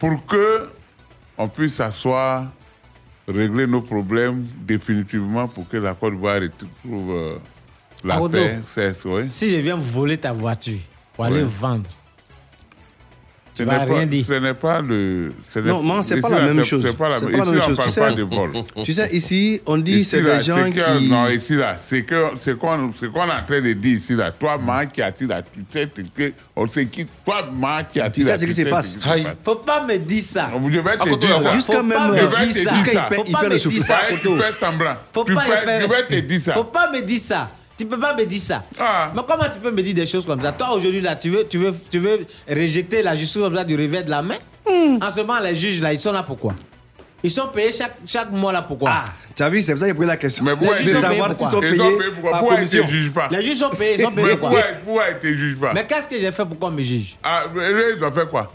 [0.00, 0.68] pour que
[1.38, 2.50] on puisse s'asseoir,
[3.28, 7.36] régler nos problèmes définitivement pour que la Côte d'Ivoire retrouve euh,
[8.04, 8.58] la paix.
[8.74, 9.22] C'est- oui.
[9.28, 10.78] Si je viens voler ta voiture
[11.14, 11.88] pour aller vendre,
[13.54, 13.86] Ce tu n'est pas-.
[13.86, 15.30] Ce n'est pas le.
[15.46, 16.82] ce n'est- Non, moi, c'est pas la même c'est- chose.
[16.86, 17.76] C'est pas la C'est même pas la Ici, même on chose.
[17.76, 18.50] parle Tu pas sais- de vol.
[18.86, 21.08] Tu sais, ici, on dit Ici, c'est là, des gens c'est que- qui.
[21.10, 24.14] Non, ici, là, c'est que c'est qu'on c'est qu'on est en train de dire ici,
[24.14, 24.32] là.
[24.32, 26.32] Toi, man, qui a dit là, tu sais ce que.
[26.56, 27.06] On sait qui.
[27.26, 28.96] Toi, man, qui a dit Tu sais ce qui se passe.
[29.44, 30.50] Faut pas me dire ça.
[30.50, 31.52] Je vais te dire ça.
[31.52, 32.46] Jusqu'à Faut même pas me.
[32.46, 33.76] Jusqu'à il pas me le dire souffle.
[35.12, 35.34] Faut pas
[36.06, 36.52] te dire ça.
[36.54, 37.50] Faut pas me dire ça.
[37.82, 38.62] Tu peux pas me dire ça.
[39.12, 40.52] Mais comment tu peux me dire des choses comme ça?
[40.52, 43.74] Toi aujourd'hui là, tu veux, tu veux, tu veux rejeter la justice comme ça du
[43.74, 44.36] revers de la main?
[44.64, 46.54] En ce moment, les juges là, ils sont là pourquoi?
[47.24, 48.90] Ils sont payés chaque, chaque mois là pourquoi?
[48.92, 49.04] Ah,
[49.34, 50.44] tu as vu, c'est pour ça qu'il a posé la question.
[50.44, 51.50] Mais pourquoi de ils sont payés pourquoi?
[51.50, 52.38] sont payés pourquoi?
[52.40, 52.84] ils commission?
[52.84, 53.28] te jugent pas?
[53.32, 55.72] Les juges sont payés, ils sont payés Mais pourquoi pourquoi, ils te jugent pas?
[55.74, 57.16] Mais qu'est-ce que j'ai fait pour qu'on me juge?
[57.20, 58.52] Ah, mais eux, ils ont fait quoi?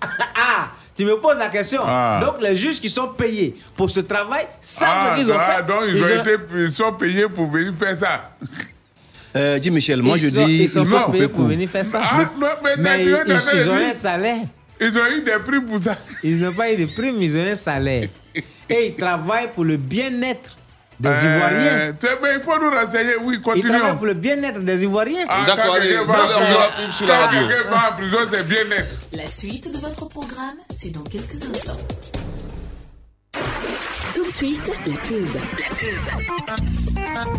[0.00, 0.68] Ah
[0.98, 1.80] tu me poses la question.
[1.86, 2.20] Ah.
[2.20, 5.52] Donc les juges qui sont payés pour ce travail savent Ah, ce qu'ils ont ah,
[5.52, 5.62] fait.
[5.66, 8.32] donc ils, Ils ont ont- été, ils sont payés pour venir faire ça.
[9.36, 10.62] Euh, dis Michel, moi Ils je sont- dis.
[10.64, 12.00] ils sont pas payés pour venir faire ça.
[12.02, 12.48] Ah, mais
[12.78, 13.14] Mais t'as- ils,
[13.70, 14.38] ont un salaire.
[14.80, 15.96] Ils ont eu des prix pour ça.
[16.24, 18.08] Ils n'ont pas eu de prime, ils ont un salaire.
[18.70, 20.56] Et ils travaillent pour le bien-être
[21.00, 21.94] des Euh, Ivoiriens.
[22.22, 23.16] mais il faut nous renseigner.
[23.22, 23.78] Oui, continuons.
[23.78, 25.24] travaillent pour le bien-être des Ivoiriens.
[25.28, 26.02] Ah, D'accord, allez, de la
[26.76, 27.40] pub sur la radio.
[27.70, 28.88] va en prison, c'est bien net.
[29.12, 31.78] La suite de votre programme, c'est dans quelques instants.
[34.14, 35.28] Tout de suite, la pub.
[35.34, 37.38] La pub.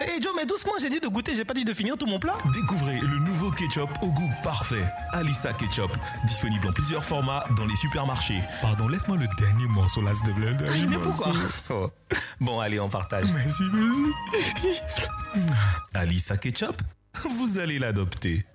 [0.00, 2.18] Hé Joe, mais doucement, j'ai dit de goûter, j'ai pas dit de finir tout mon
[2.18, 2.34] plat.
[2.54, 4.84] Découvrez le nouveau ketchup au goût parfait.
[5.12, 5.90] Alissa Ketchup.
[6.24, 8.40] Disponible en plusieurs formats dans les supermarchés.
[8.62, 10.56] Pardon, laisse-moi le dernier morceau là, te plaît.
[10.68, 11.32] Ah, mais pourquoi
[11.70, 11.90] Oh.
[12.40, 13.26] Bon, allez, on partage.
[13.34, 15.44] Merci, merci.
[15.92, 16.80] Alissa Ketchup,
[17.38, 18.46] vous allez l'adopter.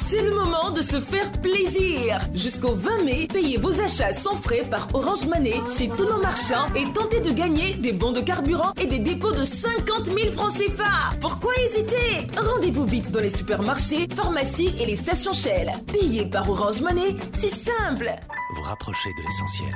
[0.00, 2.20] C'est le moment de se faire plaisir.
[2.32, 6.72] Jusqu'au 20 mai, payez vos achats sans frais par Orange Money chez tous nos marchands
[6.74, 10.54] et tentez de gagner des bons de carburant et des dépôts de 50 000 francs
[10.54, 11.10] CFA.
[11.20, 12.26] Pourquoi hésiter?
[12.38, 15.72] Rendez-vous vite dans les supermarchés, pharmacies et les stations Shell.
[15.92, 18.10] Payez par Orange Money, c'est simple.
[18.54, 19.74] Vous rapprochez de l'essentiel.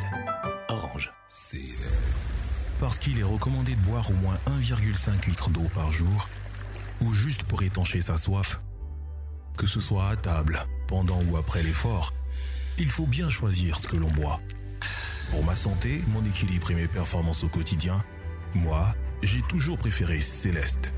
[0.70, 1.12] Orange.
[2.80, 6.28] Parce qu'il est recommandé de boire au moins 1,5 litre d'eau par jour,
[7.02, 8.60] ou juste pour étancher sa soif,
[9.56, 12.12] que ce soit à table, pendant ou après l'effort,
[12.78, 14.40] il faut bien choisir ce que l'on boit.
[15.30, 18.04] Pour ma santé, mon équilibre et mes performances au quotidien,
[18.54, 20.92] moi, j'ai toujours préféré Céleste.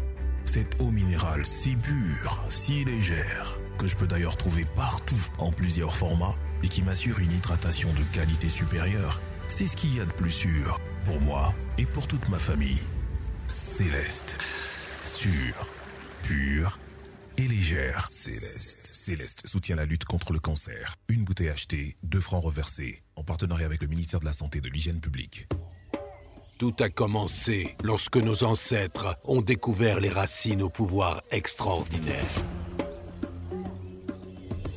[0.45, 5.95] Cette eau minérale si pure, si légère, que je peux d'ailleurs trouver partout en plusieurs
[5.95, 10.13] formats et qui m'assure une hydratation de qualité supérieure, c'est ce qu'il y a de
[10.13, 12.83] plus sûr pour moi et pour toute ma famille.
[13.47, 14.39] Céleste.
[15.03, 15.55] Sûr,
[16.23, 16.79] pur
[17.37, 18.09] et légère.
[18.11, 18.81] Céleste.
[18.85, 20.95] Céleste soutient la lutte contre le cancer.
[21.09, 24.61] Une bouteille achetée, deux francs reversés, en partenariat avec le ministère de la Santé et
[24.61, 25.49] de l'Hygiène publique.
[26.59, 32.25] Tout a commencé lorsque nos ancêtres ont découvert les racines au pouvoir extraordinaire.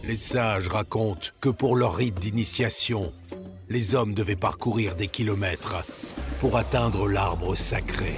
[0.03, 3.13] Les sages racontent que pour leur rite d'initiation,
[3.69, 5.83] les hommes devaient parcourir des kilomètres
[6.39, 8.15] pour atteindre l'arbre sacré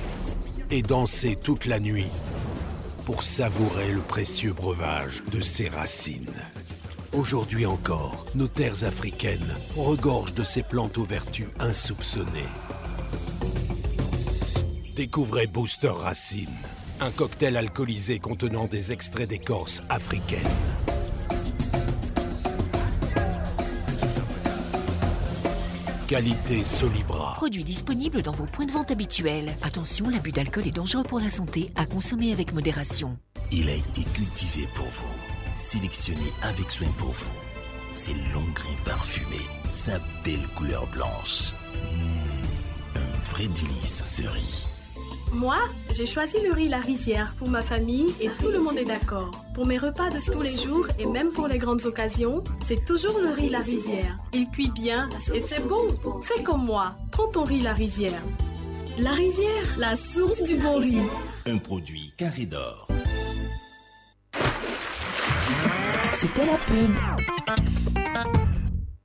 [0.70, 2.12] et danser toute la nuit
[3.10, 6.32] pour savourer le précieux breuvage de ses racines.
[7.12, 12.46] Aujourd'hui encore, nos terres africaines regorgent de ces plantes aux vertus insoupçonnées.
[14.96, 16.54] Découvrez Booster Racine,
[17.02, 20.46] un cocktail alcoolisé contenant des extraits d'écorce africaine.
[26.10, 27.36] Qualité Solibra.
[27.36, 29.52] Produit disponible dans vos points de vente habituels.
[29.62, 33.16] Attention, l'abus d'alcool est dangereux pour la santé, à consommer avec modération.
[33.52, 37.30] Il a été cultivé pour vous, sélectionné avec soin pour vous.
[37.94, 39.46] Ses longs grains parfumés,
[39.76, 41.54] sa belle couleur blanche.
[41.76, 44.69] Mmh, un vrai délice ce riz.
[45.34, 45.58] Moi,
[45.94, 49.30] j'ai choisi le riz La Rizière pour ma famille et tout le monde est d'accord.
[49.54, 53.20] Pour mes repas de tous les jours et même pour les grandes occasions, c'est toujours
[53.20, 54.18] le riz La Rizière.
[54.34, 55.88] Il cuit bien et c'est bon.
[56.22, 58.22] Fais comme moi, prends ton riz La Rizière.
[58.98, 61.02] La Rizière, la source du bon riz.
[61.46, 62.88] Un produit carré d'or.
[66.20, 66.96] C'était la pub.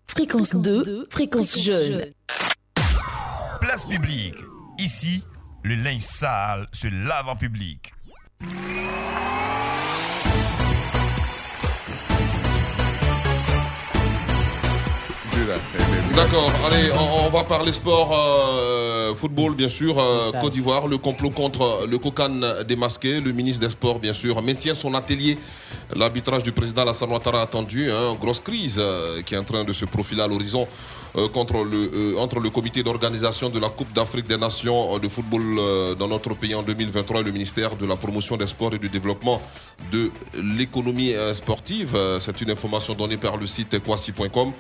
[0.07, 2.07] Fréquence 2, fréquence jeune.
[3.61, 4.35] Place publique.
[4.79, 5.23] Ici,
[5.65, 7.93] le linge sale se lave en public.
[15.47, 15.55] Là.
[16.16, 20.33] D'accord, allez, on, on va parler sport, euh, football bien sûr, euh.
[20.41, 24.75] Côte d'Ivoire, le complot contre le cocan démasqué, le ministre des Sports bien sûr maintient
[24.75, 25.39] son atelier.
[25.95, 29.73] L'arbitrage du président Alassane Ouattara attendu, hein, grosse crise euh, qui est en train de
[29.73, 30.66] se profiler à l'horizon
[31.33, 36.09] contre le, entre le comité d'organisation de la Coupe d'Afrique des Nations de football dans
[36.09, 39.41] notre pays en 2023 et le ministère de la promotion des sports et du développement
[39.93, 40.11] de
[40.43, 41.97] l'économie sportive.
[42.19, 44.53] C'est une information donnée par le site kwasi.com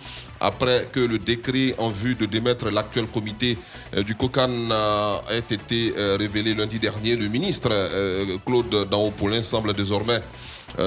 [0.44, 3.56] après que le décret en vue de démettre l'actuel comité
[3.96, 7.16] euh, du COCAN euh, ait été euh, révélé lundi dernier.
[7.16, 7.70] Le ministre
[8.44, 10.20] Claude Daopolin semble désormais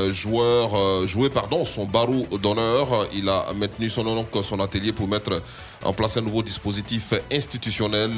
[0.10, 3.08] joueur, jouer pardon, son barreau d'honneur.
[3.14, 5.42] Il a maintenu son, donc, son atelier pour mettre
[5.84, 8.12] en place un nouveau dispositif institutionnel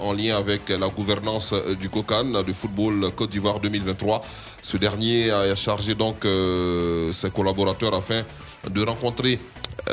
[0.00, 4.22] en lien avec la gouvernance du COCAN de football Côte d'Ivoire 2023.
[4.60, 6.26] Ce dernier a chargé donc
[7.12, 8.24] ses collaborateurs afin
[8.70, 9.38] de rencontrer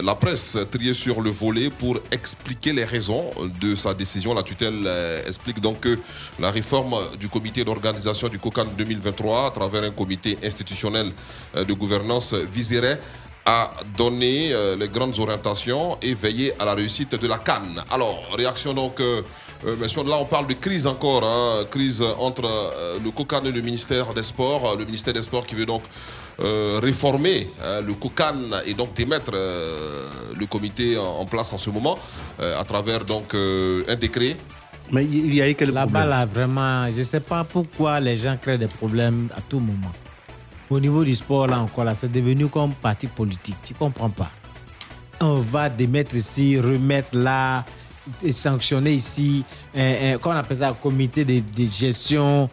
[0.02, 3.26] la presse triée sur le volet pour expliquer les raisons
[3.60, 4.34] de sa décision.
[4.34, 5.99] La tutelle euh, explique donc que
[6.39, 11.11] la réforme du comité d'organisation du COCAN 2023 à travers un comité institutionnel
[11.56, 12.99] euh, de gouvernance viserait
[13.45, 17.84] à donner euh, les grandes orientations et veiller à la réussite de la Cannes.
[17.91, 19.02] Alors, réaction donc,
[19.66, 23.12] euh, euh, bien sûr, là on parle de crise encore, hein, crise entre euh, le
[23.12, 24.76] COCAN et le ministère des Sports.
[24.78, 25.84] Le ministère des Sports qui veut donc
[26.40, 28.36] euh, réformer hein, le COCAN
[28.66, 30.08] et donc démettre euh,
[30.40, 31.98] le comité en, en place en ce moment
[32.40, 34.36] euh, à travers donc euh, un décret.
[34.92, 36.10] Mais il y a eu quel Là-bas, problème?
[36.10, 39.92] là, vraiment, je ne sais pas pourquoi les gens créent des problèmes à tout moment.
[40.70, 43.56] Au niveau du sport, là encore, là, c'est devenu comme parti politique.
[43.64, 44.30] Tu ne comprends pas.
[45.22, 47.64] On va démettre ici, remettre là,
[48.32, 49.44] sanctionner ici,
[49.76, 52.49] un, un- appelle ça, un comité de, de gestion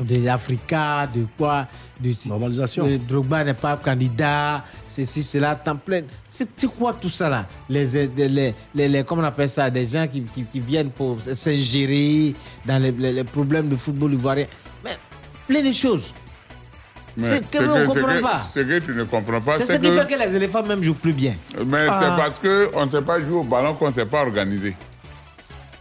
[0.00, 1.66] de l'Africa, de quoi
[2.00, 2.86] de, Normalisation.
[2.86, 6.02] de- Drogba n'est pas candidat, ceci, cela, temps plein.
[6.28, 7.46] C'est quoi tout ça là?
[7.68, 7.84] Les,
[8.16, 8.54] les,
[8.88, 12.34] les, Comment on appelle ça Des gens qui, qui, qui viennent pour s'ingérer
[12.64, 14.46] dans les, les- les problèmes du football ivoirien.
[14.84, 14.96] Mais
[15.48, 16.12] plein de choses.
[17.16, 18.40] Mais C'est que ce on ne ce comprend que- pas.
[18.54, 20.94] Ce que tu ne comprends pas, C'est ce qui fait que les éléphants même jouent
[20.94, 21.34] plus bien.
[21.66, 22.00] Mais Ah.
[22.00, 24.76] c'est parce qu'on ne sait pas jouer au ballon qu'on ne s'est pas organisé.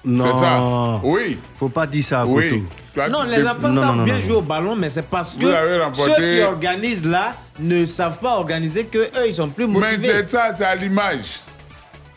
[0.06, 0.26] Non.
[0.36, 1.02] C'est ça.
[1.04, 1.38] Oui.
[1.60, 2.64] Faut pas dire ça à Oui.
[3.12, 5.45] Non, les enfants non, savent non, bien jouer au ballon, mais c'est parce que
[5.84, 9.74] remporté- ceux qui organisent là ne savent pas organiser que eux ils sont plus Mais
[9.80, 10.08] motivés.
[10.22, 11.41] c'est ça, c'est à l'image.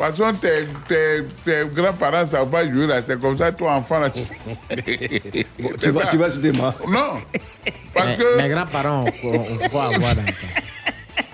[0.00, 3.74] Parce que tes, tes, tes grands-parents ne savent pas jouer là, c'est comme ça, toi,
[3.74, 4.08] enfant, là.
[4.08, 4.22] tu
[5.78, 6.74] tu vas- tu vas mains.
[6.88, 7.20] Non.
[7.92, 8.36] Parce Mais- que.
[8.38, 10.22] Mes grands-parents, on, on, on peut avoir dans.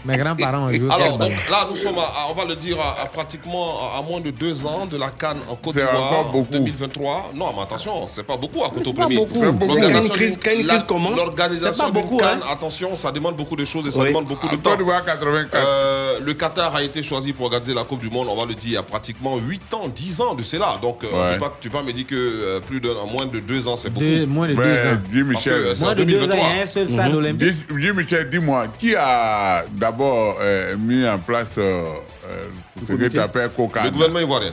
[0.06, 2.78] Mes grands-parents ont joué Alors, donc, là, nous sommes, à- à- on va le dire,
[2.80, 6.12] à, à pratiquement à, moins de deux ans de la Cannes en Côte C'est d'Ivoire
[6.20, 6.52] encore beaucoup.
[6.52, 7.32] 2023.
[7.34, 9.40] Non, mais attention, c'est pas beaucoup à Côte pas beaucoup.
[9.40, 9.74] C'est beaucoup.
[9.74, 12.48] L'organisation Quand une crise- quand une la- crise commence, L'organisation pas d'une beaucoup, Cannes, hein.
[12.52, 14.08] attention, ça demande beaucoup de choses et ça Oui.
[14.08, 14.70] demande beaucoup de temps.
[14.70, 15.54] Côte d'Ivoire 84.
[15.54, 18.54] Euh, le Qatar a été choisi pour organiser la Coupe du Monde, on va le
[18.54, 20.76] dire, il y a pratiquement 8 ans, 10 ans de cela.
[20.82, 21.32] Donc, euh, on Ouais.
[21.34, 23.76] peut pas, tu peux pas me dire que euh, plus de, moins de 2 ans,
[23.76, 24.04] c'est beaucoup.
[24.06, 24.96] Deux- moins de deux Mais ans.
[25.12, 25.52] Dis Parce que, Michel.
[25.52, 26.48] euh, c'est en Moins de deux ans, 2023.
[26.52, 27.16] il y a un seul stade Mhm.
[27.18, 27.54] olympique.
[27.68, 31.85] Dis, dis, Michel, dis-moi, qui a d'abord euh, mis en place euh,
[32.28, 32.44] euh,
[32.86, 34.52] ce que tu appelles COCAN Le gouvernement ivoirien.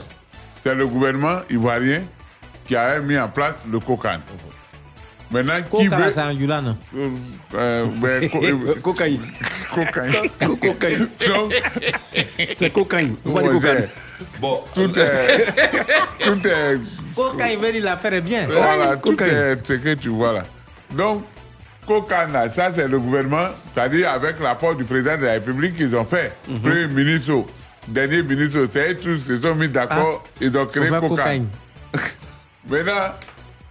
[0.62, 2.02] C'est le gouvernement ivoirien
[2.66, 4.18] qui a mis en place le COCAN.
[5.30, 6.12] Maintenant, qui Coca, là, veut...
[6.12, 6.20] c'est
[7.54, 8.28] euh, ben,
[8.82, 9.20] co- Cocaïne.
[9.74, 10.12] cocaïne.
[10.60, 11.08] Cocaïne.
[12.54, 13.16] C'est cocaïne.
[13.24, 13.88] Cocaïne.
[14.40, 15.46] Bon, tout est...
[16.22, 16.78] tout est...
[17.16, 18.46] Coca, il veut dire l'affaire est bien.
[18.46, 19.34] Voilà, tout cocaïne.
[19.34, 20.42] est ce que tu vois là.
[20.92, 21.24] Donc,
[22.32, 26.04] Là, ça c'est le gouvernement, c'est-à-dire avec l'apport du président de la République qu'ils ont
[26.06, 26.32] fait.
[26.48, 26.60] Mhm.
[26.60, 27.44] Premier ministre,
[27.86, 31.46] dernier ministre, c'est tous se sont mis d'accord, ils ont créé Ah, cocaïne.
[32.68, 33.12] Maintenant,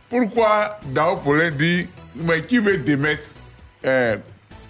[0.10, 3.24] pourquoi Dao Poulin dit, mais qui veut démettre
[3.86, 4.18] euh,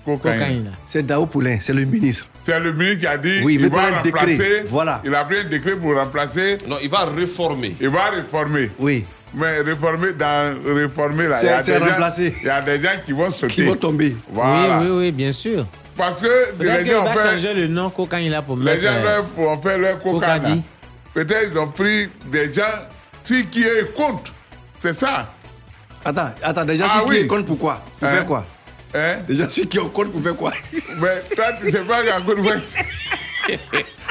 [0.06, 0.72] cocaïne?
[0.86, 2.28] C'est Dao Poulain, c'est le ministre.
[2.45, 4.38] C'est le ministre qui a dit Oui, il va remplacer.
[4.38, 4.64] décret.
[4.68, 5.02] Voilà.
[5.06, 6.57] Il a pris un décret pour remplacer.
[6.68, 7.76] Non, il va réformer.
[7.82, 8.72] Il va réformer.
[8.80, 9.03] Oui.
[9.36, 12.36] Mais réformer, dans réformer là, C'est- il y a des gens- remplacer.
[12.42, 13.54] Il y a des gens qui vont sauter.
[13.54, 14.16] Qui vont tomber.
[14.30, 14.80] Voilà.
[14.80, 15.66] Oui, oui, oui, bien sûr.
[15.98, 16.28] Parce que
[16.60, 18.82] les gens, ont va fait, changer le nom cocaïne là pour les mettre.
[18.84, 20.28] gens euh, ont fait leur coca.
[20.28, 20.40] là.
[20.40, 20.62] Cocadi.
[21.14, 22.64] Peut-être ils ont pris des gens
[23.24, 23.64] si qui
[23.96, 24.32] comptent.
[24.82, 25.32] C'est ça.
[26.06, 27.20] Attends, attends, déjà, Ah si oui.
[27.22, 27.82] qui compte pour quoi?
[28.00, 28.12] Pour Hein?
[28.12, 28.46] faire quoi?
[28.96, 29.16] Hein?
[29.28, 30.52] Déjà, si qui compte pour faire quoi?
[31.00, 32.58] Mais toi, tu sais pas qu'en Côte d'Ivoire,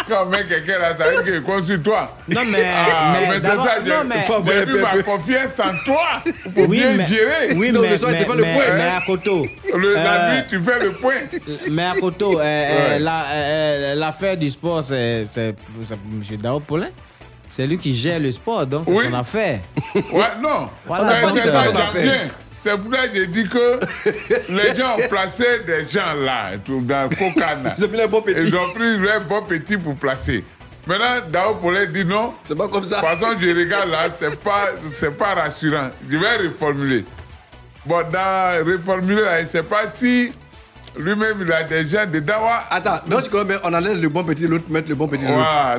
[0.09, 2.17] Quand on met quelqu'un là, ça veut qu'il compte sur toi.
[2.29, 4.55] Non, mais- Ah, mais mais c'est ça, non, j'ai mais- Faut avoir
[4.95, 6.23] ma confiance en toi
[6.55, 7.55] pour Oui, bien mais, gérer.
[7.57, 9.47] oui, Donc, mais, le soir, te fait le mais- point, mais à Koto.
[9.77, 11.15] Le euh, tu fais le point.
[11.71, 13.07] Mais à Koto, euh, euh, Ouais.
[13.33, 15.55] euh, l'affaire du sport, c'est c'est-
[15.87, 16.37] c'est M.
[16.39, 16.89] Dao Paulin.
[17.49, 19.05] C'est lui qui gère le sport, donc c'est Oui.
[19.11, 19.59] son affaire.
[19.95, 20.03] Ouais,
[20.43, 20.69] non.
[20.87, 21.65] Voilà, c'est c'est ça,
[22.63, 23.81] C'est pour ça que j'ai dit que
[24.53, 27.75] les gens ont placé des gens là, tout dans le Kokana.
[27.77, 28.47] Ils ont pris les bons petits.
[28.47, 30.45] Ils ont pris les bons petits pour placer.
[30.87, 32.35] Maintenant, Dao Polé dit non.
[32.43, 33.01] C'est pas comme ça.
[33.01, 35.91] De toute façon, je regarde là, c'est pas, c'est pas rassurant.
[36.09, 37.05] Je vais reformuler.
[37.85, 40.33] Bon, dans reformuler là, je sais pas si
[40.97, 42.35] lui-même il a des gens dedans.
[42.71, 45.25] Attends, non, je mais on enlève le bon petit, l'autre mettre le bon petit.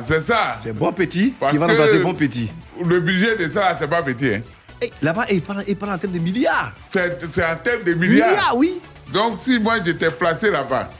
[0.06, 0.56] c'est ça.
[0.58, 2.50] C'est bon petit Parce qui va que remplacer bon petit.
[2.84, 4.34] Le budget de ça, c'est pas petit.
[4.34, 4.40] Hein.
[4.82, 6.72] Eh, Là-bas, il parle, il parle en termes de milliards.
[6.90, 8.28] C'est c'est en termes de milliards.
[8.30, 8.80] Milliards, oui.
[9.12, 10.90] Donc, si moi j'étais placé là-bas,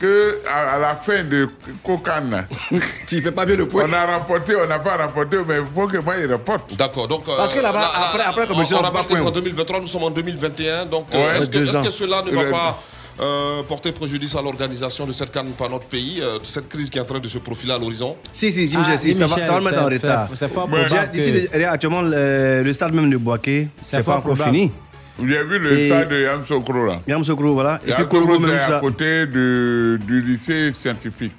[0.00, 1.48] que à, à la fin de
[1.84, 2.44] Kokan,
[3.06, 3.84] tu fais pas bien le point.
[3.88, 6.74] On a remporté, on n'a pas remporté, mais il faut que moi il reporte.
[6.76, 7.28] D'accord, donc.
[7.28, 10.04] euh, Parce que là-bas, là, là, après- après la on- on en 2023, nous sommes
[10.04, 10.86] en 2021.
[10.86, 12.82] Donc, euh, Ouais, est-ce que, cela ne va Le- pas
[13.20, 16.98] euh, porter préjudice à l'organisation de cette canne par notre pays, euh, cette crise qui
[16.98, 19.36] est en train de se profiler à l'horizon Si, si, Jim Ah, si, ça, va,
[19.36, 20.28] Michel, ça va le mettre en c'est- retard.
[20.34, 24.72] c'est- fort que- le- actuellement, le, le stade même de Boaké, C'est pas encore fini.
[25.18, 27.00] J'ai vu le Et- stade de Yamsokro là.
[27.06, 27.74] Yam Sokro, voilà.
[27.76, 28.80] Et puis Yamsokro, Korogo, même c'est à ça.
[28.80, 31.34] côté de- du lycée scientifique.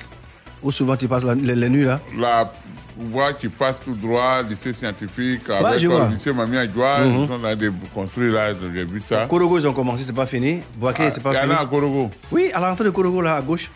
[0.62, 2.00] Où souvent tu passes la- les, les nuits là.
[2.18, 2.54] La
[2.98, 7.22] voie qui passe tout droit, lycée scientifique, Ouais, avec le lycée Mamie Adjoa, Mhm.
[7.24, 9.26] ils sont là de construire là, j'ai vu ça.
[9.28, 10.60] Korogo, ils ont commencé, c'est pas fini.
[10.78, 11.54] Boaké, Ah, c'est pas il y en fini.
[11.54, 12.10] a à Korogo.
[12.32, 13.70] Oui, à l'entrée de Korogo, là, à gauche.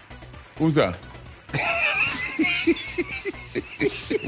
[0.60, 0.92] Où ça?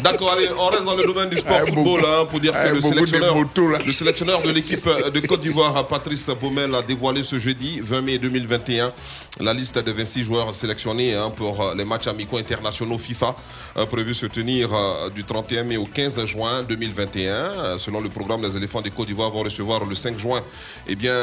[0.02, 2.54] D'accord, allez, on reste dans le domaine du sport Ah, football beaucoup- hein, pour dire
[2.56, 6.82] ah, que le sélectionneur, motos, le sélectionneur de l'équipe de Côte d'Ivoire, Patrice Baumel, a
[6.82, 8.92] dévoilé ce jeudi 20 mai 2021
[9.40, 13.36] la liste des 26 joueurs sélectionnés hein, pour euh, les matchs amicaux internationaux FIFA
[13.78, 17.32] euh, prévus se tenir euh, du 31 mai au 15 juin 2021.
[17.32, 20.42] Euh, Selon le programme, les éléphants de Côte d'Ivoire vont recevoir le 5 juin
[20.88, 21.14] eh bien,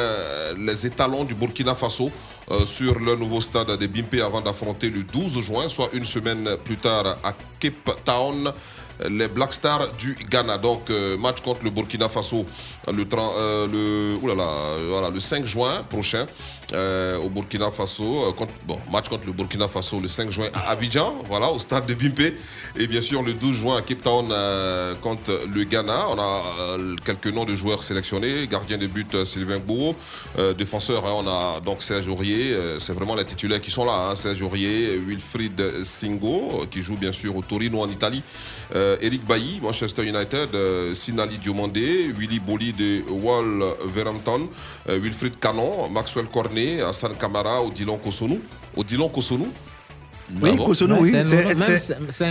[0.59, 2.11] les étalons du Burkina Faso
[2.65, 6.77] sur le nouveau stade de Bimpe avant d'affronter le 12 juin, soit une semaine plus
[6.77, 8.53] tard à Cape Town
[9.09, 10.59] les Black Stars du Ghana.
[10.59, 12.47] Donc, euh, match contre le Burkina Faso
[12.93, 16.27] le, 30, euh, 5 juin prochain
[16.73, 18.35] euh, au Burkina Faso.
[18.66, 21.94] bon, match contre le Burkina Faso le 5 juin à Abidjan, voilà, au stade de
[21.94, 22.35] Bimpe.
[22.77, 24.28] Et bien sûr, le 12 juin à Cape Town
[25.02, 26.06] contre le Ghana.
[26.10, 26.43] On a
[27.05, 28.47] quelques noms de joueurs sélectionnés.
[28.47, 29.94] Gardien de but, Sylvain Bourreau.
[30.56, 32.56] Défenseur, hein, on a donc Serge Aurier.
[32.78, 34.10] C'est vraiment les titulaires qui sont là.
[34.10, 38.23] Hein, Serge Aurier, Wilfried Singo, qui joue bien sûr au Torino en Italie.
[38.87, 40.55] Euh, Eric Bailly, Manchester United.
[40.55, 44.49] euh, Sinali Diomandé, Willy Boli de Wolverhampton.
[44.89, 48.41] euh, Wilfried Canon, Maxwell Cornet, Hassan Kamara, Odilon Kosonou.
[48.77, 49.49] Odilon Kosonou
[50.43, 51.13] Oui, Ah bon Kosonou, oui.
[51.13, 52.31] c'est un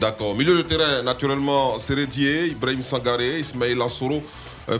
[0.00, 0.34] D'accord.
[0.34, 4.22] Milieu de terrain, naturellement, Seredier, Ibrahim Sangaré, Ismail Assoro,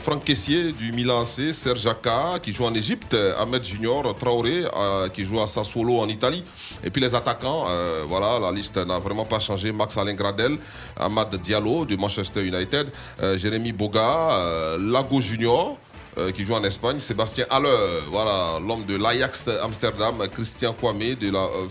[0.00, 4.64] Franck Kessier du Milan AC, Serge Jaka qui joue en Égypte, euh, Ahmed Junior, Traoré
[4.76, 6.42] euh, qui joue à Sassuolo en Italie.
[6.82, 9.70] Et puis les attaquants, euh, voilà, la liste n'a vraiment pas changé.
[9.70, 10.58] Max Alain Gradel,
[10.98, 12.88] Ahmad Diallo de Manchester United,
[13.22, 15.78] euh, Jérémy Boga, euh, Lago Junior.
[16.18, 21.30] euh, qui joue en Espagne, Sébastien Haller, voilà, l'homme de l'Ajax Amsterdam, Christian Kwame de
[21.30, 21.68] la euh,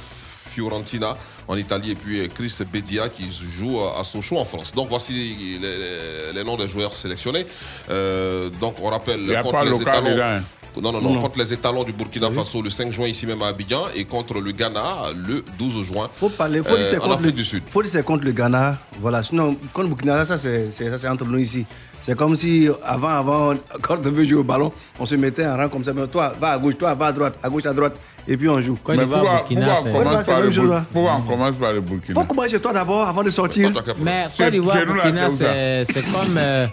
[0.52, 1.18] Fiorentina
[1.48, 4.72] en Italie et puis euh, Chris Bedia qui joue à Sochaux en France.
[4.74, 7.46] Donc voici les, les noms des joueurs sélectionnés.
[7.90, 10.44] Euh, donc on rappelle Il y a contre pas les local.
[10.82, 11.22] Non, non, non, Non.
[11.22, 14.40] contre les étalons du Burkina Faso le 5 juin ici même à Abidjan et contre
[14.40, 14.84] le Ghana
[15.16, 17.64] le 12 juin Faut parler, faut dire c'est euh, en Afrique le, du Sud.
[17.70, 18.78] faut dire c'est contre le Ghana.
[19.00, 19.24] Voilà.
[19.24, 21.66] Sinon, contre Burkina, ça c'est c'est- ça, c'est entre nous ici.
[22.02, 25.58] C'est comme si avant, avant, quand on veut jouer au ballon, on se mettait en
[25.58, 25.92] rang comme ça.
[25.92, 28.00] Mais toi, va à gauche, toi, va à droite, à gauche, à droite.
[28.28, 28.78] Et puis on joue.
[28.84, 30.86] Côte Mais d'Ivoire, pourquoi, Burkina, pourquoi c'est- on commence par le même chose, Bur- là.
[30.94, 32.14] pourquoi on commence par le Burkina?
[32.22, 33.72] Faut commencer toi d'abord avant de sortir.
[34.04, 36.68] Mais Côte d'Ivoire, Burkina, c'est comme, euh,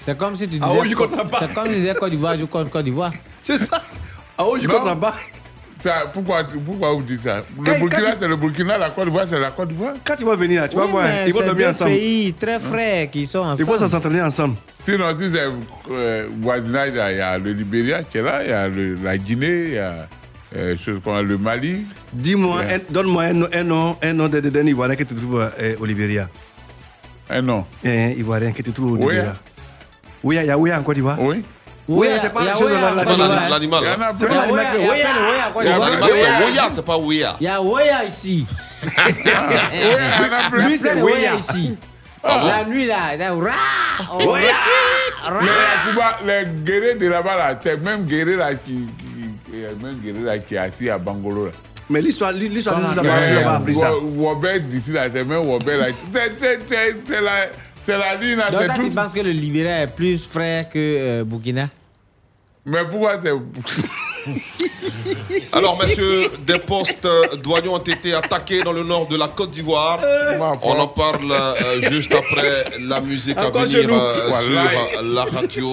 [0.00, 0.80] c'est comme si tu Ah disais.
[0.80, 1.38] oui, je comprends pas.
[1.40, 3.10] C'est comme si tu disais Côte d'Ivoire, je contre Côte d'Ivoire.
[3.48, 3.82] C'est ça.
[4.36, 4.74] Ah oui, je Non.
[4.74, 5.14] comprends pas.
[5.82, 7.36] Ça, pourquoi, pourquoi vous dites ça?
[7.36, 9.94] Le Quand- Burkina, quand tu- c'est le Burkina, la Côte d'Ivoire, c'est la Côte d'Ivoire?
[10.04, 11.90] Quand tu vas venir, là, tu vas Oui, voir, ils vont c'est dormir deux ensemble.
[11.92, 13.90] pays très frais qui sont Ils vont ensemble.
[13.90, 14.56] s'entraîner ensemble.
[14.84, 15.48] Sinon, si c'est
[15.92, 18.94] euh, voisinage, là, il y a le Libéria qui est là, il y a le-
[19.02, 20.08] la Guinée, il y a
[20.56, 20.74] euh,
[21.22, 21.86] le Mali.
[22.12, 22.78] Dis-moi, Yeah.
[22.90, 25.74] donne-moi un, nom- un nom, un nom de, de, d'un Ivoirien que tu trouves euh,
[25.80, 26.28] au Libéria.
[27.30, 27.64] Un nom.
[27.84, 28.96] Un Ivoirien que tu trouves au.
[28.96, 29.34] Libéria.
[30.24, 31.22] Oui, il y a Ouya en Côte d'Ivoire?
[31.22, 31.44] Oui.
[31.88, 33.48] Oui, Ouya, c'est pas a chose de hein.
[33.48, 33.84] L'animal.
[34.18, 34.66] C'est pas l'animal
[36.46, 37.36] Ouya, c'est pas Ouya.
[37.40, 38.46] Il y a Ouya ici.
[40.52, 41.76] Lui, c'est Ouya ici.
[42.22, 44.54] La nuit, là, c'est Ouya.
[46.26, 48.86] Les, guerriers de là-bas, là, c'est même guerrier là qui,
[49.82, 51.46] même guerrier là qui est assis à Bangolo.
[51.46, 51.52] Là.
[51.90, 53.94] Mais l'histoire, l'histoire nous a Comment pas on nous a pas appris ça.
[53.94, 55.86] Wo- Wobet d'ici là, c'est même Wobet là.
[56.12, 57.46] C'est- c'est- C'est c'est la,
[57.88, 61.24] c'est la ligne Donc, toi, tu penses que le Libéria est plus frais que euh,
[61.24, 61.70] Burkina?
[62.66, 63.32] Mais pourquoi c'est.
[65.52, 69.50] Alors, messieurs, des postes euh, douaniers ont été attaqués dans le nord de la Côte
[69.50, 69.98] d'Ivoire.
[70.62, 75.66] On en parle euh, juste après la musique à venir euh, sur la radio.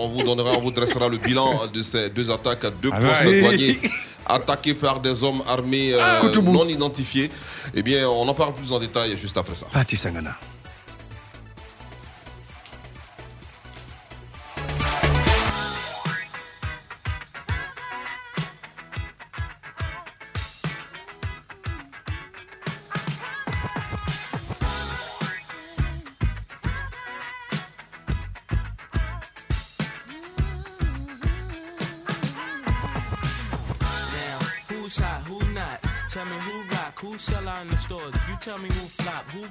[0.00, 3.10] On vous donnera, on vous dressera le bilan de ces deux attaques, deux Voilà.
[3.10, 3.78] postes douaniers
[4.26, 7.30] attaqués par des hommes armés euh, non identifiés.
[7.74, 9.66] Eh bien, on en parle plus en détail juste après ça.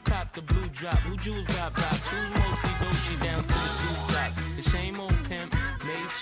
[0.04, 4.14] Cop the blue drop, who jewels got blocks, who's mostly doji down to the two
[4.14, 4.32] top.
[4.56, 5.54] The same old pimp,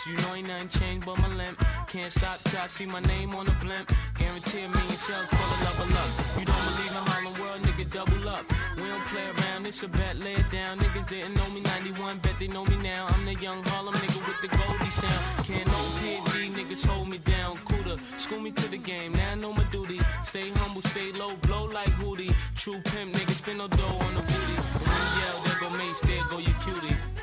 [0.07, 1.59] you know ain't nothing changed but my limp.
[1.87, 3.91] Can't stop till I see my name on the blimp.
[4.15, 6.09] Guarantee a million shells full of level up.
[6.39, 8.45] You don't believe in Harlem World, nigga, double up.
[8.77, 10.79] We don't play around, it's a bet, lay it down.
[10.79, 13.07] Niggas didn't know me 91, bet they know me now.
[13.09, 15.21] I'm the young Harlem nigga with the Goldie sound.
[15.45, 17.57] Can't no PD, niggas hold me down.
[17.65, 19.99] Cooler, school me to the game, now I know my duty.
[20.23, 22.33] Stay humble, stay low, blow like Hootie.
[22.55, 24.55] True pimp, niggas spin no dough on the booty.
[24.87, 27.16] And yell, there go Mace, there go your cutie.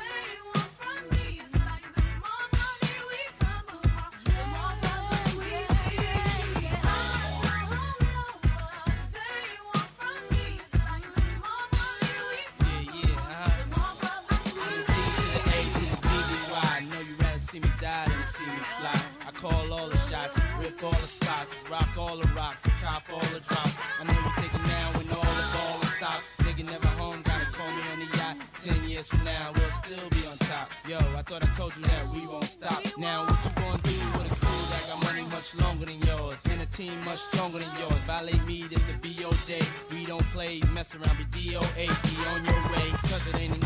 [22.15, 23.73] All the rocks, cop all the drops.
[23.99, 26.23] I know you're thinking now when all the ball is stopped.
[26.39, 28.37] Nigga never home, gotta call me on the yacht.
[28.63, 30.69] Ten years from now, we'll still be on top.
[30.87, 32.81] Yo, I thought I told you that we won't stop.
[32.97, 36.37] Now what you gonna do with a school that got money much longer than yours?
[36.49, 38.01] And a team much stronger than yours.
[38.05, 39.65] Violate me, this a BO day.
[39.91, 42.87] We don't play, mess around, be DOA, be on your way.
[43.09, 43.64] Cause it ain't enough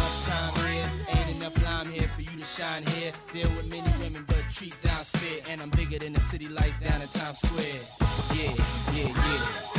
[2.59, 3.11] shine here.
[3.31, 5.39] Deal with many women, but treat down's fair.
[5.49, 7.81] And I'm bigger than the city lights down in Times Square.
[8.35, 8.53] Yeah,
[8.93, 9.78] yeah, yeah.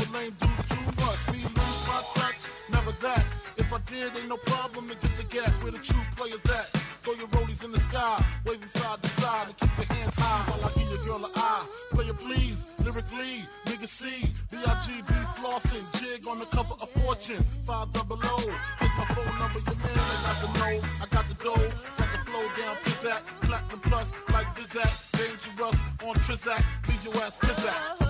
[17.21, 18.37] Fortune, five double O.
[18.79, 22.11] Here's my phone number, your man, I got the know, I got the dough, got
[22.11, 28.00] the flow down, pizzat, platinum plus, like Zizak, dangerous on Trizak, leave your ass pizzat.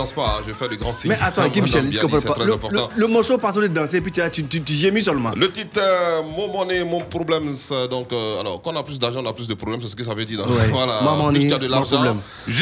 [0.00, 1.10] Danse pas, hein, je fais du grand signe.
[1.10, 2.34] Mais attends, Guy Michel, je C'est comprends pas.
[2.34, 2.88] très Le, important.
[2.96, 5.32] le- le morceau passe de danser, puis tu, as- tu, tu, tu gémis seulement.
[5.36, 8.98] Le titre, euh, mon monnaie, mon problème, c'est donc, euh, alors, quand on a plus
[8.98, 10.40] d'argent, on a plus de problèmes, c'est ce que ça veut dire.
[10.40, 10.68] Ouais.
[10.72, 12.16] Voilà, Mon plus money, tu as de l'argent,
[12.46, 12.54] plus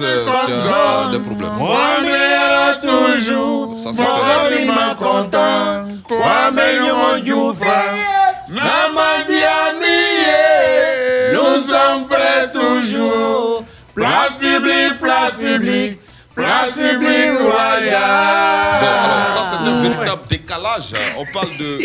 [0.00, 1.52] euh, tu as des problèmes.
[1.58, 7.84] Mwamera toujours, Ça, Mwami ma content, Kwame Nyonjoufa,
[8.48, 13.62] Namadi Amiye, nous sommes prêts toujours.
[13.94, 16.00] Place publique, place publique,
[16.34, 17.94] place publique Bon, royale.
[17.94, 20.92] alors, ça, c'est un véritable décalage décalage.
[21.18, 21.78] On parle de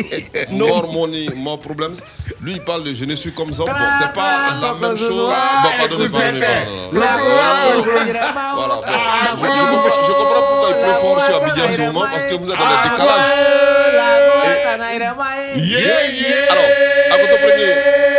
[0.51, 0.67] Non.
[0.67, 1.95] more money, more problems.
[2.41, 3.63] Lui, il parle de je ne suis comme ça.
[3.63, 5.11] Bon, c'est pas Ah, la même chose.
[5.11, 6.89] Bon, pardonnez, pardonnez, pardonnez.
[6.91, 8.91] Voilà, bon.
[9.37, 12.25] je, je comprends, je comprends pourquoi il pleut fort sur Abidjan en ce moment parce
[12.25, 14.29] que vous êtes dans le décalage.
[16.49, 16.65] Alors,
[17.11, 17.71] à votre premier,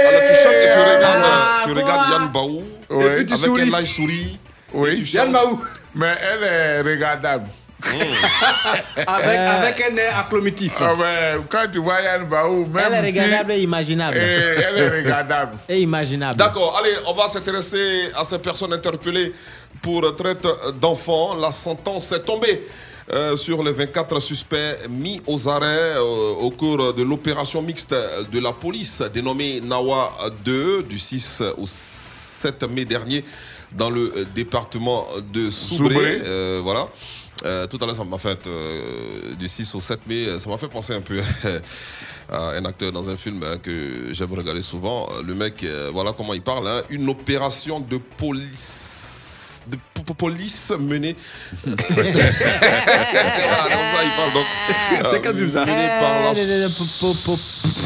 [0.09, 1.25] alors tu chantes et tu regardes,
[1.65, 3.05] tu regardes Yann Baou Ouais.
[3.05, 3.63] Et puis tu avec souris.
[3.63, 4.39] un live souris.
[4.75, 4.97] Oui.
[4.99, 5.31] Tu chantes.
[5.95, 7.47] Mais elle est regardable.
[9.07, 10.73] Avec, avec un air acclimatif.
[10.81, 10.93] Ah
[11.49, 14.17] quand tu vois Yann Baou, même Elle est si- regardable et imaginable.
[14.19, 15.53] Et elle est regardable.
[15.69, 16.37] Et imaginable.
[16.37, 19.33] D'accord, allez, on va s'intéresser à ces personnes interpellées
[19.81, 20.47] pour traite
[20.79, 21.35] d'enfants.
[21.37, 22.67] La sentence est tombée.
[23.13, 27.93] euh, sur les 24 suspects mis aux arrêts euh, au cours de l'opération mixte
[28.31, 30.13] de la police dénommée Nawa
[30.45, 33.25] 2 du 6 au 7 mai dernier
[33.73, 36.21] dans le euh, département de Soubré.
[36.25, 36.89] Euh, voilà.
[37.47, 40.59] Euh, tout à l'heure, ça m'a fait, euh, du 6 au 7 mai, ça m'a
[40.59, 41.21] fait penser un peu
[42.31, 45.09] à un acteur dans un film hein, que j'aime regarder souvent.
[45.25, 46.69] Le mec, voilà comment il parle.
[46.69, 46.83] hein.
[46.91, 49.20] Une opération de police.
[49.67, 51.17] De po- po- police menée.
[51.65, 52.15] voilà, comme
[53.93, 54.47] ça, il parle donc.
[55.11, 56.69] C'est euh, film, ça menée par la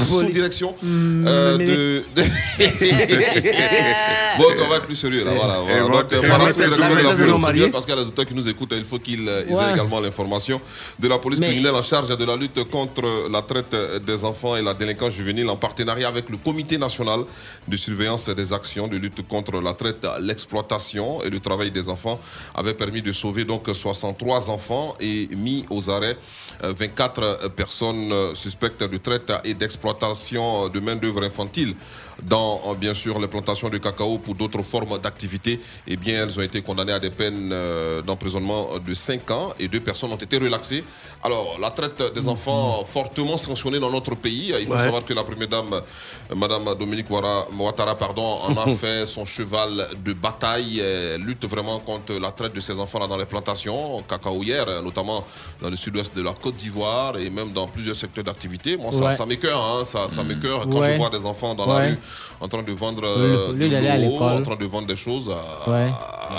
[0.09, 2.03] sous-direction euh, de.
[4.39, 5.33] bon, on va être plus sérieux là.
[5.35, 8.01] Voilà, Donc, euh, par la la sous-direction de la police criminelle, parce qu'il y a
[8.01, 10.61] les auteurs qui nous écoutent, il faut qu'ils euh, aient également l'information
[10.99, 13.75] de la police criminelle en charge de la lutte contre la traite
[14.07, 17.21] des enfants et la délinquance juvénile en partenariat avec le Comité national
[17.67, 22.21] de surveillance des actions de lutte contre la traite, l'exploitation et le travail des enfants
[22.55, 26.17] avait permis de sauver donc 63 enfants et mis aux arrêts
[26.63, 31.75] euh, 24 personnes euh, suspectes de traite et d'exploitation de main-d'œuvre infantile
[32.23, 35.61] dans euh, bien sûr les plantations de cacao pour d'autres formes d'activité.
[35.87, 39.69] Eh bien, elles ont été condamnées à des peines euh, d'emprisonnement de 5 ans et
[39.69, 40.85] deux personnes ont été relaxées.
[41.23, 44.53] Alors, la traite des enfants fortement sanctionnée dans notre pays.
[44.61, 44.79] Il faut Ouais.
[44.81, 49.89] savoir que la première dame, euh, Madame Dominique Ouattara, pardon, en a fait son cheval
[50.05, 50.83] de bataille.
[51.19, 55.25] Lutte vraiment contre la traite de ces enfants là dans les plantations cacaoyères, euh, notamment
[55.61, 58.77] dans le sud-ouest de la Côte d'Ivoire et même dans plusieurs secteurs d'activité.
[58.77, 59.13] Moi, ça, Ouais.
[59.13, 60.93] ça m'écœure, hein, ça, ça m'écœure quand Ouais.
[60.93, 61.99] je vois des enfants dans la rue
[62.41, 65.71] en train de vendre euh, de à l'eau, en train de vendre des choses, euh,
[65.71, 65.91] Ouais.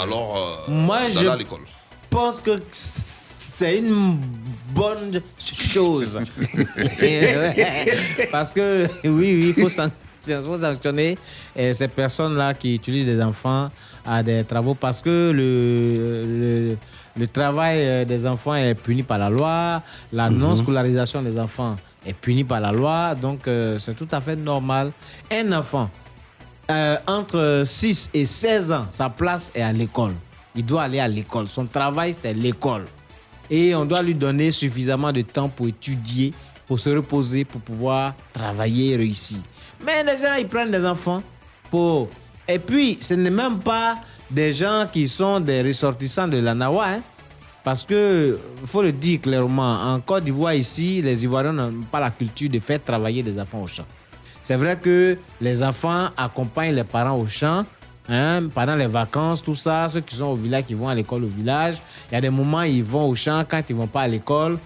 [0.02, 1.62] alors euh, Moi, je à l'école.
[2.10, 4.18] pense que c'est une
[4.74, 6.20] bonne chose.
[8.32, 11.18] Parce que, oui, oui, il faut, sanctionner
[11.58, 13.70] euh, ces personnes-là qui utilisent des enfants
[14.06, 16.24] à des travaux parce que le,
[16.72, 16.78] le,
[17.18, 19.82] le travail des enfants est puni par la loi,
[20.12, 20.38] la Mhm.
[20.40, 21.76] non-scolarisation des enfants
[22.06, 24.92] est punie par la loi, donc euh, c'est tout à fait normal.
[25.32, 25.90] Un enfant
[26.70, 30.14] euh, entre 6 et 16 ans, sa place est à l'école.
[30.56, 31.48] Il doit aller à l'école.
[31.50, 32.86] Son travail, c'est l'école.
[33.50, 36.34] Et on doit lui donner suffisamment de temps pour étudier,
[36.66, 39.38] pour se reposer, pour pouvoir travailler et réussir.
[39.86, 41.22] Mais les gens, ils prennent des enfants
[41.70, 42.10] pour...
[42.48, 43.98] Et puis, ce n'est même pas
[44.32, 46.88] des gens qui sont des ressortissants de la Nawa.
[46.88, 47.02] hein.
[47.66, 52.12] Parce que, faut le dire clairement, en Côte d'Ivoire, ici, les Ivoiriens n'ont pas la
[52.12, 53.88] culture de faire travailler des enfants au champ.
[54.44, 57.66] C'est vrai que les enfants accompagnent les parents au champ
[58.08, 59.90] hein, pendant les vacances, tout ça.
[59.90, 61.78] Ceux qui sont au village, qui vont à l'école au village.
[62.12, 64.60] Il y a des moments, ils vont au champ quand ils vont pas à l'école.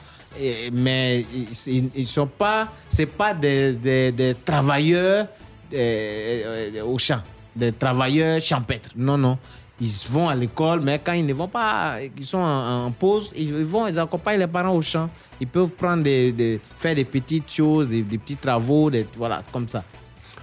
[0.73, 1.25] Mais
[1.67, 5.27] ils ne sont pas, c'est pas des, travailleurs
[5.73, 7.21] euh, au champ,
[7.55, 8.89] des travailleurs champêtres.
[8.97, 9.37] Non, non.
[9.81, 13.31] Ils vont à l'école, mais quand ils ne vont pas, ils sont en, en pause,
[13.35, 15.09] ils vont, ils accompagnent les parents au champ.
[15.39, 19.39] Ils peuvent prendre des, des- faire des petites choses, des, des petits travaux, des, voilà,
[19.43, 19.83] c'est comme ça.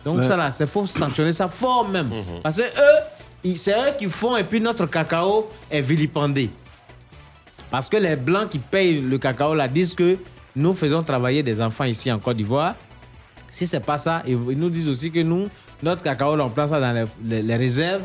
[0.05, 2.07] Donc Mais- ça là, c'est faut sanctionner ça fort même.
[2.09, 2.41] Mhm.
[2.43, 6.49] Parce que eux, c'est eux qui font et puis notre cacao est vilipendé.
[7.71, 10.17] Parce que les blancs qui payent le cacao là disent que
[10.55, 12.75] nous faisons travailler des enfants ici en Côte d'Ivoire.
[13.51, 15.49] Si c'est pas ça, ils ils nous disent aussi que nous,
[15.83, 18.03] notre cacao, là, on place ça dans les, les- les réserves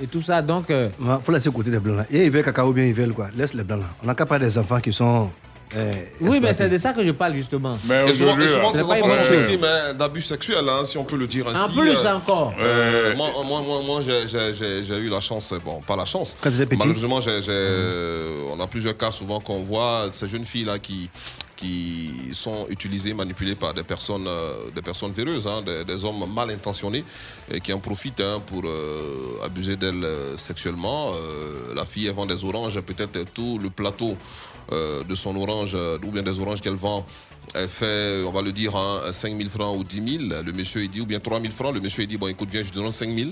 [0.00, 0.42] et tout ça.
[0.42, 2.06] Donc, euh, Il faut laisser côté des blancs là.
[2.10, 3.28] Et ils veulent cacao bien, ils veulent quoi.
[3.36, 3.86] Laisse les blancs là.
[4.02, 5.30] On n'a qu'à parler des enfants qui sont.
[5.76, 7.78] Euh, oui, mais c'est de ça que je parle justement.
[8.06, 10.84] Et souvent, et souvent, C'est ces pas enfants sont une- victimes hein, d'abus sexuels, hein,
[10.84, 11.62] si on peut le dire ainsi.
[11.62, 12.54] En plus Euh, encore.
[12.60, 16.04] euh, moi, moi, moi, moi, j'ai- j'ai j'ai- j'ai eu la chance, bon, pas la
[16.04, 16.36] chance.
[16.40, 20.44] Quand petit Malheureusement, j'ai- j'ai- euh, on a plusieurs cas souvent qu'on voit ces jeunes
[20.44, 21.08] filles-là qui,
[21.56, 26.24] qui sont utilisées, manipulées par des personnes, euh, des personnes véreuses, hein, des, des hommes
[26.34, 27.04] mal intentionnés
[27.52, 31.10] et qui en profitent hein, pour euh, abuser d'elles euh, sexuellement.
[31.12, 34.14] Euh, la fille, elle vend des oranges, peut-être tout le plateau euh,
[34.70, 37.04] de son orange, euh, ou bien des oranges qu'elle vend
[37.52, 40.42] elle fait, on va le dire, hein, 5 000 francs ou 10 000.
[40.46, 41.74] Le monsieur, il dit, ou bien 3 000 francs.
[41.74, 43.30] Le monsieur, il dit, bon, écoute, viens, je te donne 5 000.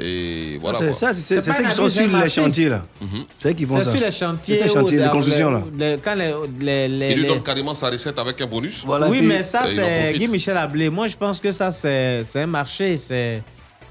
[0.00, 0.78] Et voilà.
[0.78, 2.86] c'est- ça, c'est- c'est- c'est ceux un qui sont c'est sur les chantiers, là.
[3.00, 3.24] Mhm.
[3.38, 3.96] C'est eux qui font C'est ça.
[3.96, 4.56] sur les chantiers.
[4.58, 5.62] C'est les chantiers de construction, là.
[5.78, 8.86] le- quand les, les, les- Il lui les- donne carrément sa recette avec un bonus.
[9.10, 10.18] oui, mais ça, c'est profite.
[10.22, 10.88] Guy Michel Ablé.
[10.88, 12.96] Moi, je pense que ça, c'est c'est un marché.
[12.96, 13.42] C'est.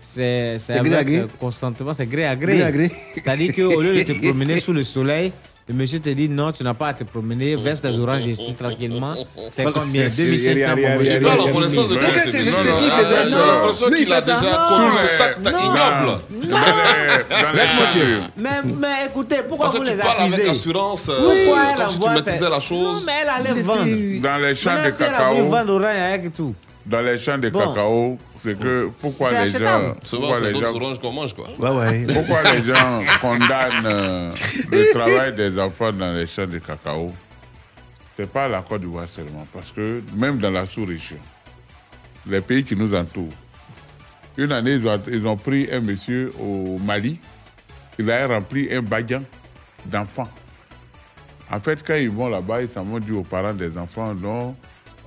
[0.02, 1.18] C'est C'est gré à gré.
[1.18, 2.54] euh, consentement, c'est gré à gré.
[2.54, 2.92] Gré à gré.
[3.14, 5.34] C'est-à-dire qu'au lieu de te promener sous le soleil,
[5.70, 8.54] le monsieur te dit non, tu n'as pas à te promener, verse des oranges ici
[8.56, 9.14] tranquillement.
[9.52, 11.04] C'est combien 2500 pour moi.
[11.04, 13.24] J'ai pas la connaissance de C'est ce qu'il Ah, faisait.
[13.26, 15.60] J'ai l'impression qu'il il a déjà commis ce Non.
[15.60, 16.22] ignoble.
[17.54, 18.22] Les, les.
[18.38, 21.78] Mais, écoutez, pourquoi Parce que vous tu les parles avec accusez assurance, euh, Pourquoi elle
[21.78, 23.00] comme si tu maîtrisais la chose.
[23.00, 24.22] Non, mais elle allait vendre.
[24.22, 25.46] Dans les champs de si elle a cacao.
[25.50, 26.56] vendre orange avec tout.
[26.88, 27.60] Dans les champs de Bon.
[27.60, 29.94] cacao, c'est que pourquoi les gens.
[30.04, 31.50] Souvent, pourquoi c'est les d'autres gens, oranges qu'on mange, quoi.
[31.60, 32.08] Ouais, ouais.
[32.14, 34.32] pourquoi les gens condamnent euh,
[34.72, 37.12] le travail des enfants dans les champs de cacao?
[38.16, 41.18] C'est pas la Côte d'Ivoire seulement, parce que même dans la sous-région,
[42.26, 43.34] les pays qui nous entourent,
[44.38, 47.20] une année, ils ont, ils ont pris un monsieur au Mali,
[48.00, 49.24] il a rempli un bagan
[49.86, 50.30] d'enfants.
[51.52, 54.56] En fait, quand ils vont là-bas, ils s'en vont dire aux parents des enfants, non,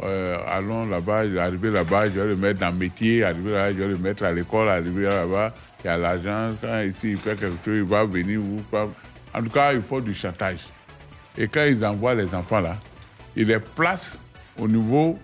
[0.03, 3.77] euh, allons là-bas, arrivé là-bas, je vais le mettre dans le métier, arrivé là, je
[3.79, 7.39] vais le mettre à l'école, arrivé là-bas, il y a l'argent, quand ici il fait
[7.39, 8.89] quelque chose, il va venir ou pas.
[9.33, 10.61] En tout cas, il faut du chantage.
[11.39, 12.77] Et quand ils envoient les enfants là,
[13.37, 14.19] ils les placent
[14.59, 15.19] au niveau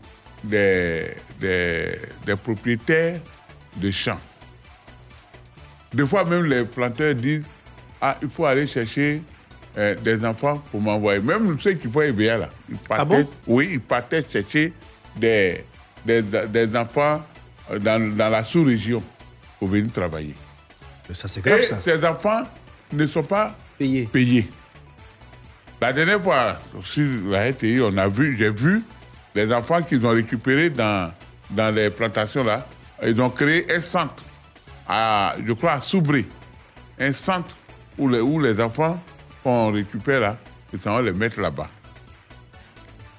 [0.44, 1.08] des,
[1.40, 3.20] des, des propriétaires
[3.76, 4.20] de champs.
[5.92, 7.46] Des fois même les planteurs disent,
[8.00, 9.22] ah, il faut aller chercher
[9.78, 11.20] euh, des enfants pour m'envoyer.
[11.20, 14.72] Même ceux qui font EBA là, ils partaient, oui, ils partaient chercher
[15.16, 15.64] des,
[16.04, 17.24] des, des enfants
[17.70, 19.02] euh, dans, dans la sous-région
[19.58, 20.34] pour venir travailler.
[21.12, 21.76] Ça, c'est grave, Et ça.
[21.76, 22.42] ces enfants
[22.92, 24.08] ne sont pas payés.
[24.12, 24.48] payés.
[25.80, 28.82] La dernière fois, sur la RTI, on a vu, j'ai vu
[29.34, 31.12] les enfants qu'ils ont récupérés dans,
[31.50, 32.66] dans les plantations là.
[33.04, 34.24] Ils ont créé un centre,
[34.88, 36.26] à, je crois, à Soubré.
[36.98, 37.54] Un centre
[37.98, 38.98] où les, où les enfants
[39.46, 40.36] qu'on récupère là,
[40.72, 41.68] ils vont les mettre là-bas.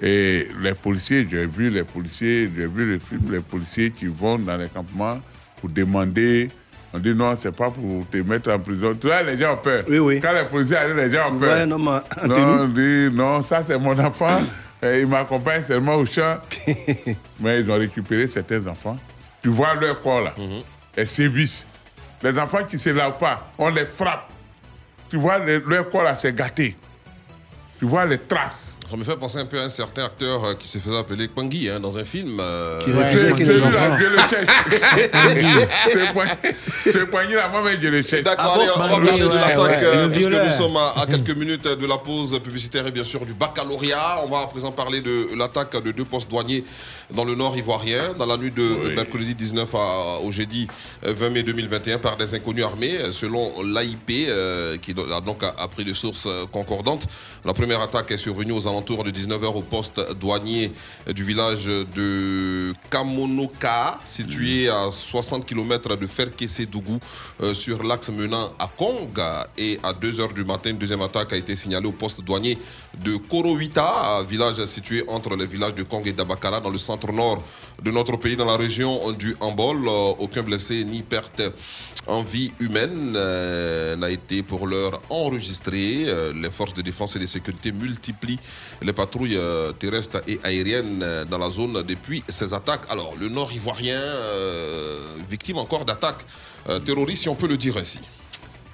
[0.02, 4.38] Et les policiers, j'ai vu les policiers, j'ai vu les films, les policiers qui vont
[4.38, 5.20] dans les campements
[5.62, 6.50] pour demander.
[6.94, 8.94] On dit non, c'est pas pour te mettre en prison.
[9.00, 9.84] Tu vois, les gens ont peur.
[9.88, 10.20] Oui, oui.
[10.22, 11.64] Quand les policiers arrivent, les gens ont peur.
[11.64, 12.42] en non, tenue.
[12.42, 14.42] on dit non, ça c'est mon enfant.
[14.84, 16.40] Et il m'accompagne seulement au champ.
[17.40, 18.98] Mais ils ont récupéré certains enfants.
[19.42, 20.36] Tu vois leur corps là,
[20.98, 21.66] les sévices.
[22.22, 24.34] Les enfants qui ne se lavent pas, on les frappe.
[25.10, 26.76] Tu vois, leur corps là, c'est gâté.
[27.80, 28.77] Tu vois les traces.
[28.90, 31.28] Ça me fait penser un peu à un certain acteur euh, qui s'est fait appeler
[31.28, 32.38] Pangui hein, dans un film.
[32.40, 33.98] euh, Qui refusait que les Celui-là, enfants.
[34.00, 35.92] je le cherche.
[35.92, 36.56] Ce poignet-
[36.94, 38.24] Ce poignet là, moi-même, je le cherche.
[38.24, 40.94] D'accord, Ah allez, on va Pangui, parler de l'attaque, ouais, euh, puisque nous sommes à,
[41.02, 44.22] à quelques minutes de la pause publicitaire et bien sûr du baccalauréat.
[44.24, 46.64] On va à présent parler de l'attaque de deux postes douaniers
[47.14, 50.66] dans le nord ivoirien, dans la nuit de mercredi 19 à- au jeudi
[51.06, 55.84] euh, 20 mai 2021 par des inconnus armés, selon l'AIP, euh, qui a donc appris
[55.84, 57.06] de sources concordantes.
[57.44, 60.72] La première attaque est survenue aux alentours de 19h au poste douanier
[61.14, 67.00] du village de Kamonoka, situé à 60 km de Ferkese-Dougou,
[67.42, 69.20] euh, sur l'axe menant à Kong.
[69.58, 72.58] Et à 2h du matin, une deuxième attaque a été signalée au poste douanier
[73.04, 77.44] de Korowita, village situé entre les villages de Kong et d'Abakara, dans le centre-nord
[77.82, 79.88] de notre pays, dans la région du Hambol.
[79.88, 81.42] Euh, Aucun blessé ni perte
[82.08, 86.06] en vie humaine euh, n'a été pour l'heure enregistré.
[86.08, 88.40] Euh, les forces de défense et de sécurité multiplient
[88.82, 92.84] les patrouilles euh, terrestres et aériennes euh, dans la zone depuis ces attaques.
[92.90, 95.00] Alors, le nord ivoirien, euh,
[95.30, 96.26] victime encore d'attaques
[96.70, 98.00] euh, terroristes, si on peut le dire ainsi.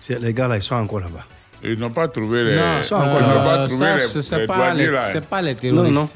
[0.09, 1.25] Les gars, là, ils sont encore là-bas.
[1.63, 2.55] Ils n'ont pas trouvé les.
[2.57, 5.21] Non, ils n'ont pas trouvé ça, les, c'est- pas douaniers les- là.
[5.29, 5.93] pas les Non, terroristes.
[5.95, 6.09] non.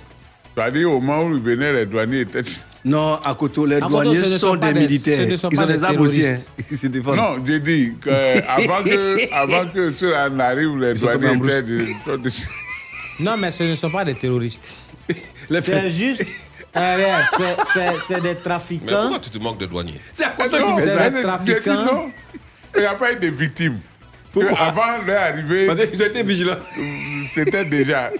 [0.55, 2.41] C'est-à-dire, au moment où ils venaient, les douaniers étaient.
[2.85, 5.17] Non, à Koto, les À Koto, douaniers ce ne sont sont des des- militaires.
[5.19, 6.25] ce ne sont Ils pas ont des armes aussi.
[6.25, 6.37] hein.
[6.71, 7.17] Ils se défendent.
[7.17, 12.29] Non, j'ai dit qu'avant que, avant que ceux-là n'arrivent, les Ils sont douaniers étaient.
[13.19, 14.61] Non, mais ce ne sont pas des terroristes.
[15.49, 16.21] Les C'est juste.
[16.75, 19.01] euh, regarde, c'est- c'est- C'est des Mais trafiquants.
[19.01, 21.85] pourquoi tu te manques de douaniers C'est à Ah quoi ça c'est des trafiquants.
[21.85, 22.11] non.
[22.75, 23.79] Il n'y a pas eu de victimes.
[24.31, 26.57] Pourquoi Avant leur arrivée, Parce qu'ils ont été vigilants.
[27.33, 28.11] c'était déjà.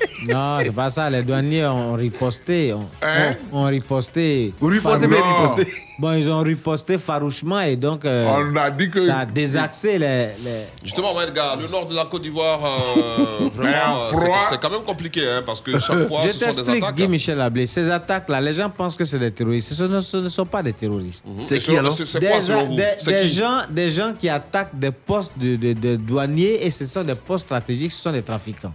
[0.28, 1.08] Non, c'est pas ça.
[1.10, 2.72] Les douaniers ont riposté.
[2.72, 3.34] Ont, Hein?
[3.52, 4.52] ont, ont riposté.
[4.58, 5.42] Vous ripostez, mais Non.
[5.42, 5.68] ripostez.
[5.98, 9.00] Bon, ils ont riposté farouchement et donc euh, On a dit que.
[9.02, 10.28] ça a désaxé les.
[10.44, 10.64] les...
[10.82, 14.70] Justement, ouais, gars, le nord de la Côte d'Ivoire, euh, vraiment, euh, c'est- c'est quand
[14.70, 16.94] même compliqué, hein, parce que chaque fois, Je ce sont des t'explique, attaques.
[16.96, 17.66] Guy Michel Ablé.
[17.66, 19.72] Ces attaques-là, les gens pensent que c'est des terroristes.
[19.74, 21.24] Ce ne, ce ne sont pas des terroristes.
[21.44, 21.92] C'est Et qui selon- alors?
[21.92, 22.74] C'est c'est Des, quoi selon vous?
[22.76, 23.34] des- C'est des qui?
[23.36, 27.14] gens, des gens qui attaquent des postes de, de- de douaniers et ce sont des
[27.14, 28.72] postes stratégiques, ce sont des trafiquants.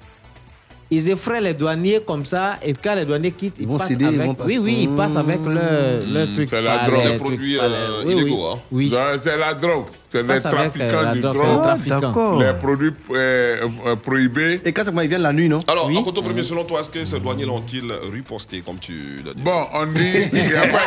[0.91, 4.05] Ils effraient les douaniers comme ça, et quand les douaniers quittent, ils, vont passent céder,
[4.05, 4.27] ils avec.
[4.27, 4.57] vont passer.
[4.57, 6.49] Oui, oui, ils passent avec leur, leur truc.
[6.49, 6.99] C'est la drogue.
[7.05, 7.57] les produits,
[8.05, 8.89] illégaux, oui.
[8.89, 8.91] Oui.
[8.91, 9.85] Non, C'est la drogue.
[10.11, 14.59] C'est les euh, trafiquants la du drogue, les produits euh, euh, prohibés.
[14.65, 15.59] Et quand ils viennent la nuit, non?
[15.69, 19.33] Alors, en Coton Premier, selon toi, est-ce que ces douaniers l'ont-ils riposté, comme tu l'as
[19.33, 19.41] dit?
[19.41, 20.85] Bon, on dit qu'il n'y a, pas-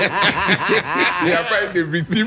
[1.23, 2.27] il y a pas eu de victimes.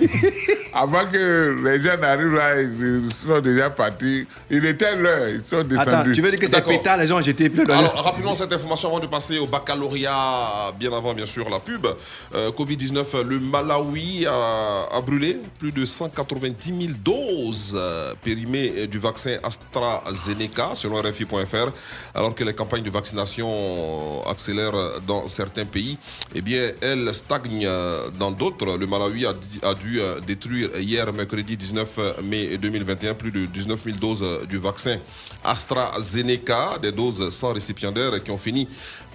[0.74, 4.26] Avant que les gens n'arrivent là, ils sont déjà partis.
[4.50, 5.90] Il était l'heure, ils sont descendus.
[5.90, 8.54] Attends, tu veux dire que c'est pétard, les gens ont jeté de Alors, rapidement, cette
[8.54, 11.86] information avant de passer au baccalauréat, bien avant, bien sûr, la pub.
[12.34, 18.88] Euh, Covid-19, le Malawi a, a brûlé plus de 190 000 doses euh, périmées euh,
[18.88, 21.72] du vaccin AstraZeneca, selon RFI.fr,
[22.14, 25.98] alors que les campagnes de vaccination euh, accélèrent dans certains pays.
[26.36, 28.78] Eh bien, elles stagnent euh, dans d'autres.
[28.78, 29.34] Le Malawi a,
[29.74, 34.58] dû euh, détruire hier, mercredi 19 mai 2021, plus de 19 000 doses euh, du
[34.58, 34.98] vaccin
[35.44, 38.68] AstraZeneca, des doses sans récipiendaire qui ont fini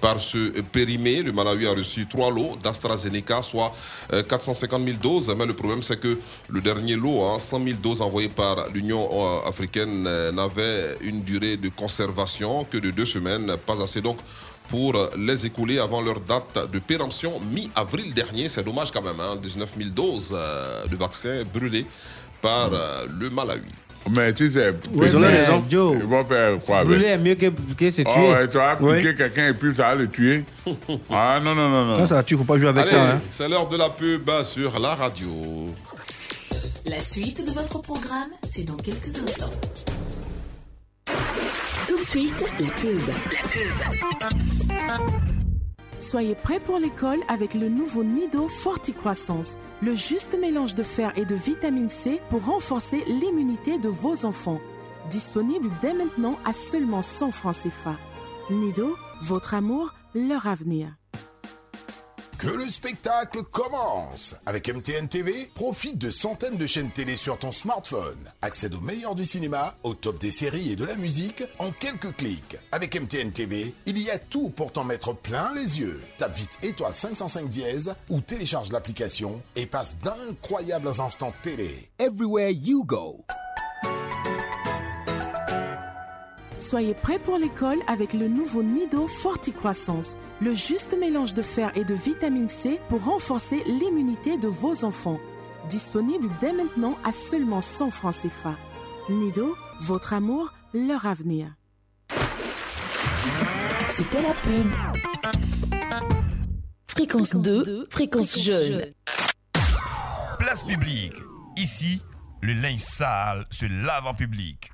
[0.03, 1.23] par se périmer.
[1.23, 3.73] Le Malawi a reçu trois lots d'AstraZeneca, soit
[4.11, 5.33] euh, 450 000 doses.
[5.37, 6.19] Mais le problème, c'est que
[6.49, 11.21] le dernier lot, hein, 100 000 doses envoyées par l'Union euh, africaine, euh, n'avait une
[11.21, 13.55] durée de conservation que de deux semaines.
[13.65, 14.17] Pas assez donc
[14.67, 18.49] pour les écouler avant leur date de péremption mi-avril dernier.
[18.49, 21.85] C'est dommage quand même, hein, 19 000 doses euh, de vaccins brûlés
[22.43, 23.71] par euh, le Malawi.
[24.09, 24.71] Mais si c'est.
[24.93, 25.63] Oui, ils ont raison.
[25.69, 26.87] Joe, Ils vont faire quoi avec?
[26.89, 28.11] Brûler est mieux que, que se tuer.
[28.17, 28.97] Oh, ouais, tu vas Oui.
[28.97, 30.43] piquer quelqu'un et puis ça va le tuer.
[31.09, 31.97] ah non, non, non, non.
[31.99, 33.11] Non, ça tue, faut pas jouer avec Allez, ça.
[33.13, 33.21] hein.
[33.29, 35.29] c'est l'heure de la pub sur la radio.
[36.85, 39.51] La suite de votre programme, c'est dans quelques instants.
[41.87, 42.99] Tout de suite, la pub.
[43.31, 45.32] La pub.
[46.03, 51.23] Soyez prêts pour l'école avec le nouveau Nido Forticroissance, le juste mélange de fer et
[51.23, 54.59] de vitamine C pour renforcer l'immunité de vos enfants.
[55.09, 57.95] Disponible dès maintenant à seulement 100 francs CFA.
[58.51, 60.89] Nido, votre amour, leur avenir.
[62.43, 67.53] Que le spectacle commence Avec MTN TV, profite de centaines de chaînes télé sur ton
[67.53, 68.19] smartphone.
[68.41, 72.13] Accède au meilleur du cinéma, au top des séries et de la musique en quelques
[72.17, 72.57] clics.
[72.73, 76.01] Avec MTN TV, il y a tout pour t'en mettre plein les yeux.
[76.17, 81.89] Tape vite étoile 505 dièse ou télécharge l'application et passe d'incroyables instants télé.
[81.97, 83.23] Everywhere you go.
[86.63, 91.83] Soyez prêts pour l'école avec le nouveau Nido Forticroissance, le juste mélange de fer et
[91.83, 95.19] de vitamine C pour renforcer l'immunité de vos enfants.
[95.67, 98.55] Disponible dès maintenant à seulement 100 francs CFA.
[99.09, 101.49] Nido, votre amour, leur avenir.
[103.93, 104.71] C'était la pub.
[106.87, 108.85] Fréquence 2, fréquence jeune.
[110.39, 111.15] Place publique.
[111.57, 112.01] Ici,
[112.41, 114.71] le linge sale se lave en public.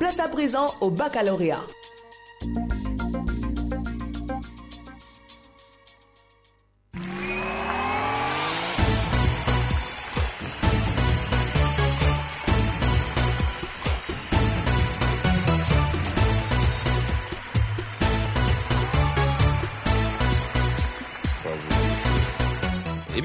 [0.00, 1.60] Place à présent au baccalauréat.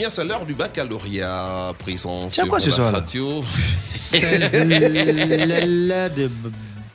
[0.06, 3.44] Bien, c'est l'heure du baccalauréat présent sur quoi ce la soir, là radio.
[3.94, 6.30] C'est l'heure de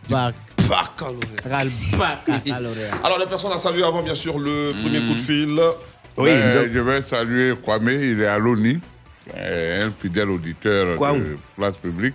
[0.09, 0.35] bac.
[0.69, 2.95] Baccalauréat.
[3.03, 5.59] Alors, les personnes à saluer avant, bien sûr, le premier coup de fil.
[6.17, 8.79] Ben, je vais saluer Kwame, il est à l'ONI,
[9.37, 11.19] euh, un fidèle auditeur Kwame.
[11.21, 12.15] de Place Publique.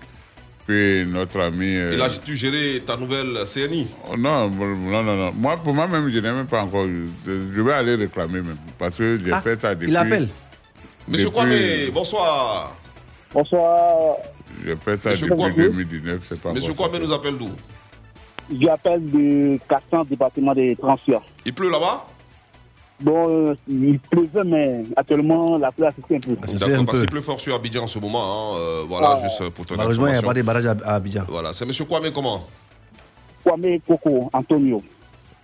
[0.67, 1.75] Puis notre ami.
[1.75, 5.31] euh, Et là, tu géré ta nouvelle CNI oh, non, non, non, non.
[5.35, 6.85] Moi, pour moi-même, je n'ai même pas encore.
[7.25, 8.57] Je vais aller réclamer même.
[8.79, 9.89] Parce que j'ai Ah, fait ça depuis.
[9.89, 10.27] il appelle.
[11.07, 12.75] Monsieur depuis- Kwame, bonsoir.
[13.33, 14.15] Bonsoir.
[14.65, 15.55] J'ai fait ça Monsieur depuis Kwame.
[15.71, 17.49] 2019, c'est pas Monsieur Kwame nous appelle d'où?
[18.59, 21.21] J'appelle du 400 département des transferts.
[21.45, 22.05] Il pleut là-bas?
[23.01, 26.35] Bon, euh, il pleuvait, mais actuellement, la pluie a cessé un peu.
[26.57, 28.53] D'accord, parce qu'il pleut fort sur Abidjan en ce moment.
[28.53, 29.21] hein, euh, voilà, Ah.
[29.27, 31.25] juste pour ton Malheureusement, il n'y a pas de barrage à, à Abidjan.
[31.27, 32.45] Voilà, c'est Monsieur Kwame comment?
[33.43, 34.81] Kwame Coco, Antonio.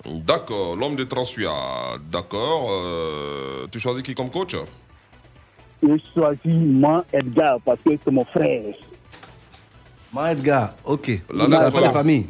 [0.06, 1.98] D'accord, l'homme de Transua.
[2.10, 2.70] D'accord.
[2.72, 4.56] euh, tu choisis qui comme coach?
[5.84, 8.62] Je choisis moi, Edgar, parce que c'est mon frère.
[10.14, 11.22] Moi, Edgar, ok.
[11.34, 12.28] La lettre la famille.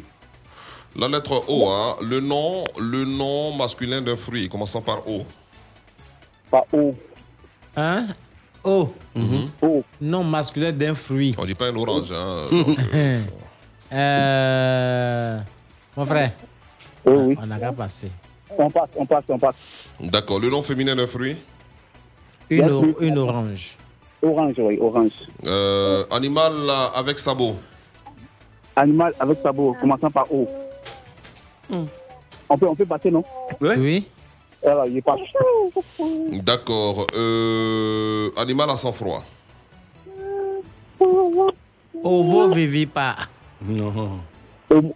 [0.96, 5.24] La lettre O, hein, le nom, le nom masculin d'un fruit, commençant par O.
[6.50, 6.94] Par O.
[7.76, 8.06] Hein?
[8.64, 8.92] O.
[9.62, 9.82] O.
[10.00, 11.34] Nom masculin d'un fruit.
[11.38, 12.12] On dit pas un orange.
[12.12, 13.20] Hein, donc, euh,
[13.92, 15.38] Euh,
[15.96, 16.32] mon frère.
[17.04, 17.36] oui.
[17.40, 18.10] On n'a qu'à passer.
[18.58, 19.54] On passe, on passe, on passe.
[20.00, 21.36] D'accord, le nom féminin d'un fruit?
[22.56, 23.76] Une, or- une orange.
[24.22, 25.12] Orange, oui, orange.
[25.46, 27.56] Euh, Animal euh, avec sabot.
[28.76, 30.48] Animal avec sabot, commençant par O.
[31.70, 33.24] On, peut, on peut passer, non?
[33.60, 34.06] Oui.
[34.64, 35.20] Alors, il passe.
[36.30, 37.06] D'accord.
[37.16, 39.24] Euh, animal à sang-froid.
[42.04, 43.28] Ovo vivipar.
[43.64, 44.20] Non.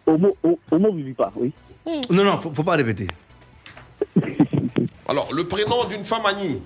[0.06, 1.52] Homo, vivipar, oui.
[2.10, 3.06] Non, non, faut, faut pas répéter.
[5.08, 6.60] Alors, le prénom d'une femme Annie.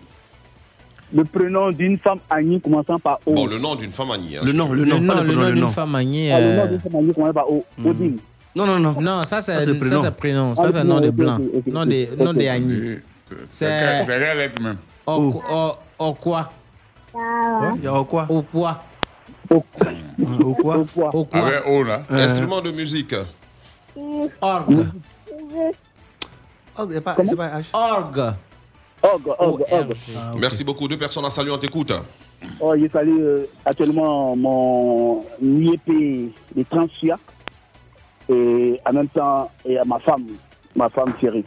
[1.13, 3.33] Le prénom d'une femme Annie commençant par O.
[3.35, 4.37] Bon, le nom d'une femme Annie.
[4.37, 4.87] hein, Le nom, le veux.
[4.99, 5.69] nom, pas le prénom, le nom.
[5.69, 7.65] femme Agné, Ah, le nom euh, d'une femme Annie commençant par O.
[7.85, 8.19] Odile.
[8.55, 9.01] Non, non, non.
[9.01, 10.03] Non, ça c'est Ça, c'est ça, le prénom.
[10.05, 10.55] c'est prénom.
[10.57, 11.37] Ah, Ça c'est le nom prénom, de blanc.
[11.41, 11.89] ok, ok, Nom ok.
[11.89, 12.47] de nom de Ok.
[12.47, 12.81] Agni.
[13.51, 14.77] C'est C'est c'est lettre même
[15.07, 15.13] au
[15.51, 15.75] au-
[16.05, 16.49] au quoi?
[17.15, 18.27] Il y a quoi?
[18.29, 18.83] Au quoi?
[19.51, 19.61] Au
[20.55, 20.77] quoi?
[21.13, 21.47] Au quoi?
[21.47, 22.03] Avec O là.
[22.13, 22.25] Euh.
[22.25, 23.15] Instrument de musique.
[24.41, 24.87] Orgue.
[26.79, 27.65] Oh, a pas, c'est pas H.
[27.73, 28.33] Orgue.
[29.03, 29.95] Orgue, orgue, orgue.
[30.17, 30.87] Ah, Merci beaucoup.
[30.89, 31.93] Deux personnes à saluer, on t'écoute.
[32.61, 37.19] Oh, je salue euh, actuellement mon IEP de Transia
[38.29, 40.27] et en même temps et à ma femme,
[40.77, 41.45] ma femme chérie.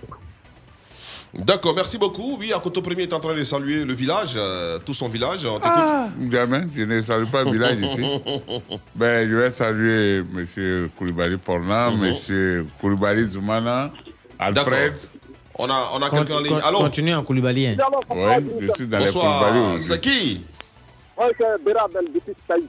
[1.34, 2.38] D'accord, merci beaucoup.
[2.40, 5.44] Oui, Akoto Premier est en train de saluer le village, euh, tout son village.
[5.48, 5.72] On t'écoute.
[5.76, 8.02] Ah, jamais, je ne salue pas le village ici.
[8.96, 10.90] Ben, je vais saluer M.
[10.98, 12.04] Koulibaly Porna, Mhm.
[12.30, 12.68] M.
[12.80, 13.92] Koulibaly Zoumana,
[14.38, 14.94] Alfred.
[15.60, 16.60] On a, on a quelqu'un en ligne.
[16.64, 16.80] Allô?
[16.80, 17.76] Continue en Koulibalien.
[18.10, 18.22] Oui,
[18.60, 19.50] je suis dans les Bonsoir.
[19.50, 19.82] Koulibaly.
[19.82, 20.42] C'est qui?
[21.18, 22.64] Oui, c'est Bérabel depuis Taï.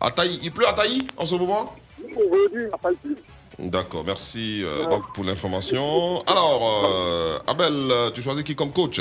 [0.00, 0.38] À Taï.
[0.42, 1.74] Il pleut à Taï en ce moment?
[2.14, 3.16] Aujourd'hui, pas eu
[3.58, 6.22] D'accord, merci euh, donc pour l'information.
[6.26, 9.00] Alors, euh, Abel, euh, tu choisis qui comme coach?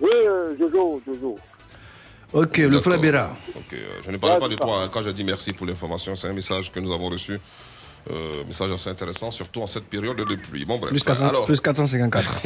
[0.00, 0.10] Oui,
[0.58, 1.38] Jojo, Jojo.
[2.32, 3.30] Ok, le frère Béra.
[3.56, 3.74] Ok,
[4.04, 6.14] je ne parlais pas de toi hein, quand j'ai dit merci pour l'information.
[6.14, 7.40] C'est un message que nous avons reçu.
[8.10, 10.64] Euh, message assez intéressant, surtout en cette période de pluie.
[10.64, 10.90] Bon, bref.
[10.90, 12.40] Plus, 400 Alors, plus 454.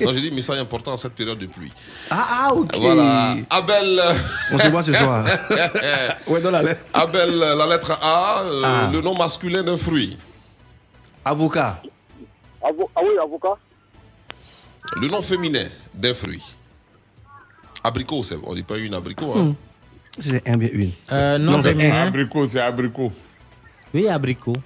[0.00, 1.72] non, j'ai dit message important en cette période de pluie.
[2.10, 2.76] ah, ah, ok.
[2.80, 3.36] Voilà.
[3.50, 4.02] Abel.
[4.52, 5.24] On se voit ce soir.
[6.26, 6.80] ouais, dans la lettre.
[6.92, 8.90] Abel, la lettre A, euh, Ah.
[8.92, 10.18] le nom masculin d'un fruit.
[11.24, 11.80] Avocat.
[12.62, 13.56] Avo- ah oui, avocat.
[14.96, 16.42] Le nom féminin d'un fruit.
[17.84, 19.34] Abricot, c'est on dit pas une abricot.
[19.34, 19.50] Hmm.
[19.50, 19.54] Hein.
[20.18, 20.90] C'est un bien une.
[21.12, 22.06] Euh, non, c'est un.
[22.08, 23.12] Abricot, c'est abricot.
[23.94, 24.56] Oui, abricot.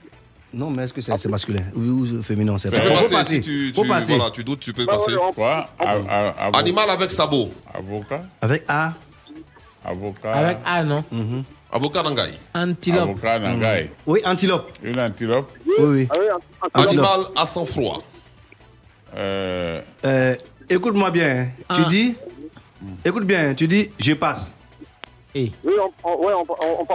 [0.54, 2.82] Non, mais est-ce que c'est masculin ou ou féminin c'est Tu pas.
[2.82, 3.34] peux Faut passer, passer.
[3.36, 4.14] si tu, tu- passer.
[4.16, 5.12] voilà, tu doutes, tu peux passer.
[5.34, 5.66] Quoi?
[5.78, 7.48] A- a- avo- Animal avec sabot.
[7.72, 8.20] Avocat?
[8.40, 8.92] Avec A.
[9.84, 10.32] Avocat.
[10.32, 11.04] Avec A, non
[11.72, 12.32] Avocat Nangaï.
[12.54, 13.08] Antilope.
[13.10, 13.90] Avocat Nangaï.
[14.06, 14.70] Oui, antilope.
[14.82, 15.50] Une antilope?
[15.66, 16.08] Oui, oui.
[16.10, 16.16] Ah
[16.76, 18.02] oui, Animal à sang froid.
[19.14, 20.36] Euh, Euh,
[20.68, 21.28] Écoute-moi bien.
[21.28, 21.74] hein.
[21.74, 21.88] Tu Ah.
[21.88, 22.14] dis.
[23.04, 23.54] Écoute bien.
[23.54, 24.50] Tu dis je passe.
[25.34, 26.86] Oui, on, on- ouais, on, on- on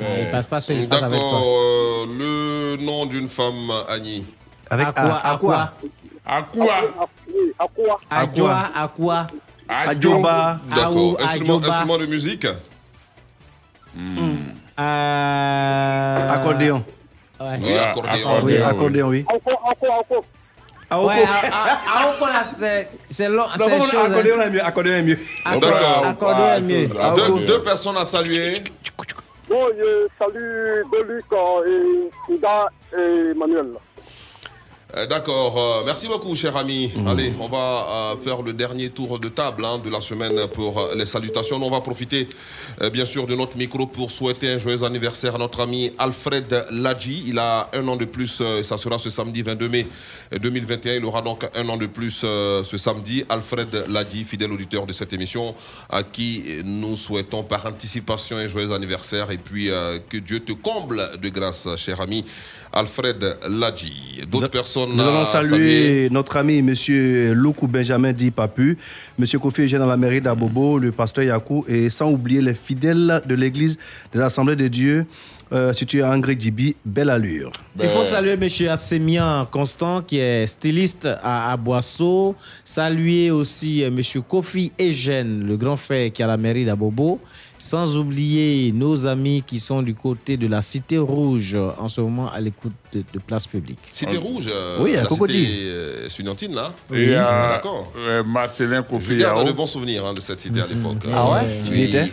[0.00, 0.08] passe.
[0.20, 1.08] il passe pas avec D'accord.
[1.10, 1.40] toi.
[1.42, 2.06] euh,
[2.76, 4.24] le nom d'une femme, Annie.
[4.70, 5.32] Avec À quoi A.
[5.32, 5.72] À quoi?
[6.24, 6.74] À quoi?
[7.28, 8.00] Oui, à quoi?
[8.10, 8.70] À quoi?
[8.74, 9.26] À quoi
[9.68, 10.58] Ajoba.
[10.74, 11.16] D'accord.
[11.20, 12.46] Instrument, de musique?
[14.78, 16.28] Euh...
[16.30, 16.84] Accordéon.
[17.40, 17.58] Ouais.
[17.62, 18.40] Oui, accordéon.
[18.44, 19.24] Oui, accordéon, oui.
[20.90, 21.08] Aoko.
[21.08, 23.44] Ouais, à- à- à Oko, là, c'est c'est long.
[23.58, 23.78] Non, hein.
[24.06, 24.62] accordéon est mieux.
[24.64, 25.18] Accordéon est mieux.
[25.60, 26.06] D'accord.
[26.06, 27.46] Accordéon est mieux.
[27.46, 28.62] Deux personnes à saluer.
[29.52, 33.72] Bon, je salue Doluc euh, et Ida et Manuel.
[34.96, 36.92] Euh, D'accord, euh, merci beaucoup cher ami.
[36.94, 37.06] Mhm.
[37.08, 40.90] Allez, on va euh, faire le dernier tour de table hein, de la semaine pour
[40.94, 41.56] les salutations.
[41.62, 42.28] On va profiter
[42.80, 46.66] euh, bien sûr de notre micro pour souhaiter un joyeux anniversaire à notre ami Alfred
[46.70, 47.24] Ladji.
[47.26, 49.86] Il a un an de plus, euh, ça sera ce samedi 22 mai
[50.40, 50.94] 2021.
[50.94, 53.24] Il aura donc un an de plus euh, ce samedi.
[53.28, 55.54] Alfred Ladji, fidèle auditeur de cette émission,
[55.90, 59.70] à qui nous souhaitons par anticipation un joyeux anniversaire et puis
[60.08, 62.24] que Dieu te comble de grâce, cher ami
[62.72, 64.22] Alfred Ladji.
[64.28, 66.74] D'autres personnes Nous allons saluer notre ami M.
[67.32, 68.76] Loukou Benjamin Di Papu,
[69.18, 69.24] M.
[69.40, 73.34] Kofi Eugène dans la mairie d'Abobo, le pasteur Yakou, et sans oublier les fidèles de
[73.34, 73.78] l'église
[74.12, 75.06] de l'Assemblée de Dieu,
[75.52, 77.52] euh, située à Angré Djibi, belle allure.
[77.80, 78.48] Il faut saluer M.
[78.70, 82.34] Assemian Constant, qui est styliste à, à Boisseau.
[82.64, 84.00] Saluer aussi euh, M.
[84.26, 87.20] Kofi Eugène, le grand frère qui est à la mairie d'Abobo.
[87.64, 92.28] Sans oublier nos amis qui sont du côté de la Cité Rouge, en ce moment
[92.30, 93.78] à l'écoute de, de Place Publique.
[93.92, 95.46] Cité Rouge, euh, Oui, à la Cocody.
[95.46, 96.72] cité euh, là.
[96.92, 97.92] Euh, D'accord.
[97.96, 99.46] euh, Marcelin Je Kofi garde Yao.
[99.46, 101.04] de bons souvenirs hein, de cette cité à l'époque.
[101.14, 101.60] Ah ouais?
[101.64, 101.82] Tu y Oui.
[101.84, 102.12] étais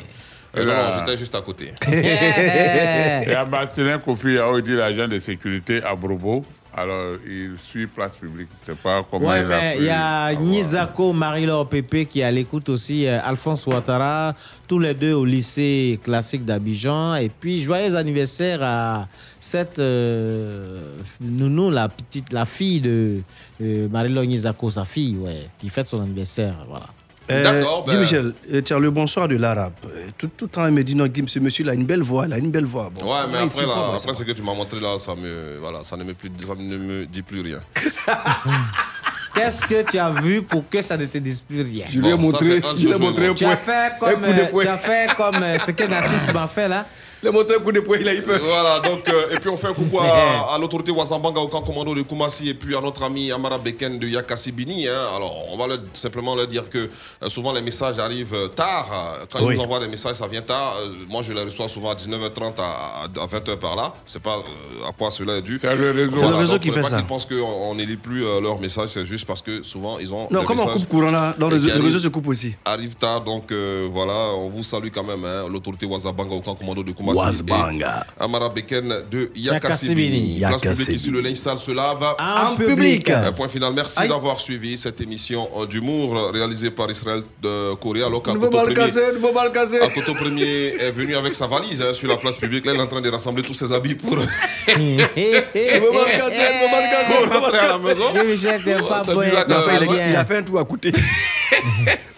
[0.55, 0.91] Euh, non, Là.
[0.91, 1.73] non, j'étais juste à côté.
[1.91, 6.45] Et à Marcelin Kofi Yao, il dit l'agent de sécurité à Brobo.
[6.81, 8.47] Alors, il suit place publique.
[8.65, 10.33] Je ne sais pas comment Ouais, il mais il y a.
[10.33, 14.33] Nizako, Marie-Laure Pépé qui est à l'écoute aussi, euh, Alphonse Ouattara,
[14.65, 17.15] tous les deux au lycée classique d'Abidjan.
[17.15, 19.09] Et puis, joyeux anniversaire à
[19.41, 23.19] cette euh, nounou, la petite, la fille de
[23.61, 26.55] euh, Marie-Laure Nizako, sa fille, ouais, qui fête son anniversaire.
[26.65, 26.85] Voilà.
[27.31, 29.73] Euh, D'accord, dis ben- Michel, euh, tu as le bonsoir de l'arabe.
[29.85, 32.01] Euh, Tout, tout le temps, il me dit non, Guim, ce monsieur-là a une belle
[32.01, 32.89] voix, il a une belle voix.
[32.93, 35.83] Bon, Ouais, mais après, là, après ce que tu m'as montré là, ça me, voilà,
[35.83, 37.59] ça ne me, plus, ça ne me dit plus rien.
[39.35, 41.85] Qu'est-ce que tu as vu pour que ça ne te dise plus rien?
[41.89, 43.57] Je lui ai montré, je lui ai montré un Tu as point.
[43.57, 46.85] fait comme, euh, tu as fait comme euh, ce que Narcisse m'a fait là.
[47.23, 48.39] Montré un coup de poing, il a eu peur.
[48.41, 51.61] Voilà, donc, euh, et puis on fait un coucou à, à l'autorité Wazambanga au camp
[51.61, 54.87] commando de Koumassi et puis à notre ami Amara Beken de Yakasibini.
[54.87, 54.93] Hein.
[55.15, 56.77] Alors, on va leur- simplement leur dire que
[57.21, 59.17] euh, souvent les messages arrivent euh, tard.
[59.31, 59.53] Quand Oui.
[59.53, 60.75] ils nous envoient des messages, ça vient tard.
[60.81, 63.93] Euh, moi, je les reçois souvent à 19h30 à, à 20h par là.
[64.05, 65.59] C'est pas euh, à quoi cela est dû.
[65.59, 66.15] C'est le réseau.
[66.17, 66.97] C'est le réseau donc, qui fait pas ça.
[66.97, 70.13] qu'ils pensent qu'on ne lit plus euh, leurs messages, c'est juste parce que souvent ils
[70.13, 70.27] ont.
[70.31, 72.55] Non, des comme on coupe courant là, dans le, réseau se coupe aussi.
[72.65, 76.55] arrive tard, donc euh, voilà, on vous salue quand même, hein, l'autorité Wazabanga au camp
[76.55, 77.08] commando de Koumassi.
[77.13, 77.83] Et
[78.19, 80.39] Amara Beken de Yakasibini.
[80.39, 80.39] Yakasibini.
[80.39, 82.03] Place publique ici, le linge sale se lave.
[82.19, 82.75] En public.
[82.75, 83.09] public.
[83.09, 83.73] Un point final.
[83.73, 88.03] Merci d'avoir suivi cette émission euh, d'humour euh, réalisée par Israël de Corée.
[88.03, 88.31] Alors qu'à.
[88.31, 92.65] Akoto Premier est venu avec sa valise hein, sur la place publique.
[92.65, 94.17] Là, il est en train de rassembler tous ses habits pour,
[97.31, 98.05] rentrer à la maison.
[98.25, 98.59] Bizarre
[100.09, 100.91] Il a fait- un tour à côté.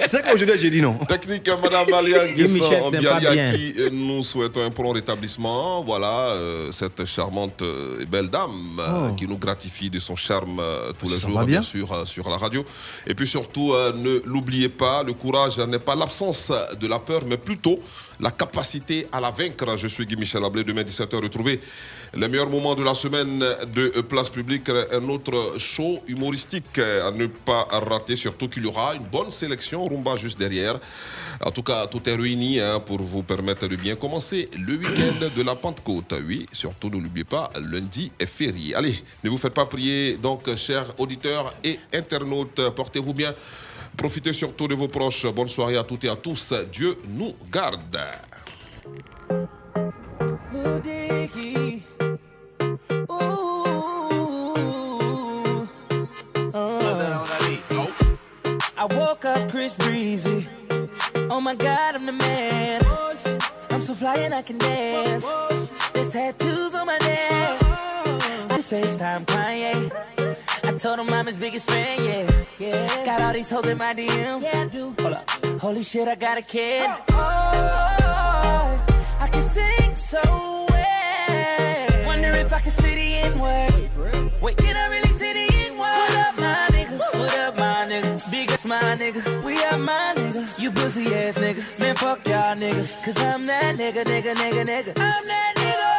[0.08, 0.96] C'est qu'aujourd'hui, j'ai dit non?
[1.08, 5.84] Technique Madame qui euh, nous souhaitons un prompt rétablissement.
[5.84, 9.14] Voilà, euh, cette charmante euh, et belle dame euh, Oh.
[9.16, 10.62] qui nous gratifie de son charme
[11.00, 11.46] tous Ça, les jours, bien.
[11.46, 12.64] bien sûr, sur la radio.
[13.08, 17.38] Et puis surtout, ne l'oubliez pas, le courage n'est pas l'absence de la peur, mais
[17.38, 17.80] plutôt
[18.20, 19.78] la capacité à la vaincre.
[19.78, 21.60] Je suis Guy Michel Ablé, demain 17h, retrouvez
[22.14, 27.28] les meilleurs moments de la semaine de Place Publique, un autre show humoristique à ne
[27.28, 30.80] pas rater, surtout qu'il y aura une bonne sélection, Rumba juste derrière.
[31.44, 35.30] En tout cas, tout est réuni hein, pour vous permettre de bien commencer le week-end
[35.36, 36.14] de la Pentecôte.
[36.28, 38.76] Oui, surtout ne l'oubliez pas, lundi est férié.
[38.76, 43.34] Allez, ne vous faites pas prier, donc, chers auditeurs et internautes, portez-vous bien.
[43.96, 45.26] Profitez surtout de vos proches.
[45.28, 46.54] Bonne soirée à toutes et à tous.
[46.72, 47.98] Dieu nous garde.
[59.12, 60.48] Woke up Chris Breezy.
[61.30, 62.82] Oh my god, I'm the man.
[63.70, 65.26] I'm so fly and I can dance.
[65.92, 67.60] There's tattoos on my neck.
[68.52, 69.92] This FaceTime Kanye.
[70.64, 72.46] I told him I'm his biggest fan, yeah.
[72.58, 73.06] yeah.
[73.06, 74.42] Got all these hoes in my DM.
[74.44, 74.96] Yeah, I do.
[75.02, 75.30] Hold up.
[75.60, 76.90] Holy shit, I got a kid.
[76.90, 78.86] Oh, oh, oh,
[79.20, 80.22] I can sing so
[80.70, 82.06] well.
[82.06, 84.42] Wonder if I can see the N word.
[84.42, 85.51] Wait, can I really see the
[89.02, 89.44] nigga.
[89.44, 90.42] We are my nigga.
[90.62, 91.62] You pussy ass nigga.
[91.80, 93.04] Man, fuck y'all niggas.
[93.04, 94.92] Cause I'm that nigga, nigga, nigga, nigga.
[95.10, 95.92] I'm that nigga.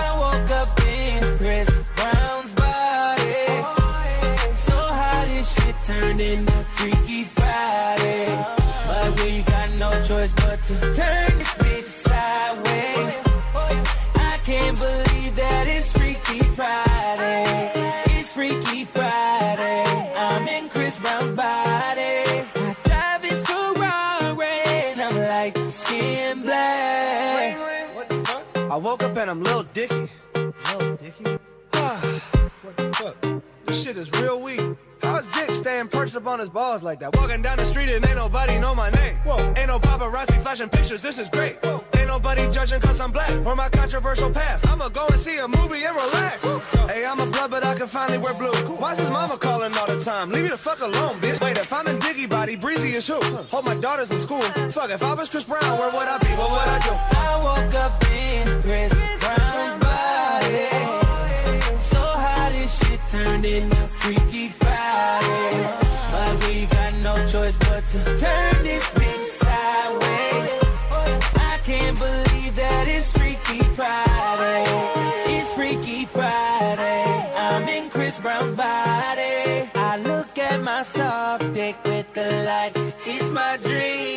[0.00, 3.46] I woke up in Chris Brown's body.
[4.66, 8.26] So how shit into Freaky Friday.
[8.86, 13.31] But we got no choice but to turn this bitch sideways.
[28.72, 30.08] I woke up and I'm Lil Dicky.
[30.34, 31.24] Lil Dicky?
[31.72, 33.42] what the fuck?
[33.66, 34.62] This shit is real weak.
[35.02, 37.14] How is Dick staying perched up on his balls like that?
[37.14, 39.16] Walking down the street and ain't nobody know my name.
[39.26, 39.36] Whoa.
[39.58, 41.62] Ain't no paparazzi flashing pictures, this is great.
[41.62, 41.84] Whoa.
[42.12, 44.68] Nobody judging cause I'm black or my controversial past.
[44.68, 46.44] I'ma go and see a movie and relax.
[46.92, 48.52] Hey, I'm a blood, but I can finally wear blue.
[48.76, 50.30] Why's his mama calling all the time?
[50.30, 51.40] Leave me the fuck alone, bitch.
[51.40, 53.18] Wait, if I'm in Diggy body, Breezy is who?
[53.50, 54.42] Hope my daughter's in school.
[54.42, 56.26] Fuck, if I was Chris Brown, where would I be?
[56.36, 56.92] What would I do?
[57.16, 60.68] I woke up in Chris Brown's body.
[61.80, 65.78] So how this shit turned into Freaky Friday.
[66.12, 70.31] But we got no choice but to turn this bitch sideways.
[73.82, 74.64] Friday.
[75.34, 77.32] It's Freaky Friday.
[77.36, 79.70] I'm in Chris Brown's body.
[79.74, 82.74] I look at my soft dick with the light.
[83.04, 84.11] It's my dream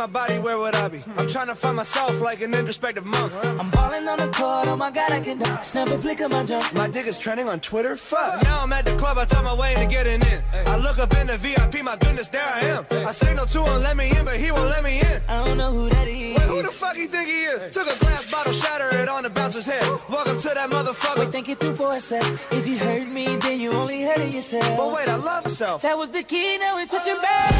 [0.00, 1.04] my body, where would I be?
[1.18, 3.30] I'm trying to find myself like an introspective monk.
[3.44, 6.42] I'm balling on the court, oh my god, I can snap a flick of my
[6.42, 6.72] jump.
[6.72, 7.98] My dick is trending on Twitter.
[7.98, 8.42] Fuck.
[8.42, 10.42] Now I'm at the club, I talk my way into getting in.
[10.66, 12.86] I look up in the VIP, my goodness, there I am.
[13.06, 15.22] I signal to him, let me in, but he won't let me in.
[15.28, 16.38] I don't know who that is.
[16.38, 17.70] Wait, who the fuck you think he is?
[17.70, 19.84] Took a glass bottle, shatter it on the bouncer's head.
[20.08, 21.18] Welcome to that motherfucker.
[21.18, 22.24] Wait, think it through for a sec.
[22.52, 24.78] If you hurt me, then you only hurting yourself.
[24.78, 25.82] But wait, I love myself.
[25.82, 27.52] That was the key, now it's switching back.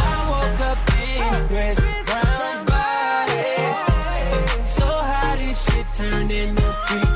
[0.00, 0.87] I woke up
[1.48, 1.76] Chris
[2.06, 3.56] Brown's body.
[4.66, 4.86] So
[5.38, 5.86] this shit
[6.86, 7.07] Freaky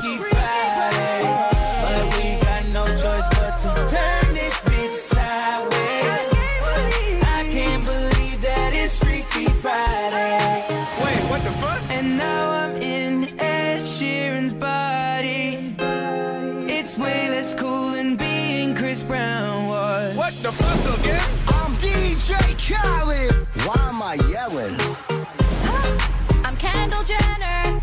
[27.05, 27.81] Jenner.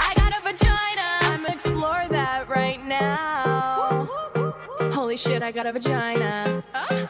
[0.00, 1.06] I got a vagina.
[1.22, 4.08] I'm explore that right now.
[4.92, 6.64] Holy shit, I got a vagina.
[6.72, 7.06] Uh,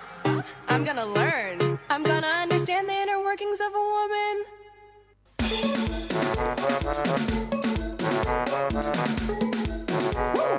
[0.68, 1.78] I'm gonna learn.
[1.88, 4.44] I'm gonna understand the inner workings of a woman.
[10.34, 10.54] Woo!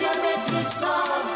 [0.00, 1.33] Your bitches off.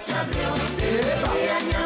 [0.00, 0.54] se abrió.
[0.80, 1.79] Eba.